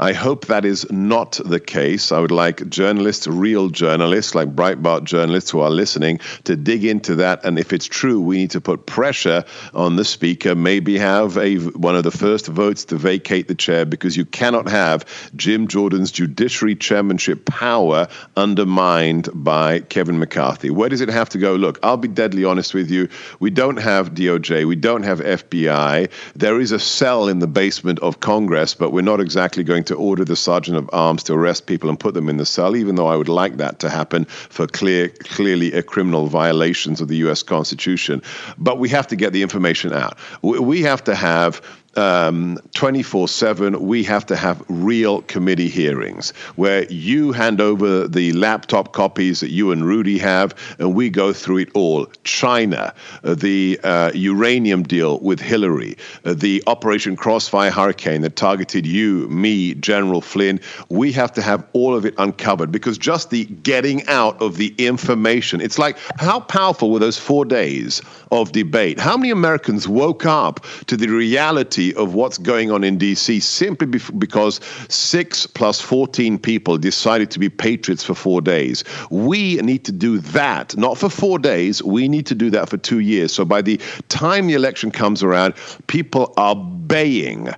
I 0.03 0.11
hope 0.11 0.47
that 0.47 0.65
is 0.65 0.85
not 0.91 1.39
the 1.45 1.61
case. 1.61 2.11
I 2.11 2.19
would 2.19 2.29
like 2.29 2.67
journalists, 2.67 3.25
real 3.25 3.69
journalists, 3.69 4.35
like 4.35 4.53
Breitbart 4.53 5.05
journalists 5.05 5.49
who 5.49 5.61
are 5.61 5.69
listening, 5.69 6.19
to 6.43 6.57
dig 6.57 6.83
into 6.83 7.15
that. 7.15 7.45
And 7.45 7.57
if 7.57 7.71
it's 7.71 7.85
true, 7.85 8.19
we 8.19 8.35
need 8.35 8.51
to 8.51 8.59
put 8.59 8.85
pressure 8.85 9.45
on 9.73 9.95
the 9.95 10.03
speaker, 10.03 10.55
maybe 10.55 10.97
have 10.97 11.37
a 11.37 11.55
one 11.55 11.95
of 11.95 12.03
the 12.03 12.11
first 12.11 12.47
votes 12.47 12.83
to 12.85 12.97
vacate 12.97 13.47
the 13.47 13.55
chair 13.55 13.85
because 13.85 14.17
you 14.17 14.25
cannot 14.25 14.67
have 14.67 15.05
Jim 15.37 15.69
Jordan's 15.69 16.11
judiciary 16.11 16.75
chairmanship 16.75 17.45
power 17.45 18.09
undermined 18.35 19.29
by 19.33 19.79
Kevin 19.79 20.19
McCarthy. 20.19 20.69
Where 20.69 20.89
does 20.89 20.99
it 20.99 21.07
have 21.07 21.29
to 21.29 21.37
go? 21.37 21.55
Look, 21.55 21.79
I'll 21.81 21.95
be 21.95 22.09
deadly 22.09 22.43
honest 22.43 22.73
with 22.73 22.91
you. 22.91 23.07
We 23.39 23.51
don't 23.51 23.77
have 23.77 24.13
DOJ, 24.13 24.67
we 24.67 24.75
don't 24.75 25.03
have 25.03 25.21
FBI. 25.21 26.11
There 26.35 26.59
is 26.59 26.73
a 26.73 26.79
cell 26.79 27.29
in 27.29 27.39
the 27.39 27.47
basement 27.47 27.99
of 27.99 28.19
Congress, 28.19 28.73
but 28.73 28.91
we're 28.91 28.99
not 28.99 29.21
exactly 29.21 29.63
going 29.63 29.85
to 29.85 29.92
order 29.93 30.25
the 30.25 30.35
sergeant 30.35 30.77
of 30.77 30.89
arms 30.93 31.23
to 31.23 31.33
arrest 31.33 31.65
people 31.65 31.89
and 31.89 31.99
put 31.99 32.13
them 32.13 32.29
in 32.29 32.37
the 32.37 32.45
cell, 32.45 32.75
even 32.75 32.95
though 32.95 33.07
I 33.07 33.15
would 33.15 33.29
like 33.29 33.57
that 33.57 33.79
to 33.79 33.89
happen 33.89 34.25
for 34.25 34.67
clear, 34.67 35.09
clearly 35.09 35.73
a 35.73 35.83
criminal 35.83 36.27
violations 36.27 37.01
of 37.01 37.07
the 37.07 37.17
U.S. 37.17 37.43
Constitution. 37.43 38.21
But 38.57 38.79
we 38.79 38.89
have 38.89 39.07
to 39.07 39.15
get 39.15 39.33
the 39.33 39.41
information 39.41 39.93
out. 39.93 40.17
We 40.41 40.81
have 40.81 41.03
to 41.05 41.15
have 41.15 41.61
um, 41.95 42.57
24 42.73 43.27
7, 43.27 43.81
we 43.81 44.03
have 44.03 44.25
to 44.27 44.35
have 44.35 44.63
real 44.67 45.21
committee 45.23 45.69
hearings 45.69 46.31
where 46.55 46.85
you 46.85 47.31
hand 47.31 47.61
over 47.61 48.07
the 48.07 48.31
laptop 48.33 48.93
copies 48.93 49.39
that 49.41 49.51
you 49.51 49.71
and 49.71 49.85
Rudy 49.85 50.17
have, 50.17 50.55
and 50.79 50.95
we 50.95 51.09
go 51.09 51.33
through 51.33 51.57
it 51.57 51.69
all. 51.73 52.07
China, 52.23 52.93
uh, 53.23 53.35
the 53.35 53.79
uh, 53.83 54.11
uranium 54.13 54.83
deal 54.83 55.19
with 55.19 55.39
Hillary, 55.39 55.97
uh, 56.25 56.33
the 56.33 56.63
Operation 56.67 57.15
Crossfire 57.15 57.71
Hurricane 57.71 58.21
that 58.21 58.35
targeted 58.35 58.85
you, 58.85 59.27
me, 59.29 59.73
General 59.75 60.21
Flynn. 60.21 60.59
We 60.89 61.11
have 61.11 61.31
to 61.33 61.41
have 61.41 61.65
all 61.73 61.95
of 61.95 62.05
it 62.05 62.13
uncovered 62.17 62.71
because 62.71 62.97
just 62.97 63.29
the 63.29 63.45
getting 63.45 64.07
out 64.07 64.41
of 64.41 64.57
the 64.57 64.73
information, 64.77 65.61
it's 65.61 65.77
like 65.77 65.97
how 66.17 66.39
powerful 66.39 66.91
were 66.91 66.99
those 66.99 67.17
four 67.17 67.45
days 67.45 68.01
of 68.31 68.51
debate? 68.51 68.99
How 68.99 69.15
many 69.15 69.29
Americans 69.29 69.87
woke 69.87 70.25
up 70.25 70.65
to 70.87 70.97
the 70.97 71.07
reality? 71.07 71.82
Of 71.91 72.13
what's 72.13 72.37
going 72.37 72.71
on 72.71 72.83
in 72.83 72.97
DC 72.97 73.41
simply 73.41 73.87
because 74.17 74.59
six 74.89 75.45
plus 75.45 75.81
14 75.81 76.39
people 76.39 76.77
decided 76.77 77.29
to 77.31 77.39
be 77.39 77.49
patriots 77.49 78.03
for 78.03 78.15
four 78.15 78.41
days. 78.41 78.83
We 79.09 79.57
need 79.57 79.83
to 79.85 79.91
do 79.91 80.19
that, 80.19 80.75
not 80.77 80.97
for 80.97 81.09
four 81.09 81.39
days. 81.39 81.83
We 81.83 82.07
need 82.07 82.25
to 82.27 82.35
do 82.35 82.49
that 82.51 82.69
for 82.69 82.77
two 82.77 82.99
years. 82.99 83.33
So 83.33 83.45
by 83.45 83.61
the 83.61 83.79
time 84.09 84.47
the 84.47 84.53
election 84.53 84.91
comes 84.91 85.23
around, 85.23 85.55
people 85.87 86.33
are 86.37 86.55
baying, 86.55 87.49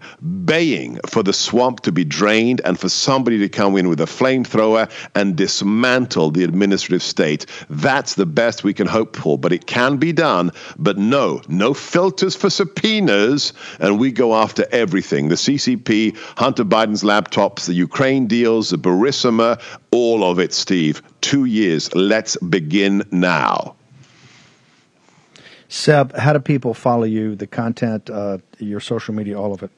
baying 0.45 0.99
for 1.07 1.23
the 1.23 1.33
swamp 1.33 1.81
to 1.81 1.91
be 1.91 2.05
drained 2.05 2.61
and 2.63 2.79
for 2.79 2.89
somebody 2.89 3.37
to 3.39 3.49
come 3.49 3.75
in 3.77 3.89
with 3.89 3.99
a 3.99 4.05
flamethrower 4.05 4.89
and 5.15 5.35
dismantle 5.35 6.31
the 6.31 6.43
administrative 6.43 7.03
state. 7.03 7.45
That's 7.69 8.15
the 8.15 8.25
best 8.25 8.63
we 8.63 8.73
can 8.73 8.87
hope 8.87 9.15
for, 9.15 9.37
but 9.37 9.51
it 9.51 9.65
can 9.65 9.97
be 9.97 10.13
done. 10.13 10.51
But 10.77 10.97
no, 10.97 11.41
no 11.47 11.73
filters 11.73 12.35
for 12.35 12.49
subpoenas, 12.49 13.53
and 13.79 13.99
we 13.99 14.11
go 14.15 14.35
after 14.35 14.65
everything 14.71 15.29
the 15.29 15.35
CCP, 15.35 16.17
Hunter 16.37 16.65
Biden's 16.65 17.03
laptops, 17.03 17.67
the 17.67 17.73
Ukraine 17.73 18.27
deals, 18.27 18.71
the 18.71 18.77
Burisma, 18.77 19.61
all 19.91 20.23
of 20.23 20.39
it, 20.39 20.53
Steve. 20.53 21.01
Two 21.21 21.45
years. 21.45 21.93
Let's 21.93 22.35
begin 22.37 23.03
now. 23.11 23.75
Seb, 25.67 26.15
how 26.15 26.33
do 26.33 26.39
people 26.39 26.73
follow 26.73 27.03
you, 27.03 27.35
the 27.35 27.47
content, 27.47 28.09
uh, 28.09 28.37
your 28.59 28.79
social 28.79 29.13
media, 29.13 29.39
all 29.39 29.53
of 29.53 29.61
it? 29.63 29.71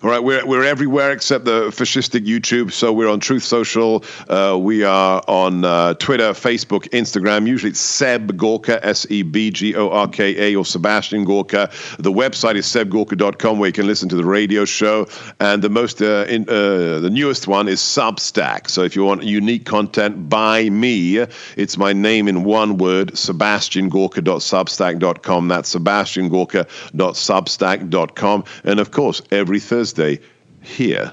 All 0.00 0.10
right, 0.10 0.22
we're, 0.22 0.44
we're 0.44 0.64
everywhere 0.64 1.12
except 1.12 1.44
the 1.44 1.68
fascistic 1.68 2.26
YouTube. 2.26 2.72
So 2.72 2.92
we're 2.92 3.08
on 3.08 3.20
Truth 3.20 3.44
Social. 3.44 4.04
Uh, 4.28 4.58
we 4.60 4.82
are 4.82 5.22
on 5.28 5.64
uh, 5.64 5.94
Twitter, 5.94 6.30
Facebook, 6.30 6.88
Instagram. 6.88 7.46
Usually 7.46 7.70
it's 7.70 7.78
Seb 7.78 8.36
Gorka, 8.36 8.84
S 8.84 9.06
E 9.10 9.22
B 9.22 9.52
G 9.52 9.76
O 9.76 9.90
R 9.90 10.08
K 10.08 10.52
A, 10.52 10.56
or 10.56 10.64
Sebastian 10.64 11.24
Gorka. 11.24 11.70
The 12.00 12.10
website 12.10 12.56
is 12.56 12.66
sebgorka.com 12.66 13.60
where 13.60 13.68
you 13.68 13.72
can 13.72 13.86
listen 13.86 14.08
to 14.08 14.16
the 14.16 14.24
radio 14.24 14.64
show. 14.64 15.06
And 15.38 15.62
the 15.62 15.70
most, 15.70 16.02
uh, 16.02 16.26
in, 16.28 16.48
uh, 16.48 16.98
the 16.98 17.10
newest 17.10 17.46
one 17.46 17.68
is 17.68 17.80
Substack. 17.80 18.70
So 18.70 18.82
if 18.82 18.96
you 18.96 19.04
want 19.04 19.22
unique 19.22 19.66
content 19.66 20.28
by 20.28 20.68
me, 20.68 21.18
it's 21.56 21.76
my 21.76 21.92
name 21.92 22.26
in 22.26 22.42
one 22.42 22.76
word, 22.76 23.12
sebastiangorka.substack.com. 23.12 25.48
That's 25.48 25.76
sebastiangorka.substack.com. 25.76 28.44
And 28.64 28.80
of 28.80 28.90
course, 28.90 29.22
every 29.30 29.60
Thursday, 29.60 29.81
Thursday 29.82 30.20
here 30.60 31.12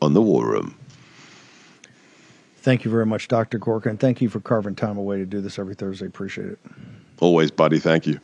on 0.00 0.14
the 0.14 0.22
War 0.22 0.46
Room. 0.46 0.76
Thank 2.58 2.84
you 2.84 2.90
very 2.90 3.04
much, 3.04 3.26
Dr. 3.26 3.58
Gorka, 3.58 3.88
and 3.88 3.98
thank 3.98 4.22
you 4.22 4.28
for 4.28 4.38
carving 4.38 4.76
time 4.76 4.96
away 4.96 5.18
to 5.18 5.26
do 5.26 5.40
this 5.40 5.58
every 5.58 5.74
Thursday. 5.74 6.06
Appreciate 6.06 6.46
it. 6.46 6.58
Always, 7.18 7.50
buddy. 7.50 7.80
Thank 7.80 8.06
you. 8.06 8.20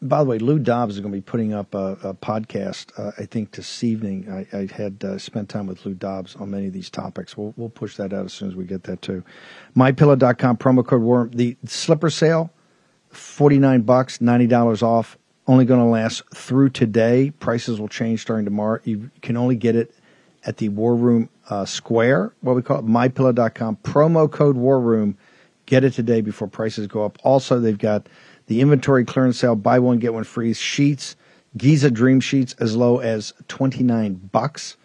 By 0.00 0.22
the 0.22 0.30
way, 0.30 0.38
Lou 0.38 0.60
Dobbs 0.60 0.94
is 0.94 1.00
going 1.00 1.10
to 1.10 1.18
be 1.18 1.22
putting 1.22 1.52
up 1.54 1.74
a, 1.74 1.98
a 2.04 2.14
podcast, 2.14 2.96
uh, 2.96 3.10
I 3.18 3.26
think, 3.26 3.50
this 3.50 3.82
evening. 3.82 4.30
I, 4.30 4.56
I 4.56 4.68
had 4.72 5.02
uh, 5.02 5.18
spent 5.18 5.48
time 5.48 5.66
with 5.66 5.84
Lou 5.84 5.94
Dobbs 5.94 6.36
on 6.36 6.52
many 6.52 6.68
of 6.68 6.72
these 6.72 6.88
topics. 6.88 7.36
We'll, 7.36 7.52
we'll 7.56 7.68
push 7.68 7.96
that 7.96 8.12
out 8.12 8.26
as 8.26 8.32
soon 8.32 8.48
as 8.48 8.54
we 8.54 8.64
get 8.64 8.84
that 8.84 9.02
too. 9.02 9.24
MyPillow.com 9.76 10.56
promo 10.56 10.86
code 10.86 11.02
War. 11.02 11.28
The 11.32 11.56
slipper 11.66 12.10
sale, 12.10 12.52
forty 13.08 13.58
nine 13.58 13.80
bucks, 13.80 14.20
ninety 14.20 14.46
dollars 14.46 14.84
off 14.84 15.18
only 15.46 15.64
going 15.64 15.80
to 15.80 15.86
last 15.86 16.22
through 16.34 16.70
today. 16.70 17.32
Prices 17.40 17.80
will 17.80 17.88
change 17.88 18.22
starting 18.22 18.44
tomorrow. 18.44 18.80
You 18.84 19.10
can 19.22 19.36
only 19.36 19.56
get 19.56 19.76
it 19.76 19.94
at 20.44 20.56
the 20.56 20.68
War 20.68 20.94
Room 20.94 21.28
uh, 21.50 21.64
Square, 21.64 22.32
what 22.40 22.56
we 22.56 22.62
call 22.62 22.78
it, 22.78 22.86
mypillow.com. 22.86 23.78
Promo 23.84 24.30
code 24.30 24.56
War 24.56 24.80
Room. 24.80 25.16
Get 25.66 25.84
it 25.84 25.92
today 25.92 26.20
before 26.20 26.48
prices 26.48 26.86
go 26.86 27.04
up. 27.04 27.18
Also, 27.22 27.60
they've 27.60 27.78
got 27.78 28.08
the 28.46 28.60
inventory 28.60 29.04
clearance 29.04 29.38
sale, 29.38 29.54
buy 29.54 29.78
one, 29.78 29.98
get 29.98 30.12
one 30.12 30.24
free 30.24 30.52
sheets, 30.54 31.16
Giza 31.56 31.90
Dream 31.90 32.20
Sheets 32.20 32.54
as 32.58 32.76
low 32.76 32.98
as 32.98 33.32
29 33.48 34.30
bucks, 34.32 34.76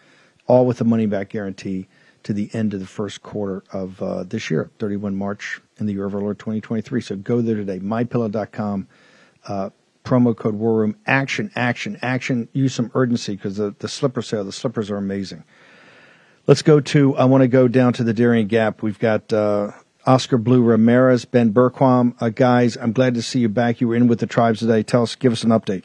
all 0.45 0.65
with 0.65 0.79
a 0.81 0.83
money 0.83 1.05
back 1.05 1.29
guarantee 1.29 1.87
to 2.23 2.33
the 2.33 2.49
end 2.53 2.73
of 2.73 2.79
the 2.79 2.85
first 2.85 3.23
quarter 3.23 3.63
of 3.71 4.01
uh, 4.01 4.23
this 4.23 4.51
year, 4.51 4.69
31 4.79 5.15
March 5.15 5.61
in 5.77 5.85
the 5.85 5.93
year 5.93 6.05
of 6.05 6.13
our 6.13 6.21
Lord 6.21 6.37
2023. 6.39 7.01
So 7.01 7.15
go 7.15 7.41
there 7.41 7.55
today, 7.55 7.79
mypillow.com. 7.79 8.87
Uh, 9.47 9.69
promo 10.07 10.33
code 10.33 10.55
War 10.55 10.73
Room. 10.73 10.95
Action, 11.05 11.51
action, 11.55 11.99
action. 12.01 12.47
Use 12.53 12.73
some 12.73 12.89
urgency 12.93 13.35
because 13.35 13.57
the, 13.57 13.75
the 13.79 13.89
slipper 13.89 14.21
sale, 14.21 14.45
the 14.45 14.53
slippers 14.53 14.89
are 14.89 14.95
amazing. 14.95 15.43
Let's 16.47 16.61
go 16.61 16.79
to, 16.79 17.17
I 17.17 17.25
want 17.25 17.41
to 17.41 17.49
go 17.49 17.67
down 17.67 17.91
to 17.93 18.05
the 18.05 18.13
Darien 18.13 18.47
Gap. 18.47 18.81
We've 18.81 18.97
got 18.97 19.33
uh, 19.33 19.71
Oscar 20.05 20.37
Blue 20.37 20.63
Ramirez, 20.63 21.25
Ben 21.25 21.53
Bergquam. 21.53 22.15
Uh, 22.21 22.29
guys, 22.29 22.77
I'm 22.77 22.93
glad 22.93 23.15
to 23.15 23.21
see 23.21 23.39
you 23.39 23.49
back. 23.49 23.81
You 23.81 23.89
were 23.89 23.95
in 23.95 24.07
with 24.07 24.19
the 24.19 24.27
tribes 24.27 24.59
today. 24.59 24.81
Tell 24.81 25.03
us, 25.03 25.15
give 25.15 25.33
us 25.33 25.43
an 25.43 25.49
update. 25.49 25.83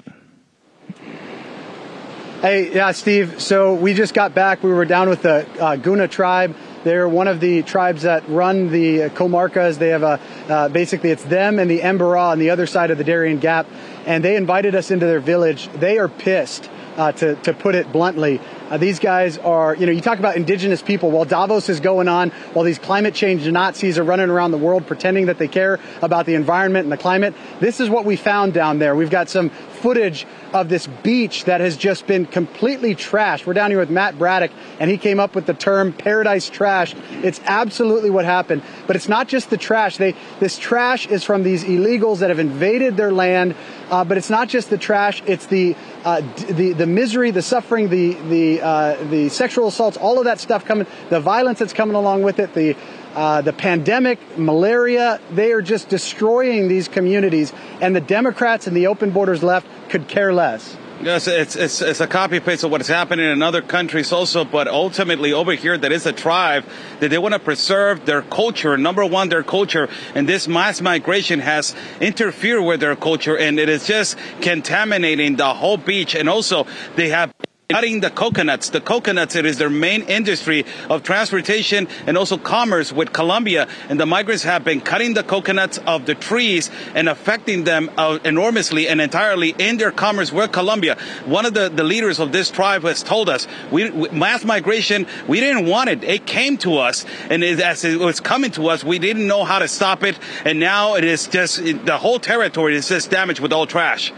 Hey, 2.43 2.73
yeah, 2.73 2.93
Steve. 2.93 3.41
So 3.43 3.75
we 3.75 3.93
just 3.93 4.15
got 4.15 4.35
back. 4.35 4.63
We 4.63 4.73
were 4.73 4.85
down 4.85 5.09
with 5.09 5.23
the 5.23 5.47
uh, 5.61 5.77
Guna 5.77 6.07
tribe. 6.07 6.55
They're 6.85 7.09
one 7.09 7.29
of 7.29 7.39
the 7.39 7.63
tribes 7.63 8.03
that 8.03 8.29
run 8.29 8.71
the 8.71 9.11
comarcas. 9.11 9.79
They 9.79 9.91
have 9.91 10.03
a 10.03 10.21
uh, 10.49 10.69
basically 10.69 11.11
it's 11.11 11.23
them 11.23 11.61
and 11.61 11.71
the 11.71 11.79
Embera 11.79 12.33
on 12.33 12.41
the 12.41 12.51
other 12.51 12.67
side 12.67 12.91
of 12.91 12.99
the 12.99 13.05
Darien 13.05 13.39
Gap. 13.39 13.67
And 14.07 14.25
they 14.25 14.37
invited 14.37 14.75
us 14.75 14.91
into 14.91 15.07
their 15.07 15.21
village. 15.21 15.69
They 15.75 15.99
are 15.99 16.09
pissed, 16.09 16.69
uh, 16.97 17.13
to, 17.13 17.37
to 17.37 17.53
put 17.53 17.75
it 17.75 17.91
bluntly. 17.93 18.41
Uh, 18.71 18.77
these 18.77 18.99
guys 18.99 19.39
are, 19.39 19.75
you 19.75 19.87
know, 19.87 19.93
you 19.93 20.01
talk 20.01 20.19
about 20.19 20.37
indigenous 20.37 20.83
people. 20.83 21.11
While 21.11 21.25
Davos 21.25 21.69
is 21.69 21.81
going 21.81 22.09
on, 22.09 22.31
while 22.53 22.65
these 22.65 22.79
climate 22.79 23.15
change 23.15 23.47
Nazis 23.47 23.99
are 23.99 24.05
running 24.05 24.31
around 24.31 24.51
the 24.51 24.59
world 24.59 24.87
pretending 24.87 25.27
that 25.27 25.39
they 25.39 25.49
care 25.49 25.79
about 26.01 26.27
the 26.27 26.35
environment 26.35 26.85
and 26.85 26.93
the 26.93 26.97
climate, 26.97 27.35
this 27.61 27.81
is 27.81 27.89
what 27.89 28.05
we 28.05 28.17
found 28.17 28.53
down 28.53 28.79
there. 28.79 28.95
We've 28.95 29.11
got 29.11 29.29
some 29.29 29.51
footage 29.83 30.27
of 30.55 30.69
this 30.69 30.87
beach 31.03 31.45
that 31.45 31.61
has 31.61 31.77
just 31.77 32.07
been 32.07 32.25
completely 32.25 32.95
trashed. 32.95 33.45
We're 33.47 33.53
down 33.53 33.71
here 33.71 33.81
with 33.81 33.91
Matt 33.91 34.17
Braddock, 34.17 34.53
and 34.79 34.89
he 34.91 34.97
came 34.97 35.19
up 35.19 35.35
with 35.35 35.47
the 35.47 35.55
term 35.55 35.93
paradise 35.93 36.49
trash. 36.49 36.95
It's 37.23 37.41
absolutely 37.45 38.11
what 38.11 38.25
happened. 38.25 38.63
But 38.87 38.97
it's 38.97 39.09
not 39.09 39.27
just 39.27 39.51
the 39.51 39.57
trash. 39.57 39.97
They, 39.97 40.15
this 40.39 40.57
trash 40.57 41.07
is 41.09 41.25
from 41.25 41.43
these 41.43 41.65
illegals 41.65 42.21
that 42.21 42.31
have 42.31 42.39
invaded 42.39 42.97
their 42.97 43.13
land. 43.13 43.57
Uh, 43.91 44.05
but 44.05 44.17
it's 44.17 44.31
not 44.31 44.49
just 44.49 44.71
the 44.71 44.79
trash. 44.79 45.23
It's 45.27 45.47
the 45.47 45.77
uh, 46.05 46.23
the 46.49 46.73
the 46.73 46.87
misery, 46.87 47.31
the 47.31 47.43
suffering, 47.43 47.91
the 47.91 48.15
the 48.15 48.63
uh, 48.63 49.05
the 49.05 49.29
sexual 49.29 49.69
assaults, 49.69 49.99
all 49.99 50.19
of 50.19 50.25
that 50.25 50.41
stuff 50.41 50.65
coming, 50.65 50.87
the 51.11 51.21
violence 51.21 51.59
that's 51.59 51.75
coming 51.75 51.95
along 51.95 52.23
with 52.23 52.39
it, 52.39 52.55
the 52.55 52.75
uh, 53.15 53.43
the 53.43 53.53
pandemic, 53.53 54.19
malaria, 54.39 55.21
they 55.31 55.53
are 55.53 55.63
just 55.63 55.89
destroying 55.89 56.69
these 56.69 56.89
communities. 56.89 57.53
And 57.81 57.95
the 57.95 58.01
Democrats 58.01 58.67
and 58.67 58.77
the 58.77 58.87
open 58.87 59.11
borders 59.11 59.43
left 59.43 59.67
could 59.89 60.09
care 60.09 60.33
less. 60.33 60.77
Yes, 61.03 61.27
it's, 61.27 61.57
it's, 61.57 61.83
it's 61.83 62.01
a 62.01 62.07
copy 62.07 62.39
paste 62.39 62.63
of 62.63 62.71
what's 62.71 62.87
happening 62.87 63.29
in 63.29 63.43
other 63.43 63.61
countries 63.61 64.13
also, 64.13 64.45
but 64.45 64.69
ultimately 64.69 65.33
over 65.33 65.53
here, 65.53 65.77
there 65.77 65.91
is 65.91 66.07
a 66.07 66.13
tribe 66.13 66.65
that 67.01 67.09
they 67.11 67.19
want 67.19 67.35
to 67.35 67.41
preserve 67.41 68.07
their 68.07 68.23
culture. 68.23 68.79
Number 68.79 69.05
one, 69.05 69.29
their 69.29 69.43
culture, 69.43 69.89
and 70.15 70.29
this 70.29 70.47
mass 70.47 70.81
migration 70.81 71.41
has 71.41 71.75
interfered 72.01 72.65
with 72.65 72.79
their 72.79 72.95
culture, 72.95 73.37
and 73.37 73.59
it 73.59 73.69
is 73.69 73.85
just 73.85 74.17
contaminating 74.43 75.35
the 75.35 75.53
whole 75.53 75.77
beach. 75.77 76.15
And 76.15 76.29
also, 76.29 76.69
they 76.95 77.09
have 77.09 77.35
cutting 77.73 78.01
the 78.01 78.11
coconuts. 78.11 78.71
The 78.71 78.81
coconuts, 78.81 79.35
it 79.37 79.47
is 79.47 79.59
their 79.59 79.71
main 79.71 80.03
industry 80.03 80.65
of 80.89 81.03
transportation 81.03 81.89
and 82.07 82.17
also 82.19 82.37
commerce 82.37 82.93
with 82.93 83.13
Colombia. 83.13 83.67
And 83.89 83.99
the 83.99 84.07
migrants 84.07 84.43
have 84.45 84.65
been 84.65 84.81
cutting 84.81 85.15
the 85.15 85.23
coconuts 85.23 85.79
of 85.87 86.07
the 86.07 86.15
trees 86.15 86.71
and 86.95 87.09
affecting 87.09 87.65
them 87.65 87.91
uh, 87.97 88.19
enormously 88.25 88.89
and 88.89 89.01
entirely 89.01 89.55
in 89.59 89.77
their 89.79 89.91
commerce 89.91 90.33
with 90.33 90.53
Colombia. 90.53 90.97
One 91.25 91.47
of 91.47 91.55
the, 91.55 91.69
the 91.69 91.85
leaders 91.85 92.19
of 92.19 92.33
this 92.33 92.51
tribe 92.51 92.83
has 92.83 93.03
told 93.03 93.29
us, 93.29 93.47
we, 93.71 93.91
mass 94.11 94.45
migration, 94.45 95.07
we 95.27 95.41
didn't 95.41 95.67
want 95.67 95.91
it. 95.91 96.05
It 96.05 96.27
came 96.27 96.57
to 96.59 96.79
us. 96.79 97.05
And 97.31 97.43
it, 97.43 97.61
as 97.61 97.85
it 97.85 97.99
was 97.99 98.21
coming 98.21 98.51
to 98.53 98.69
us, 98.69 98.85
we 98.85 98.99
didn't 98.99 99.27
know 99.27 99.45
how 99.45 99.59
to 99.59 99.69
stop 99.69 100.03
it. 100.03 100.19
And 100.45 100.61
now 100.61 100.95
it 100.95 101.05
is 101.05 101.27
just, 101.27 101.63
the 101.63 101.99
whole 101.99 102.19
territory 102.19 102.77
is 102.77 102.89
just 102.89 103.11
damaged 103.11 103.41
with 103.41 103.53
all 103.53 103.67
trash. 103.67 104.13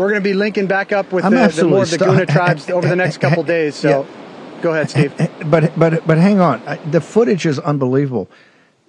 We're 0.00 0.08
going 0.08 0.22
to 0.22 0.28
be 0.28 0.32
linking 0.32 0.66
back 0.66 0.92
up 0.92 1.12
with 1.12 1.24
the, 1.24 1.30
the, 1.30 1.68
more 1.68 1.82
of 1.82 1.90
the 1.90 1.98
Guna 1.98 2.24
tribes 2.24 2.70
over 2.70 2.88
the 2.88 2.96
next 2.96 3.18
couple 3.18 3.42
days. 3.56 3.74
So, 3.74 3.88
yeah. 4.02 4.62
go 4.62 4.72
ahead, 4.72 4.88
Steve. 4.88 5.12
But 5.44 5.78
but 5.78 6.06
but 6.06 6.16
hang 6.16 6.40
on, 6.40 6.62
the 6.90 7.02
footage 7.02 7.44
is 7.44 7.58
unbelievable. 7.58 8.30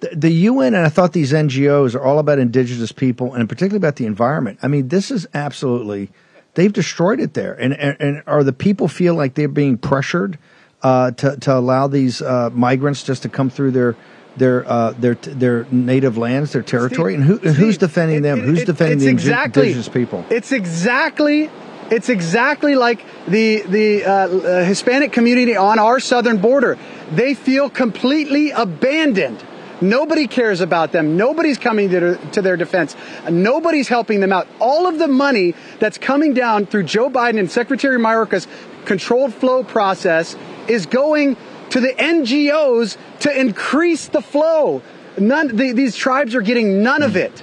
The, 0.00 0.08
the 0.16 0.30
UN 0.30 0.74
and 0.74 0.86
I 0.86 0.88
thought 0.88 1.12
these 1.12 1.34
NGOs 1.34 1.94
are 1.94 2.02
all 2.02 2.18
about 2.18 2.38
indigenous 2.38 2.92
people 2.92 3.34
and 3.34 3.46
particularly 3.46 3.76
about 3.76 3.96
the 3.96 4.06
environment. 4.06 4.58
I 4.62 4.68
mean, 4.68 4.88
this 4.88 5.10
is 5.10 5.26
absolutely 5.34 6.10
they've 6.54 6.72
destroyed 6.72 7.20
it 7.20 7.34
there. 7.34 7.52
And 7.60 7.74
and, 7.74 7.96
and 8.00 8.22
are 8.26 8.42
the 8.42 8.54
people 8.54 8.88
feel 8.88 9.14
like 9.14 9.34
they're 9.34 9.48
being 9.48 9.76
pressured 9.76 10.38
uh, 10.82 11.10
to 11.10 11.36
to 11.36 11.54
allow 11.54 11.88
these 11.88 12.22
uh, 12.22 12.48
migrants 12.54 13.02
just 13.02 13.22
to 13.24 13.28
come 13.28 13.50
through 13.50 13.72
their 13.72 13.96
their 14.36 14.68
uh, 14.68 14.92
their 14.92 15.14
their 15.14 15.66
native 15.70 16.16
lands, 16.16 16.52
their 16.52 16.62
territory, 16.62 17.14
Steve, 17.14 17.20
and 17.20 17.28
who, 17.28 17.38
Steve, 17.38 17.54
who's 17.56 17.78
defending 17.78 18.18
it, 18.18 18.22
them? 18.22 18.40
It, 18.40 18.44
who's 18.44 18.64
defending 18.64 18.98
the 18.98 19.08
exactly, 19.08 19.62
indigenous 19.62 19.88
people? 19.88 20.24
It's 20.30 20.52
exactly 20.52 21.50
it's 21.90 22.08
exactly 22.08 22.74
like 22.74 23.04
the 23.26 23.62
the 23.62 24.04
uh, 24.04 24.10
uh, 24.10 24.64
Hispanic 24.64 25.12
community 25.12 25.56
on 25.56 25.78
our 25.78 26.00
southern 26.00 26.38
border. 26.38 26.78
They 27.10 27.34
feel 27.34 27.68
completely 27.68 28.50
abandoned. 28.50 29.44
Nobody 29.82 30.28
cares 30.28 30.60
about 30.60 30.92
them. 30.92 31.16
Nobody's 31.16 31.58
coming 31.58 31.90
to 31.90 32.00
their, 32.00 32.16
to 32.30 32.40
their 32.40 32.56
defense. 32.56 32.94
Nobody's 33.28 33.88
helping 33.88 34.20
them 34.20 34.32
out. 34.32 34.46
All 34.60 34.86
of 34.86 35.00
the 35.00 35.08
money 35.08 35.54
that's 35.80 35.98
coming 35.98 36.34
down 36.34 36.66
through 36.66 36.84
Joe 36.84 37.10
Biden 37.10 37.40
and 37.40 37.50
Secretary 37.50 37.98
Mayorkas 37.98 38.46
controlled 38.84 39.34
flow 39.34 39.64
process 39.64 40.36
is 40.68 40.86
going 40.86 41.36
to 41.72 41.80
the 41.80 41.94
NGOs 41.94 42.98
to 43.20 43.40
increase 43.40 44.08
the 44.08 44.20
flow. 44.20 44.82
None, 45.16 45.56
the, 45.56 45.72
these 45.72 45.96
tribes 45.96 46.34
are 46.34 46.42
getting 46.42 46.82
none 46.82 47.02
of 47.02 47.16
it. 47.16 47.42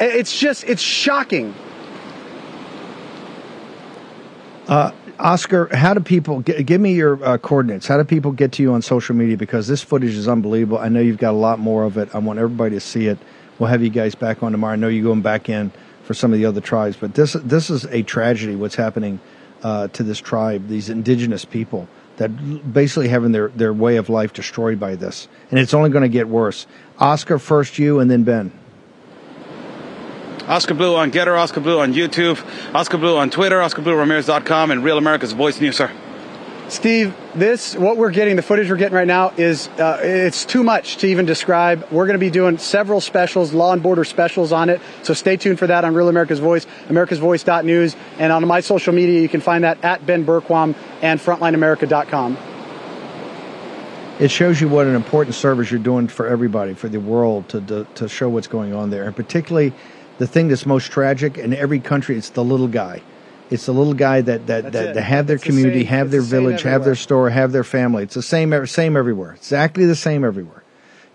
It's 0.00 0.36
just, 0.36 0.64
it's 0.64 0.82
shocking. 0.82 1.54
Uh, 4.66 4.90
Oscar, 5.20 5.68
how 5.72 5.94
do 5.94 6.00
people 6.00 6.42
g- 6.42 6.64
give 6.64 6.80
me 6.80 6.94
your 6.94 7.24
uh, 7.24 7.38
coordinates? 7.38 7.86
How 7.86 7.96
do 7.96 8.02
people 8.02 8.32
get 8.32 8.50
to 8.52 8.62
you 8.62 8.72
on 8.72 8.82
social 8.82 9.14
media? 9.14 9.36
Because 9.36 9.68
this 9.68 9.84
footage 9.84 10.16
is 10.16 10.26
unbelievable. 10.26 10.78
I 10.78 10.88
know 10.88 10.98
you've 10.98 11.18
got 11.18 11.30
a 11.30 11.38
lot 11.38 11.60
more 11.60 11.84
of 11.84 11.96
it. 11.96 12.12
I 12.12 12.18
want 12.18 12.40
everybody 12.40 12.74
to 12.74 12.80
see 12.80 13.06
it. 13.06 13.18
We'll 13.60 13.68
have 13.68 13.84
you 13.84 13.90
guys 13.90 14.16
back 14.16 14.42
on 14.42 14.50
tomorrow. 14.50 14.72
I 14.72 14.76
know 14.76 14.88
you're 14.88 15.04
going 15.04 15.22
back 15.22 15.48
in 15.48 15.70
for 16.02 16.14
some 16.14 16.32
of 16.32 16.40
the 16.40 16.46
other 16.46 16.60
tribes, 16.60 16.96
but 16.96 17.14
this 17.14 17.34
this 17.34 17.70
is 17.70 17.84
a 17.84 18.02
tragedy. 18.02 18.56
What's 18.56 18.74
happening 18.74 19.20
uh, 19.62 19.86
to 19.88 20.02
this 20.02 20.18
tribe? 20.18 20.66
These 20.66 20.88
indigenous 20.88 21.44
people 21.44 21.86
that 22.20 22.72
basically 22.72 23.08
having 23.08 23.32
their, 23.32 23.48
their 23.48 23.72
way 23.72 23.96
of 23.96 24.10
life 24.10 24.34
destroyed 24.34 24.78
by 24.78 24.94
this. 24.94 25.26
And 25.50 25.58
it's 25.58 25.72
only 25.72 25.88
going 25.88 26.02
to 26.02 26.08
get 26.08 26.28
worse. 26.28 26.66
Oscar, 26.98 27.38
first 27.38 27.78
you, 27.78 27.98
and 27.98 28.10
then 28.10 28.24
Ben. 28.24 28.52
Oscar 30.46 30.74
Blue 30.74 30.96
on 30.96 31.10
GETTR, 31.10 31.38
Oscar 31.38 31.60
Blue 31.60 31.80
on 31.80 31.94
YouTube, 31.94 32.38
Oscar 32.74 32.98
Blue 32.98 33.16
on 33.16 33.30
Twitter, 33.30 33.56
OscarBlueRamirez.com, 33.60 34.70
and 34.70 34.84
Real 34.84 34.98
America's 34.98 35.32
Voice 35.32 35.60
News, 35.60 35.76
sir. 35.76 35.90
Steve, 36.70 37.16
this 37.34 37.74
what 37.74 37.96
we're 37.96 38.12
getting, 38.12 38.36
the 38.36 38.42
footage 38.42 38.70
we're 38.70 38.76
getting 38.76 38.94
right 38.94 39.06
now 39.06 39.30
is 39.30 39.66
uh, 39.80 39.98
it's 40.02 40.44
too 40.44 40.62
much 40.62 40.98
to 40.98 41.08
even 41.08 41.26
describe. 41.26 41.84
We're 41.90 42.06
going 42.06 42.14
to 42.14 42.20
be 42.20 42.30
doing 42.30 42.58
several 42.58 43.00
specials, 43.00 43.52
law 43.52 43.72
and 43.72 43.82
border 43.82 44.04
specials 44.04 44.52
on 44.52 44.70
it. 44.70 44.80
So 45.02 45.12
stay 45.12 45.36
tuned 45.36 45.58
for 45.58 45.66
that 45.66 45.84
on 45.84 45.94
Real 45.94 46.08
America's 46.08 46.38
Voice, 46.38 46.66
AmericasVoice.news, 46.86 47.96
and 48.18 48.32
on 48.32 48.46
my 48.46 48.60
social 48.60 48.94
media 48.94 49.20
you 49.20 49.28
can 49.28 49.40
find 49.40 49.64
that 49.64 49.84
at 49.84 50.06
Ben 50.06 50.24
Bergquam 50.24 50.76
and 51.02 51.18
FrontlineAmerica.com. 51.18 52.38
It 54.20 54.30
shows 54.30 54.60
you 54.60 54.68
what 54.68 54.86
an 54.86 54.94
important 54.94 55.34
service 55.34 55.72
you're 55.72 55.80
doing 55.80 56.06
for 56.06 56.28
everybody, 56.28 56.74
for 56.74 56.88
the 56.88 57.00
world, 57.00 57.48
to, 57.48 57.60
to, 57.62 57.84
to 57.96 58.08
show 58.08 58.28
what's 58.28 58.46
going 58.46 58.74
on 58.74 58.90
there, 58.90 59.04
and 59.04 59.16
particularly 59.16 59.72
the 60.18 60.26
thing 60.28 60.46
that's 60.46 60.66
most 60.66 60.92
tragic 60.92 61.36
in 61.36 61.52
every 61.52 61.80
country. 61.80 62.16
It's 62.16 62.30
the 62.30 62.44
little 62.44 62.68
guy 62.68 63.02
it's 63.50 63.66
the 63.66 63.74
little 63.74 63.94
guy 63.94 64.20
that 64.20 64.46
that, 64.46 64.72
that, 64.72 64.94
that 64.94 65.02
have 65.02 65.26
their 65.26 65.36
it's 65.36 65.44
community, 65.44 65.80
the 65.80 65.84
have 65.86 66.10
their 66.10 66.22
village, 66.22 66.62
have 66.62 66.84
their 66.84 66.94
store, 66.94 67.30
have 67.30 67.52
their 67.52 67.64
family. 67.64 68.04
It's 68.04 68.14
the 68.14 68.22
same 68.22 68.66
same 68.66 68.96
everywhere. 68.96 69.34
Exactly 69.34 69.86
the 69.86 69.96
same 69.96 70.24
everywhere. 70.24 70.62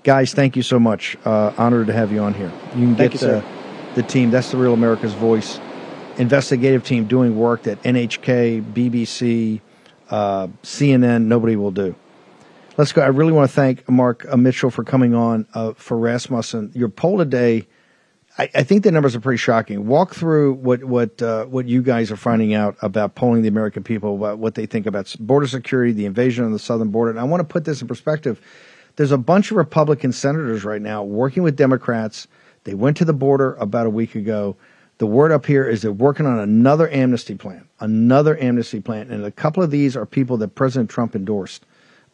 Guys, 0.03 0.33
thank 0.33 0.55
you 0.55 0.61
so 0.61 0.79
much. 0.79 1.17
Uh, 1.25 1.51
honored 1.57 1.87
to 1.87 1.93
have 1.93 2.11
you 2.11 2.19
on 2.19 2.33
here. 2.33 2.51
You 2.75 2.85
can 2.85 2.95
get 2.95 3.13
you, 3.13 3.19
the, 3.19 3.45
the 3.95 4.03
team. 4.03 4.29
That's 4.29 4.51
the 4.51 4.57
Real 4.57 4.73
America's 4.73 5.13
Voice 5.13 5.59
investigative 6.17 6.83
team 6.83 7.05
doing 7.05 7.37
work 7.37 7.63
that 7.63 7.81
NHK, 7.83 8.73
BBC, 8.73 9.61
uh, 10.09 10.47
CNN, 10.63 11.25
nobody 11.25 11.55
will 11.55 11.71
do. 11.71 11.95
Let's 12.77 12.91
go. 12.91 13.01
I 13.01 13.07
really 13.07 13.31
want 13.31 13.49
to 13.49 13.55
thank 13.55 13.89
Mark 13.89 14.25
uh, 14.29 14.35
Mitchell 14.37 14.69
for 14.69 14.83
coming 14.83 15.13
on 15.13 15.47
uh, 15.53 15.73
for 15.73 15.97
Rasmussen. 15.97 16.71
Your 16.73 16.89
poll 16.89 17.17
today 17.17 17.67
I, 18.37 18.49
I, 18.53 18.63
think 18.63 18.83
the 18.83 18.91
numbers 18.91 19.15
are 19.15 19.21
pretty 19.21 19.37
shocking. 19.37 19.87
Walk 19.87 20.13
through 20.13 20.53
what 20.55 20.83
what 20.83 21.21
uh, 21.21 21.45
what 21.45 21.67
you 21.67 21.81
guys 21.81 22.11
are 22.11 22.17
finding 22.17 22.53
out 22.53 22.75
about 22.81 23.15
polling 23.15 23.41
the 23.41 23.47
American 23.47 23.83
people 23.83 24.15
about 24.15 24.39
what 24.39 24.55
they 24.55 24.65
think 24.65 24.85
about 24.85 25.15
border 25.19 25.47
security, 25.47 25.93
the 25.93 26.05
invasion 26.05 26.43
of 26.43 26.51
the 26.51 26.59
southern 26.59 26.89
border. 26.89 27.11
And 27.11 27.19
I 27.19 27.23
want 27.23 27.41
to 27.41 27.45
put 27.45 27.65
this 27.65 27.81
in 27.81 27.87
perspective. 27.87 28.41
There's 28.97 29.11
a 29.11 29.17
bunch 29.17 29.51
of 29.51 29.57
Republican 29.57 30.11
senators 30.11 30.63
right 30.63 30.81
now 30.81 31.03
working 31.03 31.43
with 31.43 31.55
Democrats. 31.55 32.27
They 32.65 32.73
went 32.73 32.97
to 32.97 33.05
the 33.05 33.13
border 33.13 33.55
about 33.55 33.87
a 33.87 33.89
week 33.89 34.15
ago. 34.15 34.55
The 34.97 35.05
word 35.05 35.31
up 35.31 35.45
here 35.45 35.67
is 35.67 35.81
they're 35.81 35.91
working 35.91 36.25
on 36.25 36.39
another 36.39 36.89
amnesty 36.89 37.35
plan, 37.35 37.67
another 37.81 38.37
amnesty 38.41 38.79
plan, 38.79 39.11
and 39.11 39.25
a 39.25 39.31
couple 39.31 39.61
of 39.61 39.69
these 39.69 39.97
are 39.97 40.05
people 40.05 40.37
that 40.37 40.55
President 40.55 40.89
Trump 40.89 41.15
endorsed. 41.15 41.65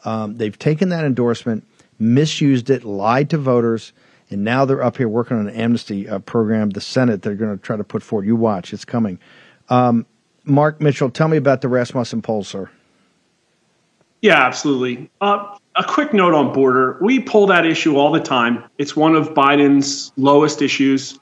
Um, 0.03 0.38
they've 0.38 0.57
taken 0.57 0.89
that 0.89 1.05
endorsement, 1.05 1.63
misused 1.99 2.72
it, 2.72 2.84
lied 2.84 3.30
to 3.30 3.38
voters 3.38 3.93
and 4.32 4.44
now 4.44 4.66
they're 4.66 4.84
up 4.84 4.98
here 4.98 5.10
working 5.10 5.38
on 5.38 5.48
an 5.48 5.56
amnesty 5.56 6.08
uh, 6.08 6.20
program. 6.20 6.70
The 6.70 6.82
Senate 6.82 7.22
they're 7.22 7.36
going 7.36 7.58
to 7.58 7.62
try 7.62 7.78
to 7.78 7.84
put 7.84 8.02
forward. 8.04 8.26
You 8.26 8.36
watch, 8.36 8.74
it's 8.74 8.86
coming. 8.86 9.20
Um, 9.70 10.06
Mark 10.44 10.82
Mitchell, 10.82 11.10
tell 11.10 11.28
me 11.28 11.38
about 11.38 11.62
the 11.62 11.68
Rasmussen 11.68 12.22
poll, 12.22 12.44
sir. 12.44 12.70
Yeah, 14.22 14.46
absolutely. 14.46 15.10
Uh, 15.20 15.58
a 15.76 15.84
quick 15.84 16.14
note 16.14 16.34
on 16.34 16.54
border. 16.54 16.98
We 17.02 17.20
pull 17.20 17.48
that 17.48 17.66
issue 17.66 17.98
all 17.98 18.12
the 18.12 18.20
time. 18.20 18.64
It's 18.78 18.96
one 18.96 19.16
of 19.16 19.30
Biden's 19.30 20.12
lowest 20.16 20.62
issues. 20.62 21.20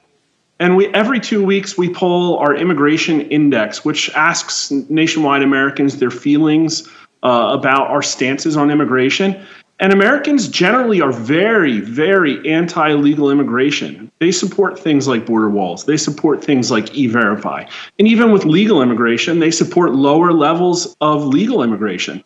And 0.60 0.76
we 0.76 0.88
every 0.88 1.22
two 1.22 1.44
weeks 1.44 1.78
we 1.78 1.94
poll 1.94 2.38
our 2.38 2.54
immigration 2.54 3.22
index, 3.22 3.86
which 3.86 4.10
asks 4.16 4.72
nationwide 4.72 5.42
Americans 5.42 6.00
their 6.00 6.12
feelings 6.12 6.88
uh, 7.24 7.56
about 7.58 7.88
our 7.88 8.02
stances 8.02 8.58
on 8.58 8.70
immigration. 8.70 9.46
And 9.82 9.94
Americans 9.94 10.50
generally 10.50 11.00
are 11.00 11.14
very, 11.14 11.80
very 11.80 12.46
anti 12.50 12.92
legal 12.94 13.32
immigration. 13.32 14.12
They 14.20 14.32
support 14.32 14.78
things 14.78 15.08
like 15.08 15.26
border 15.26 15.50
walls, 15.50 15.86
they 15.86 15.96
support 15.96 16.44
things 16.44 16.70
like 16.70 16.94
e 16.94 17.08
verify. 17.08 17.64
And 17.98 18.08
even 18.08 18.32
with 18.32 18.44
legal 18.44 18.82
immigration, 18.82 19.40
they 19.40 19.52
support 19.52 19.96
lower 19.96 20.34
levels 20.34 20.98
of 21.00 21.26
legal 21.26 21.64
immigration. 21.64 22.22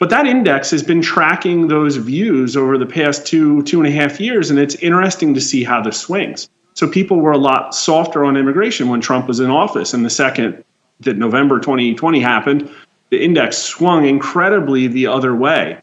But 0.00 0.10
that 0.10 0.26
index 0.26 0.70
has 0.72 0.82
been 0.82 1.00
tracking 1.00 1.68
those 1.68 1.96
views 1.96 2.56
over 2.56 2.76
the 2.76 2.84
past 2.84 3.24
two, 3.24 3.62
two 3.62 3.80
and 3.80 3.86
a 3.86 3.90
half 3.90 4.20
years, 4.20 4.50
and 4.50 4.58
it's 4.58 4.74
interesting 4.76 5.32
to 5.34 5.40
see 5.40 5.62
how 5.62 5.80
this 5.80 5.98
swings. 5.98 6.50
So 6.74 6.88
people 6.88 7.20
were 7.20 7.32
a 7.32 7.38
lot 7.38 7.74
softer 7.74 8.24
on 8.24 8.36
immigration 8.36 8.88
when 8.88 9.00
Trump 9.00 9.28
was 9.28 9.40
in 9.40 9.48
office. 9.48 9.94
And 9.94 10.04
the 10.04 10.10
second 10.10 10.62
that 11.00 11.16
November 11.16 11.60
2020 11.60 12.20
happened, 12.20 12.70
the 13.10 13.24
index 13.24 13.56
swung 13.56 14.06
incredibly 14.06 14.88
the 14.88 15.06
other 15.06 15.34
way 15.34 15.80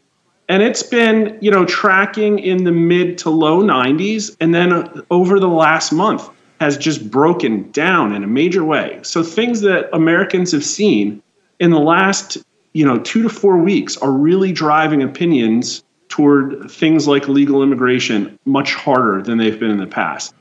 and 0.48 0.62
it's 0.62 0.82
been 0.82 1.38
you 1.40 1.50
know 1.50 1.64
tracking 1.64 2.38
in 2.38 2.64
the 2.64 2.72
mid 2.72 3.18
to 3.18 3.30
low 3.30 3.62
90s 3.62 4.36
and 4.40 4.54
then 4.54 5.02
over 5.10 5.40
the 5.40 5.48
last 5.48 5.92
month 5.92 6.28
has 6.60 6.78
just 6.78 7.10
broken 7.10 7.70
down 7.72 8.14
in 8.14 8.22
a 8.22 8.26
major 8.26 8.64
way. 8.64 9.00
So 9.02 9.22
things 9.22 9.60
that 9.62 9.88
americans 9.94 10.52
have 10.52 10.64
seen 10.64 11.22
in 11.60 11.70
the 11.70 11.80
last 11.80 12.38
you 12.72 12.84
know 12.84 12.98
2 12.98 13.22
to 13.22 13.28
4 13.28 13.58
weeks 13.58 13.96
are 13.96 14.12
really 14.12 14.52
driving 14.52 15.02
opinions 15.02 15.82
toward 16.08 16.70
things 16.70 17.08
like 17.08 17.26
legal 17.26 17.62
immigration 17.62 18.38
much 18.44 18.74
harder 18.74 19.20
than 19.22 19.38
they've 19.38 19.58
been 19.58 19.70
in 19.70 19.78
the 19.78 19.86
past. 19.86 20.32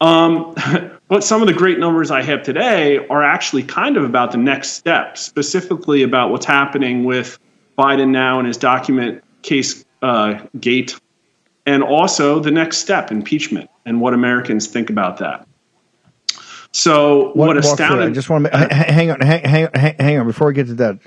Um, 0.00 0.54
but 1.08 1.24
some 1.24 1.40
of 1.40 1.48
the 1.48 1.54
great 1.54 1.80
numbers 1.80 2.10
I 2.10 2.22
have 2.22 2.42
today 2.42 3.04
are 3.08 3.24
actually 3.24 3.64
kind 3.64 3.96
of 3.96 4.04
about 4.04 4.30
the 4.30 4.38
next 4.38 4.74
step, 4.74 5.18
specifically 5.18 6.02
about 6.02 6.30
what's 6.30 6.46
happening 6.46 7.02
with 7.04 7.38
Biden 7.76 8.10
now 8.10 8.38
and 8.38 8.46
his 8.46 8.56
document 8.56 9.24
case 9.46 9.84
uh, 10.02 10.44
gate, 10.60 10.98
and 11.64 11.82
also 11.82 12.40
the 12.40 12.50
next 12.50 12.78
step, 12.78 13.10
impeachment, 13.10 13.70
and 13.86 14.00
what 14.00 14.12
Americans 14.12 14.66
think 14.66 14.90
about 14.90 15.18
that. 15.18 15.46
So, 16.72 17.28
what, 17.28 17.46
what 17.46 17.56
astounded? 17.56 18.08
I 18.08 18.12
just 18.12 18.28
want 18.28 18.44
to 18.44 18.56
hang 18.56 19.10
on, 19.10 19.20
hang, 19.20 19.42
hang, 19.44 19.96
hang 19.98 20.18
on 20.18 20.26
before 20.26 20.48
we 20.48 20.52
get 20.52 20.66
to 20.66 20.74
that. 20.74 20.98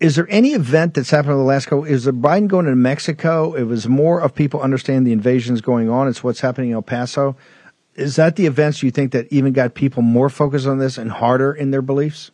Is 0.00 0.16
there 0.16 0.26
any 0.30 0.52
event 0.54 0.94
that's 0.94 1.10
happened 1.10 1.32
in 1.32 1.38
the 1.38 1.44
last 1.44 1.66
couple? 1.66 1.84
Is 1.84 2.06
Biden 2.06 2.48
going 2.48 2.64
to 2.64 2.74
Mexico? 2.74 3.52
It 3.52 3.64
was 3.64 3.86
more 3.86 4.20
of 4.20 4.34
people 4.34 4.62
understand 4.62 5.06
the 5.06 5.12
invasions 5.12 5.60
going 5.60 5.90
on. 5.90 6.08
It's 6.08 6.24
what's 6.24 6.40
happening 6.40 6.70
in 6.70 6.76
El 6.76 6.82
Paso. 6.82 7.36
Is 7.94 8.16
that 8.16 8.36
the 8.36 8.46
events 8.46 8.82
you 8.82 8.90
think 8.90 9.12
that 9.12 9.30
even 9.30 9.52
got 9.52 9.74
people 9.74 10.02
more 10.02 10.30
focused 10.30 10.66
on 10.66 10.78
this 10.78 10.96
and 10.96 11.10
harder 11.10 11.52
in 11.52 11.70
their 11.70 11.82
beliefs? 11.82 12.30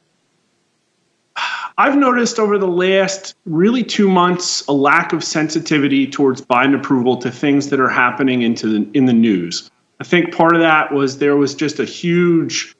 I've 1.77 1.97
noticed 1.97 2.39
over 2.39 2.57
the 2.57 2.68
last 2.68 3.35
really 3.47 3.83
two 3.83 4.09
months 4.09 4.64
a 4.68 4.72
lack 4.72 5.12
of 5.12 5.25
sensitivity 5.25 6.07
towards 6.07 6.41
Biden 6.41 6.77
approval 6.77 7.16
to 7.18 7.31
things 7.31 7.70
that 7.70 7.81
are 7.81 7.89
happening 7.89 8.43
into 8.43 8.68
the, 8.68 8.91
in 8.97 9.07
the 9.07 9.12
news. 9.12 9.70
I 9.99 10.05
think 10.05 10.35
part 10.35 10.55
of 10.55 10.61
that 10.61 10.93
was 10.93 11.18
there 11.18 11.37
was 11.37 11.55
just 11.55 11.81
a 11.81 11.85
huge, 11.85 12.77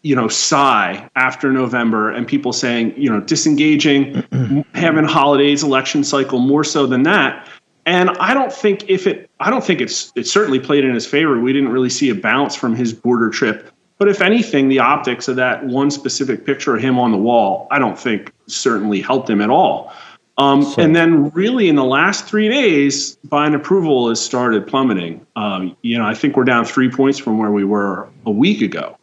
you 0.00 0.16
know, 0.16 0.28
sigh 0.28 1.10
after 1.14 1.52
November 1.52 2.10
and 2.10 2.26
people 2.26 2.54
saying, 2.54 2.94
you 2.96 3.10
know, 3.10 3.20
disengaging, 3.20 4.64
having 4.74 5.04
holidays, 5.04 5.62
election 5.62 6.02
cycle 6.02 6.38
more 6.38 6.64
so 6.64 6.86
than 6.86 7.02
that. 7.02 7.48
And 7.84 8.10
I 8.10 8.32
don't 8.32 8.52
think 8.52 8.88
if 8.88 9.06
it, 9.06 9.28
I 9.40 9.50
don't 9.50 9.64
think 9.64 9.80
it's 9.80 10.12
it 10.14 10.26
certainly 10.26 10.60
played 10.60 10.84
in 10.84 10.94
his 10.94 11.06
favor. 11.06 11.38
We 11.40 11.52
didn't 11.52 11.70
really 11.70 11.90
see 11.90 12.08
a 12.10 12.14
bounce 12.14 12.54
from 12.54 12.76
his 12.76 12.94
border 12.94 13.28
trip 13.28 13.71
but 14.02 14.08
if 14.08 14.20
anything, 14.20 14.68
the 14.68 14.80
optics 14.80 15.28
of 15.28 15.36
that 15.36 15.64
one 15.64 15.88
specific 15.88 16.44
picture 16.44 16.74
of 16.74 16.82
him 16.82 16.98
on 16.98 17.12
the 17.12 17.16
wall, 17.16 17.68
I 17.70 17.78
don't 17.78 17.96
think 17.96 18.32
certainly 18.48 19.00
helped 19.00 19.30
him 19.30 19.40
at 19.40 19.48
all. 19.48 19.92
Um, 20.38 20.66
and 20.76 20.96
then, 20.96 21.30
really, 21.30 21.68
in 21.68 21.76
the 21.76 21.84
last 21.84 22.24
three 22.24 22.48
days, 22.48 23.16
Biden 23.28 23.54
approval 23.54 24.08
has 24.08 24.20
started 24.20 24.66
plummeting. 24.66 25.24
Um, 25.36 25.76
you 25.82 25.96
know, 25.96 26.04
I 26.04 26.14
think 26.14 26.36
we're 26.36 26.42
down 26.42 26.64
three 26.64 26.90
points 26.90 27.20
from 27.20 27.38
where 27.38 27.52
we 27.52 27.62
were 27.62 28.08
a 28.26 28.32
week 28.32 28.60
ago. 28.60 28.98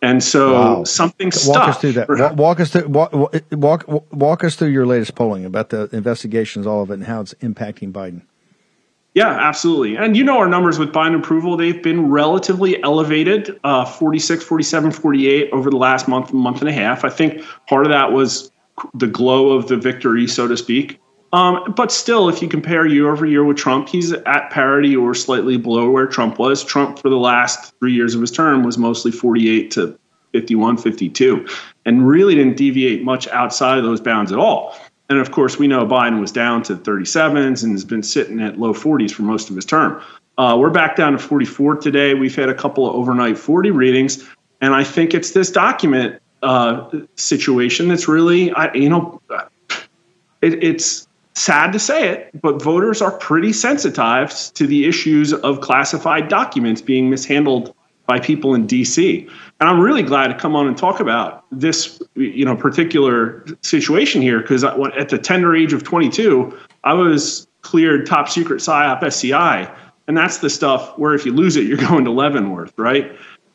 And 0.00 0.24
so 0.24 0.54
wow. 0.54 0.84
something 0.84 1.30
stuck. 1.30 1.56
Walk 1.56 1.68
us 1.68 1.80
through 1.82 1.92
that. 1.92 2.08
Walk, 2.08 2.36
walk 2.36 2.60
us 2.60 2.70
through 2.70 2.88
walk, 2.88 3.12
walk 3.50 3.84
walk 4.10 4.44
us 4.44 4.56
through 4.56 4.68
your 4.68 4.86
latest 4.86 5.14
polling 5.14 5.44
about 5.44 5.68
the 5.68 5.90
investigations, 5.92 6.66
all 6.66 6.80
of 6.80 6.90
it, 6.90 6.94
and 6.94 7.04
how 7.04 7.20
it's 7.20 7.34
impacting 7.42 7.92
Biden. 7.92 8.22
Yeah, 9.14 9.30
absolutely. 9.30 9.96
And 9.96 10.16
you 10.16 10.22
know 10.22 10.38
our 10.38 10.48
numbers 10.48 10.78
with 10.78 10.92
Biden 10.92 11.18
approval, 11.18 11.56
they've 11.56 11.82
been 11.82 12.10
relatively 12.10 12.80
elevated, 12.82 13.58
uh, 13.64 13.84
46, 13.84 14.44
47, 14.44 14.90
48 14.90 15.50
over 15.52 15.70
the 15.70 15.76
last 15.76 16.08
month, 16.08 16.32
month 16.32 16.60
and 16.60 16.68
a 16.68 16.72
half. 16.72 17.04
I 17.04 17.08
think 17.08 17.42
part 17.66 17.84
of 17.84 17.90
that 17.90 18.12
was 18.12 18.52
the 18.94 19.06
glow 19.06 19.52
of 19.52 19.68
the 19.68 19.76
victory, 19.76 20.26
so 20.26 20.46
to 20.46 20.56
speak. 20.56 21.00
Um, 21.32 21.74
but 21.76 21.92
still, 21.92 22.28
if 22.28 22.40
you 22.40 22.48
compare 22.48 22.86
year 22.86 23.10
over 23.10 23.26
year 23.26 23.44
with 23.44 23.56
Trump, 23.56 23.88
he's 23.88 24.12
at 24.12 24.50
parity 24.50 24.96
or 24.96 25.14
slightly 25.14 25.58
below 25.58 25.90
where 25.90 26.06
Trump 26.06 26.38
was. 26.38 26.64
Trump, 26.64 26.98
for 26.98 27.10
the 27.10 27.16
last 27.16 27.74
three 27.78 27.92
years 27.92 28.14
of 28.14 28.20
his 28.20 28.30
term, 28.30 28.62
was 28.62 28.78
mostly 28.78 29.10
48 29.10 29.70
to 29.72 29.98
51, 30.32 30.76
52, 30.78 31.46
and 31.84 32.06
really 32.06 32.34
didn't 32.34 32.56
deviate 32.56 33.02
much 33.02 33.28
outside 33.28 33.78
of 33.78 33.84
those 33.84 34.00
bounds 34.00 34.32
at 34.32 34.38
all. 34.38 34.74
And 35.08 35.18
of 35.18 35.30
course, 35.30 35.58
we 35.58 35.66
know 35.66 35.86
Biden 35.86 36.20
was 36.20 36.32
down 36.32 36.62
to 36.64 36.76
37s 36.76 37.62
and 37.62 37.72
has 37.72 37.84
been 37.84 38.02
sitting 38.02 38.40
at 38.40 38.58
low 38.58 38.74
40s 38.74 39.10
for 39.10 39.22
most 39.22 39.48
of 39.48 39.56
his 39.56 39.64
term. 39.64 40.02
Uh, 40.36 40.56
we're 40.58 40.70
back 40.70 40.96
down 40.96 41.12
to 41.12 41.18
44 41.18 41.76
today. 41.76 42.14
We've 42.14 42.36
had 42.36 42.48
a 42.48 42.54
couple 42.54 42.88
of 42.88 42.94
overnight 42.94 43.38
40 43.38 43.70
readings, 43.70 44.28
and 44.60 44.74
I 44.74 44.84
think 44.84 45.14
it's 45.14 45.32
this 45.32 45.50
document 45.50 46.20
uh, 46.42 46.90
situation 47.16 47.88
that's 47.88 48.06
really, 48.06 48.52
I, 48.52 48.72
you 48.74 48.88
know, 48.88 49.20
it, 50.42 50.62
it's 50.62 51.08
sad 51.34 51.72
to 51.72 51.78
say 51.78 52.08
it, 52.08 52.30
but 52.40 52.62
voters 52.62 53.00
are 53.00 53.12
pretty 53.12 53.52
sensitized 53.52 54.54
to 54.56 54.66
the 54.66 54.86
issues 54.86 55.32
of 55.32 55.60
classified 55.60 56.28
documents 56.28 56.82
being 56.82 57.10
mishandled 57.10 57.74
by 58.06 58.20
people 58.20 58.54
in 58.54 58.66
D.C. 58.66 59.28
And 59.60 59.68
I'm 59.68 59.80
really 59.80 60.02
glad 60.02 60.28
to 60.28 60.34
come 60.34 60.54
on 60.54 60.68
and 60.68 60.78
talk 60.78 61.00
about 61.00 61.44
this, 61.50 62.00
you 62.14 62.44
know, 62.44 62.56
particular 62.56 63.44
situation 63.62 64.22
here 64.22 64.40
because 64.40 64.62
at 64.62 65.08
the 65.08 65.18
tender 65.18 65.54
age 65.56 65.72
of 65.72 65.82
22, 65.82 66.56
I 66.84 66.94
was 66.94 67.48
cleared 67.62 68.06
top 68.06 68.28
secret 68.28 68.60
PSYOP 68.60 69.02
SCI, 69.02 69.68
and 70.06 70.16
that's 70.16 70.38
the 70.38 70.48
stuff 70.48 70.96
where 70.96 71.12
if 71.14 71.26
you 71.26 71.32
lose 71.32 71.56
it, 71.56 71.66
you're 71.66 71.76
going 71.88 72.04
to 72.04 72.10
Leavenworth, 72.10 72.72
right? 72.76 73.10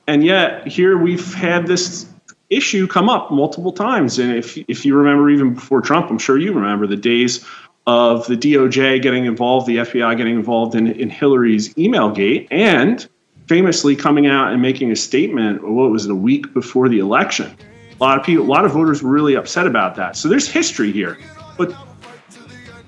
And 0.07 0.25
yet 0.25 0.67
here 0.67 0.97
we've 0.97 1.33
had 1.33 1.67
this 1.67 2.05
issue 2.49 2.85
come 2.85 3.07
up 3.07 3.31
multiple 3.31 3.71
times, 3.71 4.19
and 4.19 4.33
if 4.33 4.57
if 4.67 4.85
you 4.85 4.95
remember 4.95 5.29
even 5.29 5.53
before 5.53 5.79
Trump, 5.79 6.09
I'm 6.09 6.19
sure 6.19 6.37
you 6.37 6.51
remember 6.51 6.85
the 6.85 6.97
days 6.97 7.45
of 7.87 8.27
the 8.27 8.35
DOJ 8.35 9.01
getting 9.01 9.25
involved, 9.25 9.67
the 9.67 9.77
FBI 9.77 10.15
getting 10.17 10.35
involved 10.35 10.75
in, 10.75 10.87
in 10.87 11.09
Hillary's 11.09 11.77
email 11.77 12.11
gate, 12.11 12.47
and 12.51 13.07
famously 13.47 13.95
coming 13.95 14.27
out 14.27 14.51
and 14.51 14.61
making 14.61 14.91
a 14.91 14.95
statement, 14.95 15.63
what 15.67 15.91
was 15.91 16.05
it, 16.05 16.11
a 16.11 16.15
week 16.15 16.53
before 16.53 16.89
the 16.89 16.99
election. 16.99 17.55
A 17.99 18.03
lot 18.03 18.17
of 18.17 18.25
people, 18.25 18.45
a 18.45 18.47
lot 18.47 18.65
of 18.65 18.71
voters 18.71 19.03
were 19.03 19.11
really 19.11 19.35
upset 19.35 19.67
about 19.67 19.95
that. 19.95 20.15
So 20.15 20.29
there's 20.29 20.47
history 20.47 20.91
here. 20.91 21.17
But, 21.57 21.75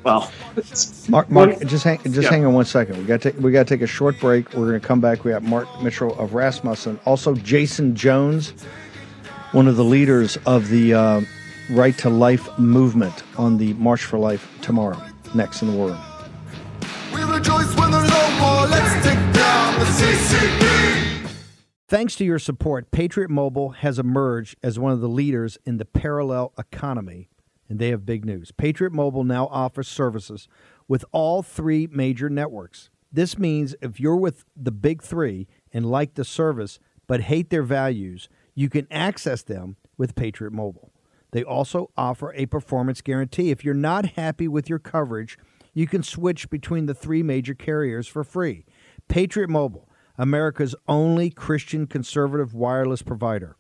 well, 0.04 0.32
Mark, 1.10 1.30
Mark 1.30 1.60
just 1.66 1.84
hang, 1.84 2.00
just 2.04 2.24
yeah. 2.24 2.30
hang 2.30 2.46
on 2.46 2.54
one 2.54 2.66
second. 2.66 2.98
We 2.98 3.04
got 3.06 3.22
to 3.22 3.32
we 3.32 3.52
got 3.52 3.68
to 3.68 3.74
take 3.74 3.82
a 3.82 3.88
short 3.88 4.20
break. 4.20 4.54
We're 4.54 4.68
going 4.68 4.80
to 4.80 4.86
come 4.86 5.02
back. 5.02 5.24
We 5.24 5.32
got 5.32 5.44
Mark 5.44 5.68
Mitchell 5.82 6.18
of 6.20 6.34
Rasmussen, 6.34 7.00
also 7.06 7.36
Jason 7.36 7.96
Jones, 7.96 8.54
one 9.52 9.68
of 9.68 9.76
the 9.76 9.84
leaders 9.84 10.38
of 10.46 10.70
the 10.70 10.94
uh, 10.94 11.22
Right 11.72 11.98
to 12.00 12.10
Life 12.10 12.48
movement 12.58 13.24
on 13.38 13.58
the 13.58 13.74
March 13.74 14.04
for 14.04 14.18
Life 14.18 14.48
tomorrow. 14.62 15.02
Next 15.34 15.62
in 15.62 15.72
the 15.72 15.78
world. 15.78 15.98
We 15.98 16.15
CCP. 19.96 21.30
Thanks 21.88 22.16
to 22.18 22.26
your 22.26 22.40
support, 22.40 22.92
Patriot 22.92 23.30
Mobile 23.30 23.70
has 23.70 23.98
emerged 23.98 24.58
as 24.62 24.78
one 24.78 24.92
of 24.92 25.00
the 25.00 25.08
leaders 25.08 25.58
in 25.66 25.78
the 25.78 25.86
parallel 25.86 26.52
economy, 26.58 27.30
and 27.70 27.80
they 27.80 27.90
have 27.90 28.06
big 28.06 28.26
news. 28.26 28.52
Patriot 28.52 28.92
Mobile 28.92 29.24
now 29.24 29.48
offers 29.48 29.88
services 29.88 30.50
with 30.90 31.06
all 31.14 31.42
three 31.42 31.88
major 31.88 32.30
networks. 32.30 32.90
This 33.10 33.38
means 33.38 33.74
if 33.82 33.98
you're 33.98 34.18
with 34.18 34.44
the 34.54 34.72
big 34.72 35.02
three 35.02 35.48
and 35.72 35.86
like 35.86 36.16
the 36.16 36.26
service 36.26 36.80
but 37.08 37.22
hate 37.22 37.50
their 37.50 37.64
values, 37.64 38.28
you 38.54 38.68
can 38.68 38.88
access 38.92 39.44
them 39.44 39.78
with 39.98 40.16
Patriot 40.16 40.52
Mobile. 40.52 40.92
They 41.32 41.44
also 41.44 41.92
offer 41.96 42.34
a 42.34 42.48
performance 42.48 43.00
guarantee. 43.00 43.52
If 43.52 43.64
you're 43.64 43.74
not 43.74 44.12
happy 44.12 44.50
with 44.50 44.70
your 44.70 44.80
coverage, 44.80 45.38
you 45.74 45.88
can 45.88 46.04
switch 46.04 46.50
between 46.50 46.86
the 46.86 46.94
three 46.94 47.22
major 47.22 47.54
carriers 47.54 48.08
for 48.08 48.24
free. 48.24 48.66
Patriot 49.08 49.50
Mobile, 49.50 49.90
America's 50.18 50.76
only 50.88 51.30
Christian 51.30 51.88
conservative 51.88 52.54
wireless 52.54 53.02
provider, 53.02 53.56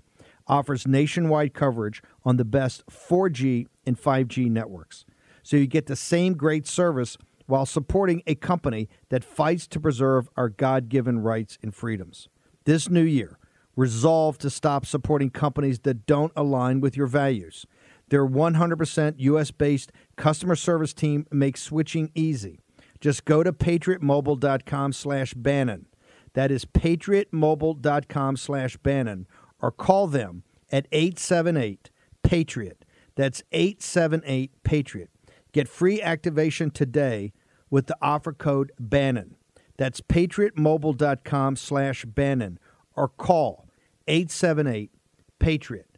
offers 0.47 0.87
nationwide 0.87 1.53
coverage 1.53 2.01
on 2.23 2.37
the 2.37 2.45
best 2.45 2.85
4G 2.87 3.67
and 3.85 3.99
5G 3.99 4.49
networks. 4.49 5.05
So 5.43 5.57
you 5.57 5.67
get 5.67 5.87
the 5.87 5.95
same 5.95 6.33
great 6.33 6.67
service 6.67 7.17
while 7.45 7.65
supporting 7.65 8.23
a 8.25 8.35
company 8.35 8.89
that 9.09 9.23
fights 9.23 9.67
to 9.67 9.79
preserve 9.79 10.29
our 10.35 10.49
God 10.49 10.89
given 10.89 11.19
rights 11.19 11.57
and 11.61 11.73
freedoms. 11.73 12.27
This 12.65 12.89
new 12.89 13.03
year, 13.03 13.37
resolve 13.75 14.37
to 14.39 14.49
stop 14.49 14.85
supporting 14.85 15.29
companies 15.29 15.79
that 15.79 16.05
don't 16.05 16.33
align 16.35 16.81
with 16.81 16.97
your 16.97 17.07
values. 17.07 17.65
Their 18.09 18.25
100% 18.25 19.15
US 19.17 19.51
based 19.51 19.91
customer 20.15 20.55
service 20.55 20.93
team 20.93 21.27
makes 21.31 21.61
switching 21.61 22.11
easy. 22.15 22.61
Just 22.99 23.25
go 23.25 23.43
to 23.43 23.51
patriotmobile.com 23.53 24.93
slash 24.93 25.33
Bannon. 25.33 25.85
That 26.33 26.51
is 26.51 26.65
patriotmobile.com 26.65 28.37
slash 28.37 28.77
Bannon 28.77 29.27
or 29.61 29.71
call 29.71 30.07
them 30.07 30.43
at 30.71 30.87
878 30.91 31.89
Patriot. 32.23 32.85
That's 33.15 33.43
878 33.51 34.51
Patriot. 34.63 35.09
Get 35.53 35.69
free 35.69 36.01
activation 36.01 36.71
today 36.71 37.31
with 37.69 37.87
the 37.87 37.97
offer 38.01 38.33
code 38.33 38.71
Bannon. 38.79 39.35
That's 39.77 40.01
patriotmobile.com 40.01 41.55
slash 41.55 42.05
Bannon 42.05 42.59
or 42.95 43.07
call 43.07 43.67
878 44.07 44.91
Patriot. 45.39 45.97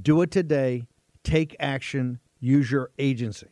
Do 0.00 0.22
it 0.22 0.30
today. 0.30 0.86
Take 1.24 1.56
action. 1.60 2.20
Use 2.40 2.70
your 2.70 2.90
agency. 2.98 3.51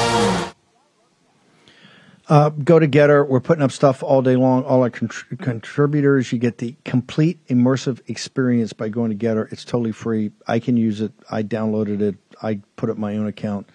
Uh, 2.31 2.47
go 2.47 2.79
to 2.79 2.87
GETTR. 2.87 3.27
We're 3.27 3.41
putting 3.41 3.61
up 3.61 3.73
stuff 3.73 4.01
all 4.01 4.21
day 4.21 4.37
long. 4.37 4.63
All 4.63 4.83
our 4.83 4.89
contr- 4.89 5.37
contributors, 5.39 6.31
you 6.31 6.39
get 6.39 6.59
the 6.59 6.77
complete 6.85 7.45
immersive 7.47 7.99
experience 8.07 8.71
by 8.71 8.87
going 8.87 9.11
to 9.11 9.17
GETTR. 9.17 9.51
It's 9.51 9.65
totally 9.65 9.91
free. 9.91 10.31
I 10.47 10.59
can 10.59 10.77
use 10.77 11.01
it. 11.01 11.11
I 11.29 11.43
downloaded 11.43 11.99
it. 11.99 12.15
I 12.41 12.61
put 12.77 12.89
up 12.89 12.97
my 12.97 13.17
own 13.17 13.27
account. 13.27 13.67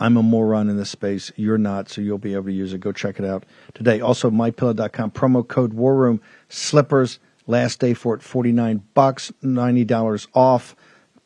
I'm 0.00 0.16
a 0.16 0.22
moron 0.24 0.68
in 0.68 0.76
this 0.76 0.90
space. 0.90 1.30
You're 1.36 1.58
not, 1.58 1.88
so 1.90 2.00
you'll 2.00 2.18
be 2.18 2.34
able 2.34 2.46
to 2.46 2.52
use 2.52 2.72
it. 2.72 2.80
Go 2.80 2.90
check 2.90 3.20
it 3.20 3.24
out 3.24 3.46
today. 3.72 4.00
Also, 4.00 4.32
mypillow.com 4.32 5.12
promo 5.12 5.46
code 5.46 5.72
War 5.72 5.94
Room 5.94 6.20
slippers. 6.48 7.20
Last 7.46 7.78
day 7.78 7.94
for 7.94 8.16
it, 8.16 8.22
49 8.22 8.82
bucks, 8.94 9.32
$90 9.44 10.26
off. 10.34 10.74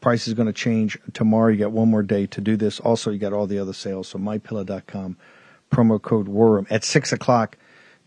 Price 0.02 0.28
is 0.28 0.34
going 0.34 0.44
to 0.46 0.52
change 0.52 0.98
tomorrow. 1.14 1.48
You 1.48 1.56
got 1.56 1.72
one 1.72 1.88
more 1.88 2.02
day 2.02 2.26
to 2.26 2.40
do 2.42 2.54
this. 2.54 2.80
Also, 2.80 3.10
you 3.10 3.18
got 3.18 3.32
all 3.32 3.46
the 3.46 3.58
other 3.58 3.72
sales. 3.72 4.08
So 4.08 4.18
mypillow.com 4.18 5.16
promo 5.76 6.00
code 6.00 6.28
War 6.28 6.52
Room. 6.52 6.66
At 6.70 6.84
6 6.84 7.12
o'clock, 7.12 7.58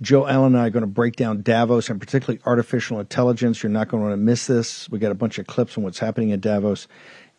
Joe 0.02 0.28
Allen 0.28 0.56
and 0.56 0.62
I 0.62 0.68
are 0.68 0.70
going 0.70 0.82
to 0.82 0.88
break 0.88 1.16
down 1.16 1.42
Davos 1.42 1.90
and 1.90 2.00
particularly 2.00 2.42
artificial 2.46 3.00
intelligence. 3.00 3.62
You're 3.62 3.70
not 3.70 3.90
going 3.90 4.02
to 4.02 4.10
want 4.10 4.20
to 4.20 4.24
miss 4.24 4.48
this. 4.48 4.90
We 4.90 4.98
got 4.98 5.12
a 5.12 5.16
bunch 5.16 5.38
of 5.38 5.48
clips 5.48 5.78
on 5.78 5.84
what's 5.84 6.00
happening 6.00 6.32
at 6.32 6.42
Davos, 6.42 6.88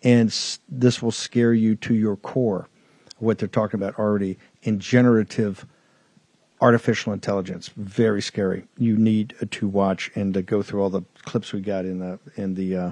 and 0.02 0.28
this 0.68 1.02
will 1.02 1.10
scare 1.10 1.52
you 1.52 1.74
to 1.76 1.94
your 1.94 2.16
core. 2.16 2.68
What 3.18 3.38
they're 3.38 3.48
talking 3.48 3.80
about 3.80 3.98
already 3.98 4.38
in 4.62 4.78
generative 4.78 5.66
artificial 6.60 7.12
intelligence, 7.12 7.70
very 7.76 8.22
scary. 8.22 8.66
You 8.78 8.96
need 8.96 9.34
to 9.50 9.68
watch 9.68 10.10
and 10.14 10.32
to 10.34 10.42
go 10.42 10.62
through 10.62 10.82
all 10.82 10.90
the 10.90 11.02
clips 11.22 11.52
we 11.52 11.60
got 11.60 11.84
in 11.84 11.98
the 11.98 12.18
in 12.36 12.54
the 12.54 12.76
uh, 12.76 12.90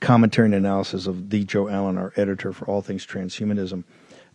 commentary 0.00 0.46
and 0.46 0.54
analysis 0.54 1.06
of 1.06 1.30
the 1.30 1.44
Joe 1.44 1.68
Allen, 1.68 1.98
our 1.98 2.12
editor 2.16 2.52
for 2.52 2.64
all 2.66 2.82
things 2.82 3.06
transhumanism. 3.06 3.84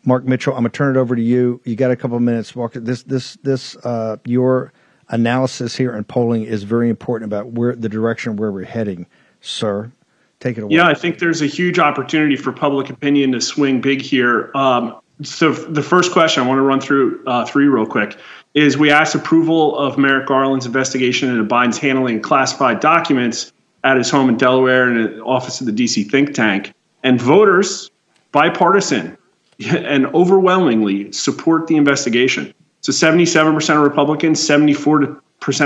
Mark 0.08 0.24
Mitchell, 0.24 0.53
I'm 0.53 0.60
gonna 0.60 0.70
turn 0.70 0.95
it 0.95 0.99
over 0.99 1.18
to 1.18 1.22
you. 1.22 1.60
You 1.66 1.76
got 1.76 1.91
a 1.91 1.95
couple 1.97 2.16
of 2.16 2.24
minutes. 2.24 2.55
Walk 2.55 2.74
this 2.74 3.03
this 3.03 3.38
this 3.43 3.76
uh, 3.84 4.16
your 4.24 4.72
analysis 5.10 5.76
here 5.76 5.93
and 5.93 6.08
polling 6.08 6.43
is 6.43 6.64
very 6.64 6.89
important 6.89 7.28
about 7.28 7.47
where 7.47 7.76
the 7.76 7.89
direction 7.89 8.38
where 8.38 8.49
we're 8.49 8.64
heading, 8.64 9.05
sir. 9.41 9.91
Take 10.39 10.58
it 10.58 10.64
away. 10.64 10.76
Yeah, 10.76 10.88
I 10.88 10.93
think 10.93 11.20
there's 11.20 11.41
a 11.41 11.45
huge 11.45 11.78
opportunity 11.78 12.38
for 12.38 12.53
public 12.53 12.89
opinion 12.89 13.34
to 13.34 13.41
swing 13.41 13.82
big 13.82 14.01
here. 14.01 14.49
Um, 14.55 14.95
so, 15.24 15.51
the 15.51 15.84
first 15.84 16.14
question 16.14 16.41
I 16.41 16.47
want 16.47 16.60
to 16.60 16.62
run 16.62 16.80
through 16.80 17.22
uh, 17.26 17.43
three 17.43 17.68
real 17.68 17.86
quick 17.86 18.18
is 18.53 18.78
we 18.78 18.89
asked 18.89 19.14
approval 19.14 19.78
of 19.78 19.97
Merrick 19.97 20.28
Garland's 20.28 20.66
investigation 20.66 21.30
into 21.30 21.43
Biden's 21.43 21.80
handling 21.80 22.22
classified 22.22 22.80
documents 22.80 23.51
at 23.84 23.97
his 23.97 24.10
home 24.10 24.30
in 24.30 24.38
Delaware 24.38 24.88
and 24.88 25.18
the 25.18 25.24
office 25.24 25.60
of 25.60 25.66
the 25.66 25.74
DC 25.74 26.10
think 26.10 26.34
tank. 26.34 26.74
And 27.03 27.20
voters, 27.20 27.91
bipartisan 28.32 29.16
and 29.66 30.05
overwhelmingly, 30.08 31.12
support 31.12 31.68
the 31.68 31.76
investigation. 31.78 32.53
So 32.82 32.91
77% 32.91 33.76
of 33.76 33.82
Republicans, 33.82 34.39
74% 34.47 35.20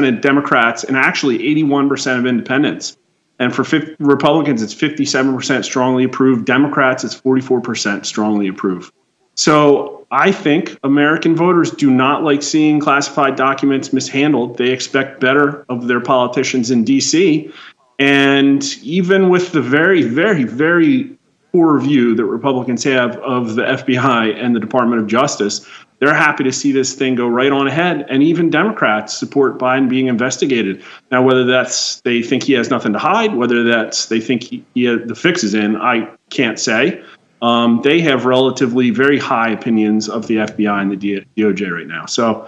of 0.08 0.22
Democrats, 0.22 0.84
and 0.84 0.98
actually 0.98 1.40
81% 1.40 2.18
of 2.18 2.26
independents. 2.26 2.98
And 3.40 3.54
for 3.54 3.64
50, 3.64 3.96
Republicans, 4.00 4.62
it's 4.62 4.74
57% 4.74 5.64
strongly 5.64 6.04
approved. 6.04 6.46
Democrats, 6.46 7.04
it's 7.04 7.20
44% 7.20 8.06
strongly 8.06 8.48
approved. 8.48 8.94
So 9.36 10.06
I 10.12 10.32
think 10.32 10.78
American 10.84 11.36
voters 11.36 11.72
do 11.72 11.90
not 11.90 12.24
like 12.24 12.44
seeing 12.44 12.80
classified 12.80 13.36
documents 13.36 13.94
mishandled. 13.94 14.58
They 14.58 14.70
expect 14.70 15.20
better 15.20 15.66
of 15.70 15.88
their 15.88 16.02
politicians 16.02 16.70
in 16.70 16.84
D.C. 16.84 17.52
And 17.98 18.64
even 18.84 19.30
with 19.30 19.54
the 19.54 19.62
very, 19.62 20.04
very, 20.04 20.44
very 20.44 21.18
poor 21.52 21.80
view 21.80 22.16
that 22.16 22.26
Republicans 22.26 22.84
have 22.84 23.18
of 23.18 23.56
the 23.56 23.64
FBI 23.64 24.42
and 24.42 24.56
the 24.56 24.60
Department 24.60 25.02
of 25.02 25.08
Justice, 25.08 25.68
they're 26.00 26.14
happy 26.14 26.44
to 26.44 26.52
see 26.52 26.72
this 26.72 26.94
thing 26.94 27.14
go 27.14 27.28
right 27.28 27.52
on 27.52 27.68
ahead. 27.68 28.06
And 28.10 28.24
even 28.24 28.50
Democrats 28.50 29.18
support 29.18 29.60
Biden 29.60 29.88
being 29.88 30.08
investigated. 30.08 30.84
Now, 31.12 31.22
whether 31.22 31.46
that's 31.46 32.02
they 32.02 32.24
think 32.24 32.44
he 32.44 32.54
has 32.54 32.70
nothing 32.70 32.94
to 32.94 33.00
hide, 33.00 33.36
whether 33.36 33.64
that's 33.64 34.08
they 34.08 34.20
think 34.20 34.44
he, 34.44 34.66
he 34.74 34.96
the 34.96 35.16
fix 35.16 35.44
is 35.44 35.54
in, 35.54 35.76
I 35.76 36.10
can't 36.30 36.60
say. 36.60 37.04
Um, 37.42 37.82
they 37.84 38.02
have 38.02 38.26
relatively 38.26 38.92
very 38.92 39.20
high 39.20 39.50
opinions 39.50 40.08
of 40.10 40.28
the 40.28 40.38
FBI 40.38 40.82
and 40.82 40.92
the 40.92 41.26
DOJ 41.38 41.72
right 41.72 41.88
now. 41.88 42.06
So, 42.06 42.48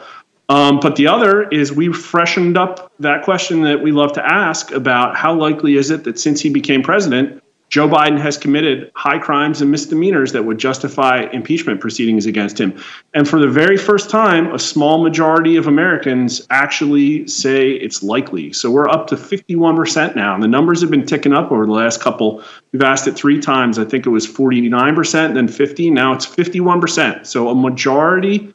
um, 0.50 0.80
but 0.80 0.96
the 0.96 1.08
other 1.08 1.48
is 1.50 1.72
we 1.72 1.92
freshened 1.92 2.58
up 2.58 2.92
that 3.00 3.24
question 3.24 3.62
that 3.62 3.82
we 3.82 3.92
love 3.92 4.14
to 4.14 4.26
ask 4.26 4.72
about 4.72 5.16
how 5.16 5.34
likely 5.34 5.78
is 5.78 5.90
it 5.90 6.04
that 6.04 6.20
since 6.20 6.42
he 6.42 6.50
became 6.50 6.84
president, 6.84 7.43
Joe 7.74 7.90
Biden 7.90 8.20
has 8.20 8.38
committed 8.38 8.92
high 8.94 9.18
crimes 9.18 9.60
and 9.60 9.72
misdemeanors 9.72 10.32
that 10.34 10.46
would 10.46 10.60
justify 10.60 11.24
impeachment 11.34 11.82
proceedings 11.82 12.28
against 12.28 12.62
him. 12.62 12.80
And 13.16 13.28
for 13.28 13.40
the 13.40 13.48
very 13.48 13.78
first 13.78 14.12
time, 14.12 14.54
a 14.54 14.60
small 14.60 15.02
majority 15.04 15.56
of 15.56 15.66
Americans 15.66 16.46
actually 16.52 17.28
say 17.28 17.72
it's 17.72 18.04
likely. 18.04 18.54
So 18.54 18.70
we're 18.70 18.88
up 18.88 19.08
to 19.08 19.16
51% 19.16 20.16
now. 20.16 20.36
And 20.36 20.44
the 20.44 20.48
numbers 20.48 20.82
have 20.82 20.92
been 20.92 21.08
ticking 21.08 21.34
up 21.34 21.52
over 21.52 21.66
the 21.66 21.72
last 21.72 22.00
couple. 22.00 22.44
We've 22.72 22.84
asked 22.84 23.08
it 23.08 23.14
three 23.14 23.40
times. 23.40 23.80
I 23.80 23.86
think 23.86 24.06
it 24.06 24.12
was 24.12 24.28
49%, 24.28 25.34
then 25.34 25.48
50. 25.48 25.90
Now 25.90 26.14
it's 26.14 26.28
51%. 26.28 27.26
So 27.26 27.50
a 27.50 27.56
majority 27.56 28.54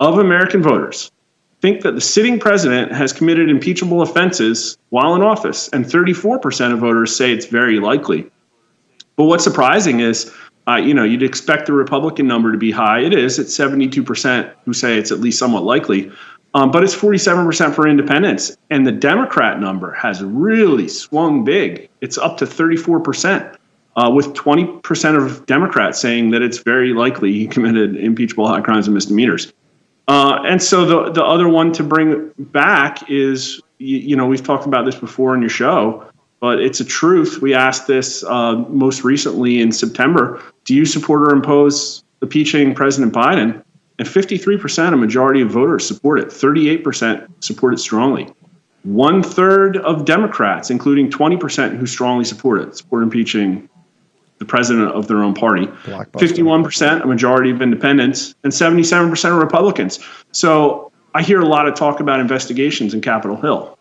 of 0.00 0.18
American 0.18 0.64
voters 0.64 1.12
think 1.60 1.82
that 1.82 1.92
the 1.92 2.00
sitting 2.00 2.40
president 2.40 2.90
has 2.90 3.12
committed 3.12 3.50
impeachable 3.50 4.02
offenses 4.02 4.78
while 4.88 5.14
in 5.14 5.22
office. 5.22 5.68
And 5.68 5.84
34% 5.84 6.72
of 6.72 6.80
voters 6.80 7.14
say 7.14 7.30
it's 7.30 7.46
very 7.46 7.78
likely. 7.78 8.28
But 9.18 9.24
what's 9.24 9.42
surprising 9.42 9.98
is, 9.98 10.32
uh, 10.68 10.76
you 10.76 10.94
know, 10.94 11.02
you'd 11.02 11.24
expect 11.24 11.66
the 11.66 11.72
Republican 11.72 12.28
number 12.28 12.52
to 12.52 12.56
be 12.56 12.70
high. 12.70 13.00
It 13.00 13.12
is. 13.12 13.40
It's 13.40 13.54
72% 13.58 14.54
who 14.64 14.72
say 14.72 14.96
it's 14.96 15.10
at 15.10 15.18
least 15.18 15.40
somewhat 15.40 15.64
likely. 15.64 16.10
Um, 16.54 16.70
but 16.70 16.84
it's 16.84 16.94
47% 16.94 17.74
for 17.74 17.88
independents. 17.88 18.56
And 18.70 18.86
the 18.86 18.92
Democrat 18.92 19.60
number 19.60 19.92
has 19.92 20.22
really 20.22 20.86
swung 20.86 21.44
big. 21.44 21.90
It's 22.00 22.16
up 22.16 22.38
to 22.38 22.46
34%, 22.46 23.56
uh, 23.96 24.10
with 24.14 24.26
20% 24.34 25.16
of 25.16 25.44
Democrats 25.46 26.00
saying 26.00 26.30
that 26.30 26.40
it's 26.40 26.58
very 26.58 26.94
likely 26.94 27.32
he 27.32 27.48
committed 27.48 27.96
impeachable 27.96 28.46
high 28.46 28.60
crimes 28.60 28.86
and 28.86 28.94
misdemeanors. 28.94 29.52
Uh, 30.06 30.38
and 30.46 30.62
so 30.62 30.84
the, 30.84 31.10
the 31.10 31.24
other 31.24 31.48
one 31.48 31.72
to 31.72 31.82
bring 31.82 32.30
back 32.38 33.10
is, 33.10 33.60
you, 33.78 33.98
you 33.98 34.16
know, 34.16 34.26
we've 34.26 34.44
talked 34.44 34.64
about 34.64 34.84
this 34.84 34.94
before 34.94 35.34
in 35.34 35.40
your 35.40 35.50
show 35.50 36.08
but 36.40 36.60
it's 36.60 36.80
a 36.80 36.84
truth. 36.84 37.40
We 37.40 37.54
asked 37.54 37.86
this 37.86 38.24
uh, 38.24 38.56
most 38.68 39.04
recently 39.04 39.60
in 39.60 39.72
September. 39.72 40.42
Do 40.64 40.74
you 40.74 40.86
support 40.86 41.22
or 41.22 41.34
impose 41.34 42.04
impeaching 42.22 42.74
President 42.74 43.12
Biden? 43.12 43.62
And 43.98 44.06
53%, 44.06 44.92
a 44.92 44.96
majority 44.96 45.40
of 45.40 45.50
voters 45.50 45.86
support 45.86 46.20
it. 46.20 46.28
38% 46.28 47.28
support 47.40 47.74
it 47.74 47.78
strongly. 47.78 48.32
One 48.84 49.22
third 49.22 49.76
of 49.78 50.04
Democrats, 50.04 50.70
including 50.70 51.10
20% 51.10 51.76
who 51.76 51.86
strongly 51.86 52.24
support 52.24 52.60
it, 52.60 52.76
support 52.76 53.02
impeaching 53.02 53.68
the 54.38 54.44
president 54.44 54.92
of 54.92 55.08
their 55.08 55.18
own 55.18 55.34
party. 55.34 55.66
51%, 56.12 57.02
a 57.02 57.06
majority 57.06 57.50
of 57.50 57.60
independents, 57.60 58.36
and 58.44 58.52
77% 58.52 59.32
of 59.32 59.38
Republicans. 59.38 59.98
So 60.30 60.92
I 61.14 61.22
hear 61.22 61.40
a 61.40 61.46
lot 61.46 61.66
of 61.66 61.74
talk 61.74 61.98
about 61.98 62.20
investigations 62.20 62.94
in 62.94 63.00
Capitol 63.00 63.36
Hill. 63.36 63.77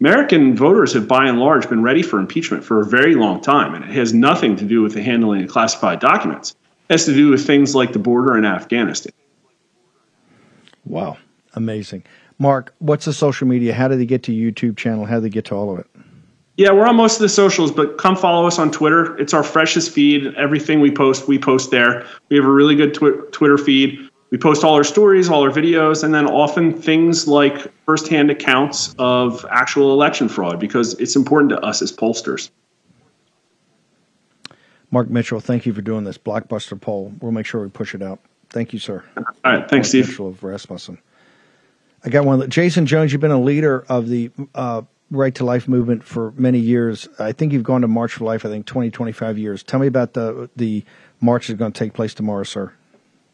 American 0.00 0.56
voters 0.56 0.94
have 0.94 1.06
by 1.06 1.26
and 1.26 1.38
large 1.38 1.68
been 1.68 1.82
ready 1.82 2.02
for 2.02 2.18
impeachment 2.18 2.64
for 2.64 2.80
a 2.80 2.84
very 2.86 3.14
long 3.14 3.40
time, 3.40 3.74
and 3.74 3.84
it 3.84 3.90
has 3.90 4.14
nothing 4.14 4.56
to 4.56 4.64
do 4.64 4.80
with 4.80 4.94
the 4.94 5.02
handling 5.02 5.44
of 5.44 5.50
classified 5.50 6.00
documents. 6.00 6.56
It 6.88 6.94
has 6.94 7.04
to 7.04 7.14
do 7.14 7.28
with 7.28 7.46
things 7.46 7.74
like 7.74 7.92
the 7.92 7.98
border 7.98 8.36
in 8.36 8.46
Afghanistan. 8.46 9.12
Wow, 10.86 11.18
amazing. 11.54 12.02
Mark, 12.38 12.74
what's 12.78 13.04
the 13.04 13.12
social 13.12 13.46
media? 13.46 13.74
How 13.74 13.88
do 13.88 13.96
they 13.96 14.06
get 14.06 14.22
to 14.24 14.32
YouTube 14.32 14.78
channel? 14.78 15.04
How 15.04 15.16
do 15.16 15.20
they 15.20 15.28
get 15.28 15.44
to 15.46 15.54
all 15.54 15.74
of 15.74 15.80
it? 15.80 15.86
Yeah, 16.56 16.72
we're 16.72 16.86
on 16.86 16.96
most 16.96 17.16
of 17.16 17.20
the 17.20 17.28
socials, 17.28 17.70
but 17.70 17.98
come 17.98 18.16
follow 18.16 18.46
us 18.46 18.58
on 18.58 18.70
Twitter. 18.70 19.16
It's 19.18 19.34
our 19.34 19.42
freshest 19.42 19.92
feed. 19.92 20.34
Everything 20.34 20.80
we 20.80 20.90
post, 20.90 21.28
we 21.28 21.38
post 21.38 21.70
there. 21.70 22.06
We 22.30 22.36
have 22.36 22.44
a 22.46 22.50
really 22.50 22.74
good 22.74 22.94
twi- 22.94 23.18
Twitter 23.32 23.58
feed. 23.58 24.09
We 24.30 24.38
post 24.38 24.62
all 24.62 24.74
our 24.74 24.84
stories, 24.84 25.28
all 25.28 25.42
our 25.42 25.50
videos, 25.50 26.04
and 26.04 26.14
then 26.14 26.26
often 26.26 26.72
things 26.72 27.26
like 27.26 27.66
firsthand 27.84 28.30
accounts 28.30 28.94
of 28.98 29.44
actual 29.50 29.92
election 29.92 30.28
fraud 30.28 30.60
because 30.60 30.94
it's 30.94 31.16
important 31.16 31.50
to 31.50 31.60
us 31.60 31.82
as 31.82 31.92
pollsters. 31.92 32.50
Mark 34.92 35.08
Mitchell, 35.10 35.40
thank 35.40 35.66
you 35.66 35.72
for 35.72 35.82
doing 35.82 36.04
this 36.04 36.18
blockbuster 36.18 36.80
poll. 36.80 37.12
We'll 37.20 37.32
make 37.32 37.46
sure 37.46 37.62
we 37.62 37.68
push 37.68 37.94
it 37.94 38.02
out. 38.02 38.20
Thank 38.50 38.72
you, 38.72 38.78
sir. 38.78 39.04
All 39.16 39.24
right, 39.44 39.68
thanks, 39.68 39.72
Mark 39.72 39.84
Steve. 39.86 40.08
Mitchell 40.08 40.28
of 40.28 40.42
Rasmussen. 40.42 40.98
I 42.04 42.08
got 42.08 42.24
one. 42.24 42.48
Jason 42.50 42.86
Jones, 42.86 43.12
you've 43.12 43.20
been 43.20 43.30
a 43.30 43.40
leader 43.40 43.84
of 43.88 44.08
the 44.08 44.30
uh, 44.54 44.82
Right 45.10 45.34
to 45.36 45.44
Life 45.44 45.68
movement 45.68 46.04
for 46.04 46.32
many 46.36 46.58
years. 46.58 47.08
I 47.18 47.32
think 47.32 47.52
you've 47.52 47.62
gone 47.64 47.82
to 47.82 47.88
March 47.88 48.14
for 48.14 48.24
Life. 48.24 48.44
I 48.44 48.48
think 48.48 48.66
20, 48.66 48.90
25 48.90 49.38
years. 49.38 49.62
Tell 49.62 49.80
me 49.80 49.86
about 49.86 50.14
the 50.14 50.48
the 50.56 50.84
march 51.20 51.48
that's 51.48 51.58
going 51.58 51.72
to 51.72 51.78
take 51.78 51.92
place 51.92 52.14
tomorrow, 52.14 52.44
sir. 52.44 52.72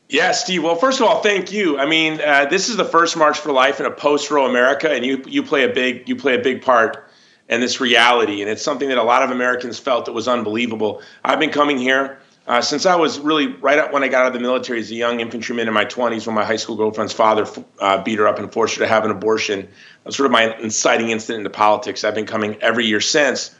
Yeah, 0.08 0.32
Steve. 0.32 0.62
Well, 0.62 0.76
first 0.76 1.00
of 1.00 1.06
all, 1.06 1.20
thank 1.20 1.52
you. 1.52 1.78
I 1.78 1.86
mean, 1.86 2.20
uh, 2.20 2.46
this 2.46 2.68
is 2.68 2.76
the 2.76 2.84
first 2.84 3.16
March 3.16 3.38
for 3.38 3.50
Life 3.50 3.80
in 3.80 3.86
a 3.86 3.90
post-Roe 3.90 4.46
America, 4.48 4.88
and 4.90 5.04
you 5.04 5.22
you 5.26 5.42
play 5.42 5.64
a 5.64 5.68
big 5.68 6.08
you 6.08 6.14
play 6.14 6.34
a 6.36 6.42
big 6.42 6.62
part 6.62 7.10
in 7.48 7.60
this 7.60 7.80
reality, 7.80 8.40
and 8.40 8.50
it's 8.50 8.62
something 8.62 8.88
that 8.88 8.98
a 8.98 9.02
lot 9.02 9.22
of 9.24 9.30
Americans 9.30 9.78
felt 9.80 10.06
that 10.06 10.12
was 10.12 10.28
unbelievable. 10.28 11.02
I've 11.24 11.40
been 11.40 11.50
coming 11.50 11.76
here 11.76 12.18
uh, 12.46 12.60
since 12.60 12.86
I 12.86 12.94
was 12.94 13.18
really 13.18 13.48
right 13.48 13.78
up 13.78 13.92
when 13.92 14.04
I 14.04 14.08
got 14.08 14.22
out 14.22 14.28
of 14.28 14.32
the 14.32 14.40
military 14.40 14.78
as 14.78 14.90
a 14.92 14.94
young 14.94 15.18
infantryman 15.18 15.66
in 15.66 15.74
my 15.74 15.84
20s, 15.84 16.26
when 16.26 16.36
my 16.36 16.44
high 16.44 16.56
school 16.56 16.76
girlfriend's 16.76 17.12
father 17.12 17.44
uh, 17.80 18.00
beat 18.02 18.18
her 18.20 18.28
up 18.28 18.38
and 18.38 18.52
forced 18.52 18.76
her 18.76 18.84
to 18.84 18.88
have 18.88 19.04
an 19.04 19.10
abortion. 19.10 19.62
That 19.62 19.68
was 20.04 20.16
sort 20.16 20.26
of 20.26 20.32
my 20.32 20.56
inciting 20.58 21.10
incident 21.10 21.40
into 21.40 21.50
politics. 21.50 22.04
I've 22.04 22.14
been 22.14 22.26
coming 22.26 22.56
every 22.62 22.86
year 22.86 23.00
since, 23.00 23.52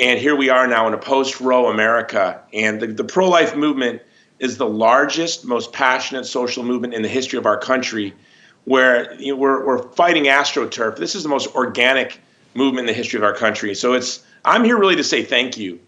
and 0.00 0.18
here 0.18 0.34
we 0.34 0.50
are 0.50 0.66
now 0.66 0.88
in 0.88 0.94
a 0.94 0.98
post-Roe 0.98 1.68
America, 1.68 2.42
and 2.52 2.80
the, 2.80 2.88
the 2.88 3.04
pro-life 3.04 3.54
movement 3.54 4.02
is 4.40 4.56
the 4.56 4.66
largest, 4.66 5.44
most 5.44 5.72
passionate 5.72 6.24
social 6.24 6.64
movement 6.64 6.94
in 6.94 7.02
the 7.02 7.08
history 7.08 7.38
of 7.38 7.46
our 7.46 7.58
country, 7.58 8.14
where 8.64 9.14
you 9.20 9.32
know, 9.32 9.38
we're, 9.38 9.64
we're 9.64 9.82
fighting 9.92 10.24
astroturf. 10.24 10.96
This 10.96 11.14
is 11.14 11.22
the 11.22 11.28
most 11.28 11.54
organic 11.54 12.20
movement 12.54 12.88
in 12.88 12.94
the 12.94 12.96
history 12.96 13.18
of 13.18 13.22
our 13.22 13.34
country. 13.34 13.74
So 13.74 13.92
it's 13.92 14.24
I'm 14.44 14.64
here 14.64 14.78
really 14.78 14.96
to 14.96 15.04
say 15.04 15.22
thank 15.22 15.58
you. 15.58 15.78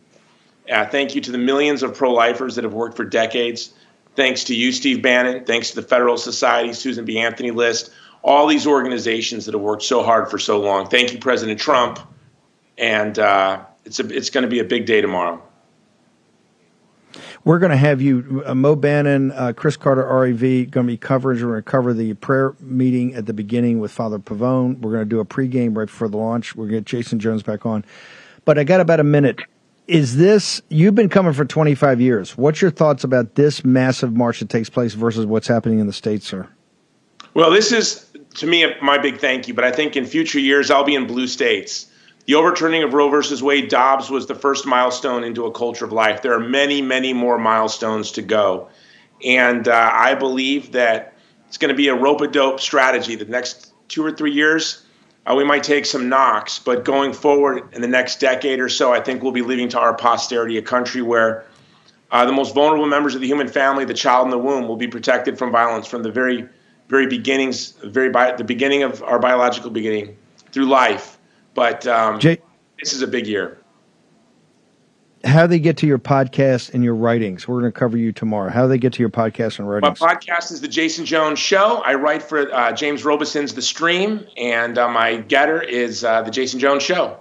Uh, 0.71 0.87
thank 0.87 1.15
you 1.15 1.21
to 1.23 1.33
the 1.33 1.39
millions 1.39 1.83
of 1.83 1.95
pro-lifers 1.95 2.55
that 2.55 2.65
have 2.65 2.75
worked 2.75 2.97
for 2.97 3.05
decades. 3.05 3.73
Thanks 4.15 4.45
to 4.45 4.55
you, 4.55 4.71
Steve 4.71 5.03
Bannon. 5.03 5.45
Thanks 5.45 5.71
to 5.71 5.77
the 5.77 5.83
Federal 5.83 6.19
Society, 6.19 6.73
Susan 6.75 7.05
B. 7.05 7.19
Anthony 7.19 7.51
List, 7.51 7.91
all 8.23 8.47
these 8.47 8.67
organizations 8.67 9.47
that 9.47 9.55
have 9.55 9.63
worked 9.63 9.83
so 9.83 10.03
hard 10.03 10.31
for 10.31 10.39
so 10.39 10.61
long. 10.61 10.87
Thank 10.87 11.13
you, 11.13 11.19
President 11.19 11.59
Trump. 11.59 11.99
And 12.79 13.19
uh, 13.19 13.65
it's 13.85 13.99
it's 13.99 14.31
going 14.31 14.43
to 14.43 14.51
be 14.51 14.61
a 14.61 14.65
big 14.65 14.87
day 14.87 15.01
tomorrow. 15.01 15.43
We're 17.45 17.59
going 17.59 17.71
to 17.71 17.77
have 17.77 18.01
you, 18.01 18.45
uh, 18.47 18.55
Mo 18.55 18.77
Bannon, 18.77 19.33
uh, 19.33 19.53
Chris 19.57 19.77
Carter, 19.77 20.07
REV, 20.07 20.71
going 20.71 20.87
to 20.87 20.93
be 20.93 20.97
coverage. 20.97 21.43
We're 21.43 21.51
going 21.51 21.65
to 21.65 21.71
cover 21.71 21.93
the 21.93 22.15
prayer 22.15 22.55
meeting 22.61 23.15
at 23.15 23.27
the 23.27 23.33
beginning 23.33 23.81
with 23.81 23.91
Father 23.91 24.21
Pavone. 24.21 24.79
We're 24.79 24.93
going 24.93 25.03
to 25.03 25.09
do 25.09 25.19
a 25.19 25.25
pregame 25.25 25.77
right 25.77 25.87
before 25.87 26.09
the 26.09 26.19
launch. 26.19 26.55
We're 26.55 26.67
going 26.67 26.85
to 26.85 26.93
get 26.93 27.03
Jason 27.03 27.19
Jones 27.19 27.43
back 27.43 27.67
on. 27.67 27.85
But 28.45 28.59
I 28.59 28.65
got 28.65 28.81
about 28.81 29.01
a 29.01 29.05
minute. 29.05 29.41
Is 29.89 30.17
this, 30.17 30.63
you've 30.69 30.95
been 30.95 31.09
coming 31.09 31.33
for 31.33 31.45
25 31.45 32.01
years. 32.01 32.39
What's 32.39 32.63
your 32.63 32.71
thoughts 32.71 33.03
about 33.03 33.35
this 33.35 33.65
massive 33.65 34.15
march 34.15 34.39
that 34.39 34.49
takes 34.49 34.71
place 34.71 34.95
versus 34.95 35.27
what's 35.27 35.49
happening 35.49 35.81
in 35.81 35.89
the 35.89 35.93
States, 35.93 36.27
sir? 36.27 36.49
Well, 37.35 37.51
this 37.51 37.73
is, 37.73 38.09
to 38.35 38.47
me, 38.47 38.73
my 38.81 38.99
big 38.99 39.19
thank 39.19 39.49
you. 39.49 39.55
But 39.55 39.65
I 39.65 39.73
think 39.73 39.97
in 39.97 40.07
future 40.07 40.39
years, 40.39 40.71
I'll 40.71 40.85
be 40.85 40.95
in 40.95 41.09
blue 41.09 41.27
states. 41.27 41.89
The 42.25 42.35
overturning 42.37 42.85
of 42.85 42.95
Roe 42.95 43.09
versus 43.09 43.43
Wade, 43.43 43.69
Dobbs 43.69 44.09
was 44.09 44.27
the 44.27 44.35
first 44.35 44.65
milestone 44.65 45.25
into 45.25 45.47
a 45.47 45.51
culture 45.51 45.85
of 45.85 45.93
life. 45.93 46.23
There 46.23 46.33
are 46.33 46.41
many, 46.41 46.81
many 46.81 47.13
more 47.13 47.37
milestones 47.37 48.13
to 48.13 48.23
go. 48.23 48.69
And 49.25 49.67
uh, 49.67 49.91
I 49.93 50.15
believe 50.15 50.73
that 50.73 51.15
it's 51.49 51.59
going 51.59 51.71
to 51.71 51.75
be 51.75 51.89
a 51.89 51.95
rope 51.95 52.21
a 52.21 52.29
dope 52.29 52.61
strategy. 52.61 53.17
The 53.17 53.25
next 53.25 53.73
two 53.89 54.05
or 54.05 54.13
three 54.13 54.33
years, 54.33 54.85
uh, 55.27 55.35
we 55.35 55.45
might 55.45 55.65
take 55.65 55.85
some 55.85 56.09
knocks, 56.09 56.61
but 56.61 56.85
going 56.85 57.13
forward 57.13 57.75
in 57.75 57.83
the 57.83 57.89
next 57.89 58.21
decade 58.21 58.61
or 58.61 58.69
so, 58.69 58.93
I 58.93 59.01
think 59.01 59.23
we'll 59.23 59.33
be 59.33 59.43
leaving 59.43 59.69
to 59.71 59.81
our 59.81 59.95
posterity 59.95 60.59
a 60.59 60.63
country 60.63 61.03
where 61.03 61.45
uh, 62.13 62.25
the 62.25 62.33
most 62.33 62.55
vulnerable 62.55 62.87
members 62.87 63.15
of 63.15 63.21
the 63.21 63.27
human 63.27 63.49
family, 63.49 63.85
the 63.85 63.95
child 63.95 64.27
in 64.27 64.31
the 64.31 64.39
womb, 64.39 64.69
will 64.69 64.77
be 64.77 64.89
protected 64.89 65.39
from 65.39 65.51
violence 65.51 65.87
from 65.87 66.03
the 66.03 66.11
very, 66.11 66.49
very 66.89 67.07
beginnings, 67.07 67.73
very 67.85 68.11
bi- 68.11 68.33
the 68.33 68.45
beginning 68.45 68.85
of 68.85 69.03
our 69.03 69.19
biological 69.19 69.71
beginning 69.71 70.17
through 70.53 70.67
life. 70.67 71.19
But 71.55 71.87
um, 71.87 72.19
Jay- 72.19 72.41
this 72.79 72.93
is 72.93 73.03
a 73.03 73.07
big 73.07 73.27
year. 73.27 73.59
How 75.25 75.43
do 75.43 75.49
they 75.49 75.61
get 75.61 75.77
to 75.79 75.87
your 75.87 75.99
podcast 76.01 76.75
and 76.75 76.83
your 76.83 76.97
writings? 76.97 77.47
We're 77.47 77.61
going 77.61 77.73
to 77.73 77.79
cover 77.79 77.97
you 77.97 78.11
tomorrow. 78.11 78.51
How 78.51 78.63
do 78.63 78.69
they 78.69 78.79
get 78.79 78.93
to 78.95 79.01
your 79.01 79.09
podcast 79.09 79.61
and 79.61 79.69
writings? 79.69 80.01
My 80.01 80.15
podcast 80.15 80.51
is 80.51 80.61
the 80.61 80.67
Jason 80.67 81.05
Jones 81.05 81.39
Show. 81.39 81.81
I 81.85 81.95
write 81.95 82.25
for 82.25 82.53
uh, 82.53 82.73
James 82.73 83.05
Robison's 83.05 83.55
The 83.55 83.63
Stream, 83.63 84.27
and 84.37 84.77
uh, 84.79 84.89
my 84.89 85.19
GETTR 85.19 85.65
is 85.69 86.03
uh, 86.03 86.23
the 86.23 86.31
Jason 86.33 86.59
Jones 86.59 86.83
Show. 86.83 87.19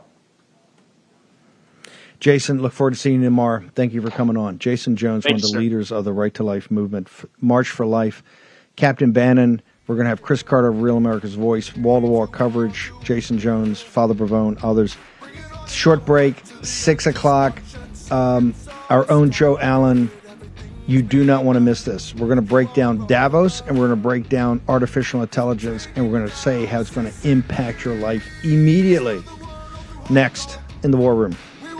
Jason, 2.19 2.61
look 2.61 2.73
forward 2.73 2.91
to 2.91 2.99
seeing 2.99 3.19
you 3.19 3.25
tomorrow. 3.25 3.63
Thank 3.75 3.93
you 3.93 4.01
for 4.01 4.11
coming 4.11 4.37
on. 4.37 4.59
Jason 4.59 4.95
Jones, 4.95 5.25
one 5.25 5.35
of 5.35 5.41
the 5.41 5.47
sir. 5.47 5.59
leaders 5.59 5.91
of 5.91 6.03
the 6.03 6.13
Right 6.13 6.33
to 6.35 6.43
Life 6.43 6.71
movement, 6.71 7.07
March 7.39 7.69
for 7.69 7.85
Life. 7.85 8.23
Captain 8.75 9.11
Bannon, 9.11 9.61
we're 9.87 9.95
going 9.95 10.05
to 10.05 10.09
have 10.09 10.21
Chris 10.21 10.43
Carter 10.43 10.69
of 10.69 10.81
Real 10.81 10.97
America's 10.97 11.35
Voice, 11.35 11.75
wall 11.75 12.01
to 12.01 12.07
wall 12.07 12.27
coverage, 12.27 12.91
Jason 13.03 13.39
Jones, 13.39 13.81
Father 13.81 14.13
Pavone, 14.13 14.57
others. 14.63 14.95
Short 15.67 16.05
break, 16.05 16.35
6 16.61 17.07
o'clock. 17.07 17.61
Um, 18.09 18.53
our 18.89 19.09
own 19.09 19.31
Joe 19.31 19.57
Allen. 19.59 20.11
You 20.87 21.01
do 21.01 21.23
not 21.23 21.45
want 21.45 21.55
to 21.55 21.61
miss 21.61 21.83
this. 21.83 22.13
We're 22.15 22.27
going 22.27 22.35
to 22.37 22.41
break 22.41 22.73
down 22.73 23.07
Davos 23.07 23.61
and 23.61 23.79
we're 23.79 23.87
going 23.87 23.97
to 23.97 24.03
break 24.03 24.27
down 24.29 24.61
artificial 24.67 25.21
intelligence 25.21 25.87
and 25.95 26.05
we're 26.05 26.17
going 26.17 26.29
to 26.29 26.35
say 26.35 26.65
how 26.65 26.81
it's 26.81 26.89
going 26.89 27.09
to 27.09 27.29
impact 27.29 27.85
your 27.85 27.95
life 27.95 28.27
immediately. 28.43 29.23
Next 30.09 30.59
in 30.83 30.91
the 30.91 30.97
War 30.97 31.15
Room. 31.15 31.37
We 31.65 31.71